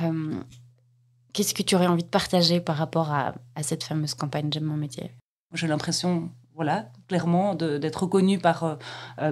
euh, 0.00 0.34
qu'est-ce 1.32 1.54
que 1.54 1.62
tu 1.62 1.74
aurais 1.74 1.86
envie 1.86 2.04
de 2.04 2.08
partager 2.08 2.60
par 2.60 2.76
rapport 2.76 3.12
à, 3.12 3.34
cette 3.62 3.84
fameuse 3.84 4.14
campagne 4.14 4.48
J'aime 4.52 4.64
mon 4.64 4.76
métier? 4.76 5.12
J'ai 5.52 5.66
l'impression 5.66 6.30
voilà, 6.54 6.90
clairement, 7.08 7.54
d'être 7.54 8.02
reconnu 8.02 8.38
par 8.38 8.78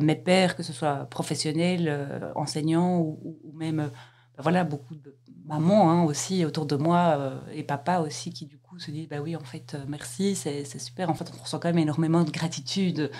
mes 0.00 0.16
pairs, 0.16 0.56
que 0.56 0.62
ce 0.62 0.72
soit 0.72 1.06
professionnels, 1.10 2.32
enseignants 2.34 2.98
ou, 2.98 3.52
même, 3.54 3.76
ben 3.76 4.42
voilà, 4.42 4.64
beaucoup 4.64 4.94
de 4.94 5.14
mamans 5.50 5.90
hein, 5.90 6.04
aussi 6.04 6.44
autour 6.44 6.66
de 6.66 6.76
moi 6.76 7.32
et 7.52 7.62
papa 7.62 8.00
aussi 8.00 8.32
qui 8.32 8.46
du 8.46 8.58
coup 8.58 8.78
se 8.78 8.90
disent, 8.90 9.08
bah 9.08 9.20
oui, 9.20 9.36
en 9.36 9.44
fait, 9.44 9.76
merci, 9.88 10.34
c'est 10.34 10.64
super. 10.78 11.10
En 11.10 11.14
fait, 11.14 11.30
on 11.36 11.42
ressent 11.42 11.58
quand 11.58 11.68
même 11.68 11.78
énormément 11.78 12.24
de 12.24 12.30
gratitude. 12.30 13.10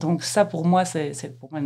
donc 0.00 0.22
ça, 0.22 0.44
pour 0.44 0.66
moi, 0.66 0.84
c'est 0.84 1.38
pour 1.38 1.52
moi 1.52 1.60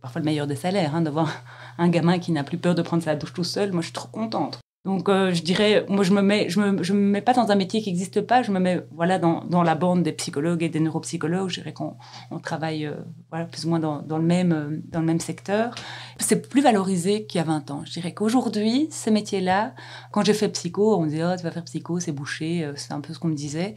parfois 0.00 0.20
le 0.20 0.24
meilleur 0.24 0.46
des 0.46 0.56
salaires, 0.56 0.94
hein, 0.94 1.02
d'avoir 1.02 1.42
un 1.78 1.88
gamin 1.88 2.18
qui 2.18 2.32
n'a 2.32 2.44
plus 2.44 2.58
peur 2.58 2.74
de 2.74 2.82
prendre 2.82 3.02
sa 3.02 3.16
douche 3.16 3.32
tout 3.32 3.44
seul. 3.44 3.72
Moi, 3.72 3.82
je 3.82 3.86
suis 3.86 3.94
trop 3.94 4.08
contente. 4.08 4.60
Donc, 4.88 5.10
euh, 5.10 5.34
je 5.34 5.42
dirais, 5.42 5.84
moi, 5.90 6.02
je 6.02 6.14
me 6.14 6.48
je 6.48 6.60
me, 6.60 6.82
je 6.82 6.94
me 6.94 6.98
mets 6.98 7.20
pas 7.20 7.34
dans 7.34 7.50
un 7.50 7.56
métier 7.56 7.82
qui 7.82 7.90
n'existe 7.90 8.22
pas. 8.22 8.40
Je 8.40 8.50
me 8.50 8.58
mets, 8.58 8.80
voilà, 8.96 9.18
dans, 9.18 9.44
dans, 9.44 9.62
la 9.62 9.74
bande 9.74 10.02
des 10.02 10.12
psychologues 10.12 10.62
et 10.62 10.70
des 10.70 10.80
neuropsychologues. 10.80 11.50
Je 11.50 11.56
dirais 11.60 11.74
qu'on 11.74 11.96
on 12.30 12.38
travaille, 12.38 12.86
euh, 12.86 12.94
voilà, 13.28 13.44
plus 13.44 13.66
ou 13.66 13.68
moins 13.68 13.80
dans, 13.80 14.02
le 14.16 14.24
même, 14.24 14.52
euh, 14.52 14.80
dans 14.90 15.00
le 15.00 15.04
même 15.04 15.20
secteur. 15.20 15.74
C'est 16.18 16.48
plus 16.48 16.62
valorisé 16.62 17.26
qu'il 17.26 17.38
y 17.38 17.42
a 17.42 17.44
20 17.44 17.70
ans. 17.70 17.82
Je 17.84 17.92
dirais 17.92 18.14
qu'aujourd'hui, 18.14 18.88
ces 18.90 19.10
métiers-là, 19.10 19.74
quand 20.10 20.24
j'ai 20.24 20.32
fait 20.32 20.48
psycho, 20.48 20.96
on 20.96 21.02
me 21.02 21.10
disait, 21.10 21.22
oh, 21.22 21.36
tu 21.36 21.42
vas 21.42 21.50
faire 21.50 21.64
psycho, 21.64 22.00
c'est 22.00 22.12
bouché. 22.12 22.66
C'est 22.76 22.92
un 22.92 23.02
peu 23.02 23.12
ce 23.12 23.18
qu'on 23.18 23.28
me 23.28 23.36
disait. 23.36 23.74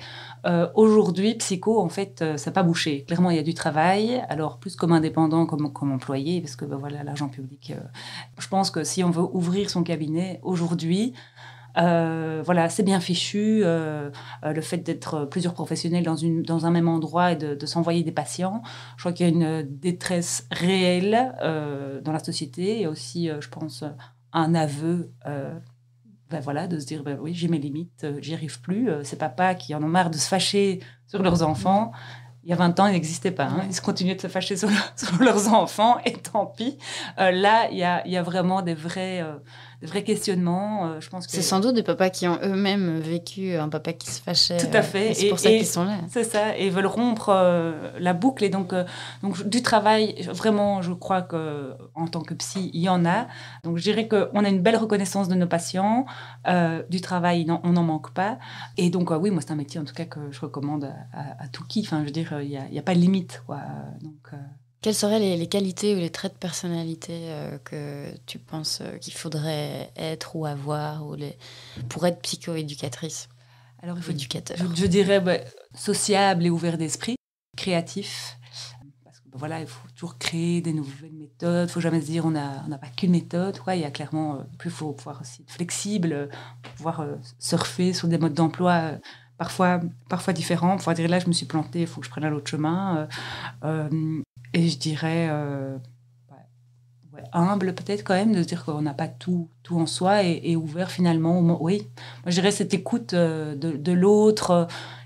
aujourd'hui, 0.75 1.35
psycho, 1.35 1.81
en 1.81 1.89
fait, 1.89 2.21
n'a 2.21 2.51
pas 2.53 2.63
bouché. 2.63 3.03
Clairement, 3.03 3.31
il 3.31 3.35
y 3.35 3.39
a 3.39 3.43
du 3.43 3.53
travail. 3.53 4.23
Alors, 4.29 4.59
plus 4.59 4.77
comme 4.77 4.93
indépendant, 4.93 5.45
comme, 5.45 5.73
comme 5.73 5.91
employé, 5.91 6.39
parce 6.39 6.55
que, 6.55 6.63
ben, 6.63 6.77
voilà, 6.77 7.03
l'argent 7.03 7.27
public. 7.27 7.73
je 8.39 8.47
pense 8.47 8.71
que 8.71 8.85
si 8.85 9.03
on 9.03 9.09
veut 9.09 9.27
ouvrir 9.33 9.69
son 9.69 9.83
cabinet 9.83 10.39
aujourd'hui, 10.41 11.00
euh, 11.77 12.41
voilà, 12.45 12.69
c'est 12.69 12.83
bien 12.83 12.99
fichu. 12.99 13.61
Euh, 13.63 14.09
euh, 14.43 14.53
le 14.53 14.61
fait 14.61 14.77
d'être 14.77 15.25
plusieurs 15.25 15.53
professionnels 15.53 16.03
dans, 16.03 16.15
une, 16.15 16.43
dans 16.43 16.65
un 16.65 16.71
même 16.71 16.87
endroit 16.87 17.31
et 17.31 17.35
de, 17.35 17.65
s'envoyer 17.65 18.03
des 18.03 18.11
patients. 18.11 18.61
Je 18.97 19.03
crois 19.03 19.13
qu'il 19.13 19.27
y 19.27 19.29
a 19.29 19.33
une 19.33 19.63
détresse 19.63 20.47
réelle 20.51 21.33
dans 22.03 22.11
la 22.11 22.23
société 22.23 22.81
et 22.81 22.87
aussi, 22.87 23.29
je 23.39 23.49
pense, 23.49 23.83
un 24.33 24.55
aveu. 24.55 25.11
Ben 25.25 26.39
voilà, 26.39 26.65
de 26.65 26.79
se 26.79 26.85
dire 26.85 27.03
ben 27.03 27.17
oui, 27.19 27.33
j'ai 27.33 27.49
mes 27.49 27.57
limites, 27.57 28.07
j'y 28.21 28.33
arrive 28.33 28.61
plus. 28.61 28.89
ces 29.03 29.17
papas 29.17 29.53
qui 29.53 29.75
en 29.75 29.83
ont 29.83 29.89
marre 29.89 30.09
de 30.09 30.15
se 30.15 30.29
fâcher 30.29 30.79
sur 31.05 31.21
leurs 31.21 31.43
enfants, 31.43 31.91
il 32.45 32.49
y 32.49 32.53
a 32.53 32.55
20 32.55 32.79
ans, 32.79 32.87
ils 32.87 32.93
n'existaient 32.93 33.31
pas. 33.31 33.47
Hein. 33.47 33.67
Ils 33.69 33.81
continuaient 33.81 34.15
de 34.15 34.21
se 34.21 34.29
fâcher 34.29 34.55
sur, 34.57 34.69
leurs 35.19 35.53
enfants, 35.53 35.97
et 36.05 36.13
tant 36.13 36.45
pis. 36.45 36.77
là, 37.17 37.69
il 37.69 37.77
y 37.77 37.83
a, 37.83 38.07
y 38.07 38.15
a, 38.15 38.23
vraiment 38.23 38.61
des 38.61 38.73
vrais, 38.73 39.21
vrais 39.81 40.03
questionnements. 40.03 40.85
Euh, 40.85 40.99
je 40.99 41.09
pense 41.09 41.25
que 41.25 41.33
c'est 41.33 41.41
sans 41.41 41.59
doute 41.59 41.75
des 41.75 41.83
papas 41.83 42.09
qui 42.09 42.27
ont 42.27 42.37
eux-mêmes 42.43 42.99
vécu 42.99 43.55
un 43.55 43.69
papa 43.69 43.93
qui 43.93 44.09
se 44.09 44.21
fâchait. 44.21 44.57
Tout 44.57 44.75
à 44.75 44.81
fait. 44.81 45.13
c'est 45.13 45.29
pour 45.29 45.39
ça 45.39 45.49
qu'ils 45.49 45.65
sont 45.65 45.85
là. 45.85 45.97
C'est 46.09 46.23
ça. 46.23 46.57
Et 46.57 46.69
veulent 46.69 46.85
rompre 46.85 47.29
euh, 47.29 47.91
la 47.99 48.13
boucle. 48.13 48.43
Et 48.43 48.49
donc, 48.49 48.73
euh, 48.73 48.83
donc 49.23 49.47
du 49.47 49.61
travail, 49.61 50.27
vraiment, 50.29 50.81
je 50.81 50.93
crois 50.93 51.21
que 51.21 51.73
en 51.95 52.07
tant 52.07 52.21
que 52.21 52.33
psy, 52.33 52.69
il 52.73 52.81
y 52.81 52.89
en 52.89 53.05
a. 53.05 53.27
Donc, 53.63 53.77
je 53.77 53.83
dirais 53.83 54.07
qu'on 54.07 54.43
a 54.43 54.49
une 54.49 54.61
belle 54.61 54.77
reconnaissance 54.77 55.27
de 55.27 55.35
nos 55.35 55.47
patients. 55.47 56.05
du 56.89 57.01
travail, 57.01 57.47
on 57.63 57.71
n'en 57.71 57.83
manque 57.83 58.11
pas. 58.11 58.37
Et 58.77 58.89
donc, 58.89 59.11
oui, 59.11 59.31
moi, 59.31 59.41
c'est 59.41 59.51
un 59.51 59.55
métier 59.55 59.79
en 59.79 59.85
tout 59.85 59.93
cas 59.93 60.05
que 60.05 60.19
je 60.31 60.39
recommande 60.41 60.93
à, 61.13 61.47
tout 61.47 61.63
qui. 61.67 61.81
Enfin, 61.81 61.99
je 62.01 62.05
veux 62.05 62.11
dire, 62.11 62.39
il 62.41 62.49
n'y 62.49 62.57
a, 62.57 62.79
a, 62.79 62.83
pas 62.83 62.93
de 62.93 62.99
limite. 62.99 63.43
Quoi. 63.45 63.59
Donc, 64.01 64.31
quelles 64.81 64.95
seraient 64.95 65.19
les, 65.19 65.47
qualités 65.47 65.95
ou 65.95 65.99
les 65.99 66.09
traits 66.09 66.33
de 66.33 66.37
personnalité 66.39 67.13
euh, 67.13 67.57
que 67.63 68.11
tu 68.25 68.39
penses 68.39 68.81
euh, 68.81 68.97
qu'il 68.97 69.13
faudrait 69.13 69.91
être 69.95 70.35
ou 70.35 70.45
avoir 70.45 71.05
ou 71.05 71.13
les... 71.13 71.37
pour 71.87 72.05
être 72.07 72.19
psychoéducatrice 72.21 73.29
Alors, 73.83 73.97
il 73.97 74.03
faut 74.03 74.11
éducateur? 74.11 74.57
Je, 74.57 74.85
dirais 74.87 75.19
bah, 75.19 75.37
sociable 75.75 76.47
et 76.47 76.49
ouvert 76.49 76.79
d'esprit, 76.79 77.15
créatif. 77.55 78.39
Parce 79.03 79.19
que 79.19 79.29
bah, 79.29 79.37
voilà, 79.37 79.59
il 79.61 79.67
faut 79.67 79.87
toujours 79.95 80.17
créer 80.17 80.61
des 80.61 80.73
nouvelles 80.73 81.13
méthodes. 81.13 81.69
Il 81.69 81.71
faut 81.71 81.81
jamais 81.81 82.01
se 82.01 82.07
dire 82.07 82.25
on 82.25 82.31
n'a 82.31 82.63
on 82.67 82.71
pas 82.71 82.87
qu'une 82.87 83.11
méthode. 83.11 83.59
Il 83.67 83.79
y 83.79 83.85
a 83.85 83.91
clairement, 83.91 84.37
euh, 84.37 84.43
plus 84.57 84.71
faut 84.71 84.93
pouvoir 84.93 85.21
aussi 85.21 85.43
être 85.43 85.51
flexible, 85.51 86.27
pouvoir 86.75 87.05
surfer 87.37 87.93
sur 87.93 88.07
des 88.07 88.17
modes 88.17 88.33
d'emploi 88.33 88.93
parfois, 89.37 89.79
parfois 90.09 90.33
différents. 90.33 90.75
Pouvoir 90.77 90.95
dire 90.95 91.07
là, 91.07 91.19
je 91.19 91.27
me 91.27 91.33
suis 91.33 91.45
plantée, 91.45 91.81
il 91.81 91.87
faut 91.87 92.01
que 92.01 92.07
je 92.07 92.11
prenne 92.11 92.25
un 92.25 92.33
autre 92.33 92.49
chemin. 92.49 93.07
Et 94.53 94.67
je 94.67 94.77
dirais 94.77 95.29
euh, 95.29 95.77
humble 97.33 97.73
peut-être 97.73 98.03
quand 98.03 98.13
même 98.13 98.33
de 98.33 98.41
se 98.41 98.47
dire 98.47 98.65
qu'on 98.65 98.81
n'a 98.81 98.93
pas 98.93 99.07
tout, 99.07 99.49
tout 99.63 99.77
en 99.77 99.85
soi 99.85 100.23
et, 100.23 100.55
ouvert 100.55 100.91
finalement. 100.91 101.39
Oui, 101.61 101.87
moi 102.23 102.27
je 102.27 102.31
dirais 102.31 102.51
cette 102.51 102.73
écoute 102.73 103.13
euh, 103.13 103.55
de, 103.55 103.71
de 103.71 103.91
l'autre 103.91 104.51
euh, 104.51 104.65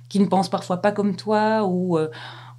qui 0.09 0.19
ne 0.19 0.25
pense 0.25 0.49
parfois 0.49 0.77
pas 0.77 0.91
comme 0.91 1.15
toi 1.15 1.65
ou, 1.65 1.97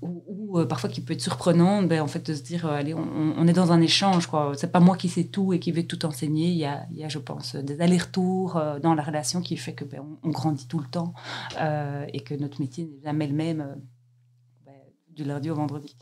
ou, 0.02 0.64
parfois 0.68 0.90
qui 0.90 1.00
peut 1.00 1.14
être 1.14 1.20
surprenante. 1.20 1.86
Ben, 1.86 2.02
en 2.02 2.08
fait, 2.08 2.26
de 2.26 2.34
se 2.34 2.42
dire, 2.42 2.66
allez, 2.66 2.92
on, 2.92 3.46
est 3.46 3.52
dans 3.52 3.70
un 3.70 3.80
échange. 3.80 4.28
Ce 4.28 4.54
C'est 4.58 4.72
pas 4.72 4.80
moi 4.80 4.96
qui 4.96 5.08
sais 5.08 5.24
tout 5.24 5.52
et 5.52 5.60
qui 5.60 5.70
vais 5.70 5.84
tout 5.84 6.04
enseigner. 6.04 6.48
Il 6.48 6.56
y 6.56 6.64
a, 6.64 6.86
il 6.90 6.98
y 6.98 7.04
a 7.04 7.08
je 7.08 7.18
pense, 7.18 7.54
des 7.54 7.80
allers-retours 7.80 8.60
dans 8.82 8.94
la 8.94 9.02
relation 9.02 9.40
qui 9.42 9.56
fait 9.56 9.74
que 9.74 9.84
ben, 9.84 10.02
on, 10.24 10.30
grandit 10.30 10.66
tout 10.66 10.80
le 10.80 10.86
temps 10.86 11.14
et 12.12 12.20
que 12.20 12.34
notre 12.34 12.60
métier 12.60 12.86
n'est 12.86 13.04
jamais 13.04 13.28
le 13.28 13.34
même 13.34 13.76
du 15.16 15.24
lundi 15.24 15.50
au 15.50 15.54
vendredi. 15.54 15.96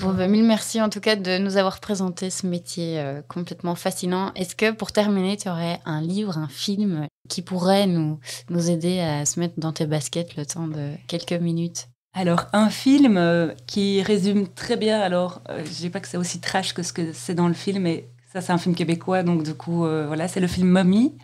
Bon, 0.00 0.12
ben, 0.12 0.28
mille 0.28 0.44
merci 0.44 0.82
en 0.82 0.88
tout 0.88 1.00
cas 1.00 1.14
de 1.14 1.38
nous 1.38 1.56
avoir 1.56 1.78
présenté 1.78 2.30
ce 2.30 2.46
métier 2.46 2.98
euh, 2.98 3.22
complètement 3.22 3.76
fascinant. 3.76 4.32
Est-ce 4.34 4.56
que 4.56 4.72
pour 4.72 4.90
terminer, 4.90 5.36
tu 5.36 5.48
aurais 5.48 5.80
un 5.84 6.00
livre, 6.00 6.36
un 6.36 6.48
film 6.48 7.06
qui 7.28 7.42
pourrait 7.42 7.86
nous, 7.86 8.18
nous 8.50 8.70
aider 8.70 8.98
à 9.00 9.24
se 9.24 9.38
mettre 9.38 9.54
dans 9.58 9.72
tes 9.72 9.86
baskets 9.86 10.36
le 10.36 10.44
temps 10.44 10.66
de 10.66 10.90
quelques 11.06 11.32
minutes? 11.32 11.86
Alors, 12.12 12.46
un 12.52 12.70
film 12.70 13.16
euh, 13.16 13.52
qui 13.66 14.02
résume 14.02 14.48
très 14.48 14.76
bien, 14.76 15.00
alors, 15.00 15.40
euh, 15.48 15.58
je 15.64 15.70
ne 15.70 15.74
dis 15.74 15.90
pas 15.90 16.00
que 16.00 16.08
c'est 16.08 16.16
aussi 16.16 16.40
trash 16.40 16.72
que 16.72 16.82
ce 16.82 16.92
que 16.92 17.12
c'est 17.12 17.34
dans 17.34 17.48
le 17.48 17.54
film, 17.54 17.82
mais 17.82 18.08
ça, 18.34 18.40
c'est 18.40 18.52
un 18.52 18.58
film 18.58 18.74
québécois, 18.74 19.22
donc 19.22 19.44
du 19.44 19.54
coup, 19.54 19.84
euh, 19.84 20.08
voilà, 20.08 20.26
c'est 20.26 20.40
le 20.40 20.48
film 20.48 20.68
Mommy, 20.68 21.16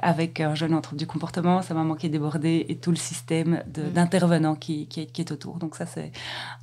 avec 0.00 0.40
un 0.40 0.54
jeune 0.54 0.72
entre 0.72 0.94
du 0.94 1.06
comportement, 1.06 1.60
sa 1.60 1.74
maman 1.74 1.94
qui 1.94 2.06
est 2.06 2.08
débordée 2.08 2.64
et 2.70 2.78
tout 2.78 2.90
le 2.90 2.96
système 2.96 3.62
mm. 3.66 3.90
d'intervenants 3.92 4.54
qui, 4.54 4.88
qui, 4.88 5.00
est, 5.02 5.30
autour. 5.30 5.58
Donc 5.58 5.76
ça, 5.76 5.84
c'est 5.84 6.10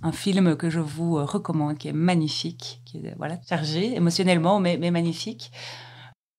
un 0.02 0.12
film 0.12 0.56
que 0.56 0.72
je 0.72 0.80
vous 0.80 1.18
euh, 1.18 1.24
recommande, 1.24 1.78
qui 1.78 1.88
est 1.88 1.93
magnifique, 1.93 2.82
qui 2.84 2.97
est 2.97 3.14
voilà, 3.16 3.38
chargé 3.47 3.95
émotionnellement, 3.95 4.60
mais, 4.60 4.78
mais 4.78 4.89
magnifique. 4.89 5.52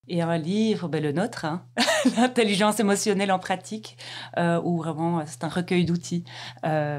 Et 0.09 0.23
un 0.23 0.39
livre, 0.39 0.89
ben, 0.89 1.01
le 1.01 1.13
nôtre, 1.13 1.45
hein, 1.45 1.65
l'intelligence 2.17 2.81
émotionnelle 2.81 3.31
en 3.31 3.39
pratique, 3.39 3.97
euh, 4.39 4.61
où 4.65 4.79
vraiment 4.79 5.23
c'est 5.25 5.45
un 5.45 5.49
recueil 5.49 5.85
d'outils 5.85 6.25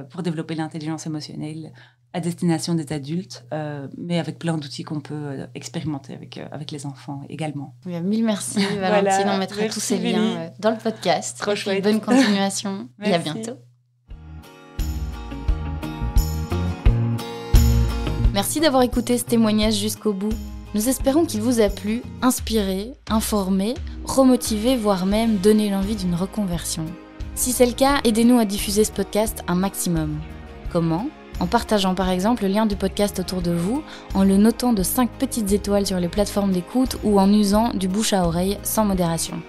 pour 0.10 0.24
développer 0.24 0.56
l'intelligence 0.56 1.06
émotionnelle 1.08 1.74
à 2.14 2.20
destination 2.20 2.76
des 2.76 2.94
adultes, 2.94 3.44
euh, 3.54 3.88
mais 3.98 4.20
avec 4.20 4.38
plein 4.38 4.58
d'outils 4.58 4.84
qu'on 4.84 5.02
peut 5.02 5.16
euh, 5.16 5.48
expérimenter 5.56 6.14
avec, 6.14 6.38
euh, 6.38 6.48
avec 6.52 6.70
les 6.70 6.86
enfants 6.86 7.22
également. 7.28 7.76
mille 7.86 8.24
merci 8.24 8.60
Valentine, 8.80 9.30
on 9.30 9.38
mettra 9.38 9.68
tous 9.68 9.80
ces 9.80 9.98
liens 9.98 10.52
dans 10.60 10.72
le 10.72 10.78
podcast. 10.78 11.40
Trop 11.40 11.56
chouette. 11.56 11.84
Bonne 11.84 12.02
continuation 12.02 12.88
et 13.04 13.14
à 13.14 13.18
bientôt. 13.18 13.58
Merci 18.32 18.60
d'avoir 18.60 18.84
écouté 18.84 19.18
ce 19.18 19.26
témoignage 19.26 19.76
jusqu'au 19.76 20.14
bout. 20.14 20.34
Nous 20.76 20.90
espérons 20.90 21.26
qu'il 21.26 21.42
vous 21.42 21.62
a 21.62 21.70
plu, 21.70 22.02
inspiré, 22.24 22.94
informé, 23.10 23.76
remotivé, 24.06 24.76
voire 24.76 25.06
même 25.06 25.38
donné 25.38 25.70
l'envie 25.70 25.96
d'une 25.96 26.16
reconversion. 26.16 26.86
Si 27.36 27.52
c'est 27.52 27.66
le 27.66 27.74
cas, 27.74 28.00
aidez-nous 28.04 28.40
à 28.40 28.46
diffuser 28.46 28.84
ce 28.84 28.92
podcast 28.92 29.44
un 29.48 29.56
maximum. 29.56 30.20
Comment? 30.72 31.08
En 31.40 31.48
partageant 31.48 31.96
par 31.96 32.10
exemple 32.10 32.44
le 32.44 32.50
lien 32.50 32.66
du 32.66 32.76
podcast 32.76 33.20
autour 33.20 33.42
de 33.42 33.52
vous, 33.52 33.84
en 34.14 34.24
le 34.24 34.38
notant 34.38 34.74
de 34.74 34.84
5 34.84 35.10
petites 35.10 35.52
étoiles 35.52 35.86
sur 35.86 36.00
les 36.00 36.08
plateformes 36.08 36.52
d'écoute 36.52 36.98
ou 37.04 37.20
en 37.20 37.32
usant 37.32 37.74
du 37.74 37.88
bouche 37.88 38.14
à 38.14 38.26
oreille 38.26 38.58
sans 38.64 38.86
modération. 38.86 39.42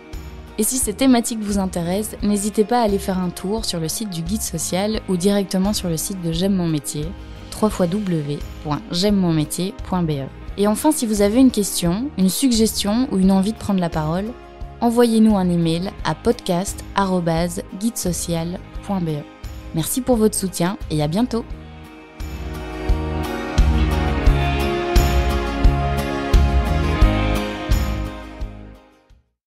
Et 0.56 0.62
si 0.62 0.78
ces 0.78 0.92
thématiques 0.92 1.42
vous 1.42 1.58
intéressent, 1.58 2.16
n'hésitez 2.22 2.62
pas 2.64 2.80
à 2.80 2.84
aller 2.84 2.98
faire 2.98 3.18
un 3.18 3.30
tour 3.30 3.64
sur 3.64 3.80
le 3.80 3.88
site 3.88 4.10
du 4.10 4.22
guide 4.22 4.42
social 4.42 5.00
ou 5.08 5.16
directement 5.16 5.72
sur 5.72 5.88
le 5.88 5.96
site 5.96 6.22
de 6.22 6.30
J'aime 6.30 6.54
mon 6.54 6.68
métier, 6.68 7.06
www.j'aime-mon-métier.be. 7.60 10.28
Et 10.56 10.68
enfin, 10.68 10.92
si 10.92 11.06
vous 11.06 11.22
avez 11.22 11.40
une 11.40 11.50
question, 11.50 12.08
une 12.18 12.28
suggestion 12.28 13.08
ou 13.10 13.18
une 13.18 13.32
envie 13.32 13.52
de 13.52 13.58
prendre 13.58 13.80
la 13.80 13.90
parole, 13.90 14.26
envoyez-nous 14.80 15.36
un 15.36 15.50
email 15.50 15.90
à 16.04 16.14
podcast.guidesocial.be. 16.14 19.10
Merci 19.74 20.00
pour 20.00 20.14
votre 20.16 20.36
soutien 20.36 20.78
et 20.90 21.02
à 21.02 21.08
bientôt 21.08 21.44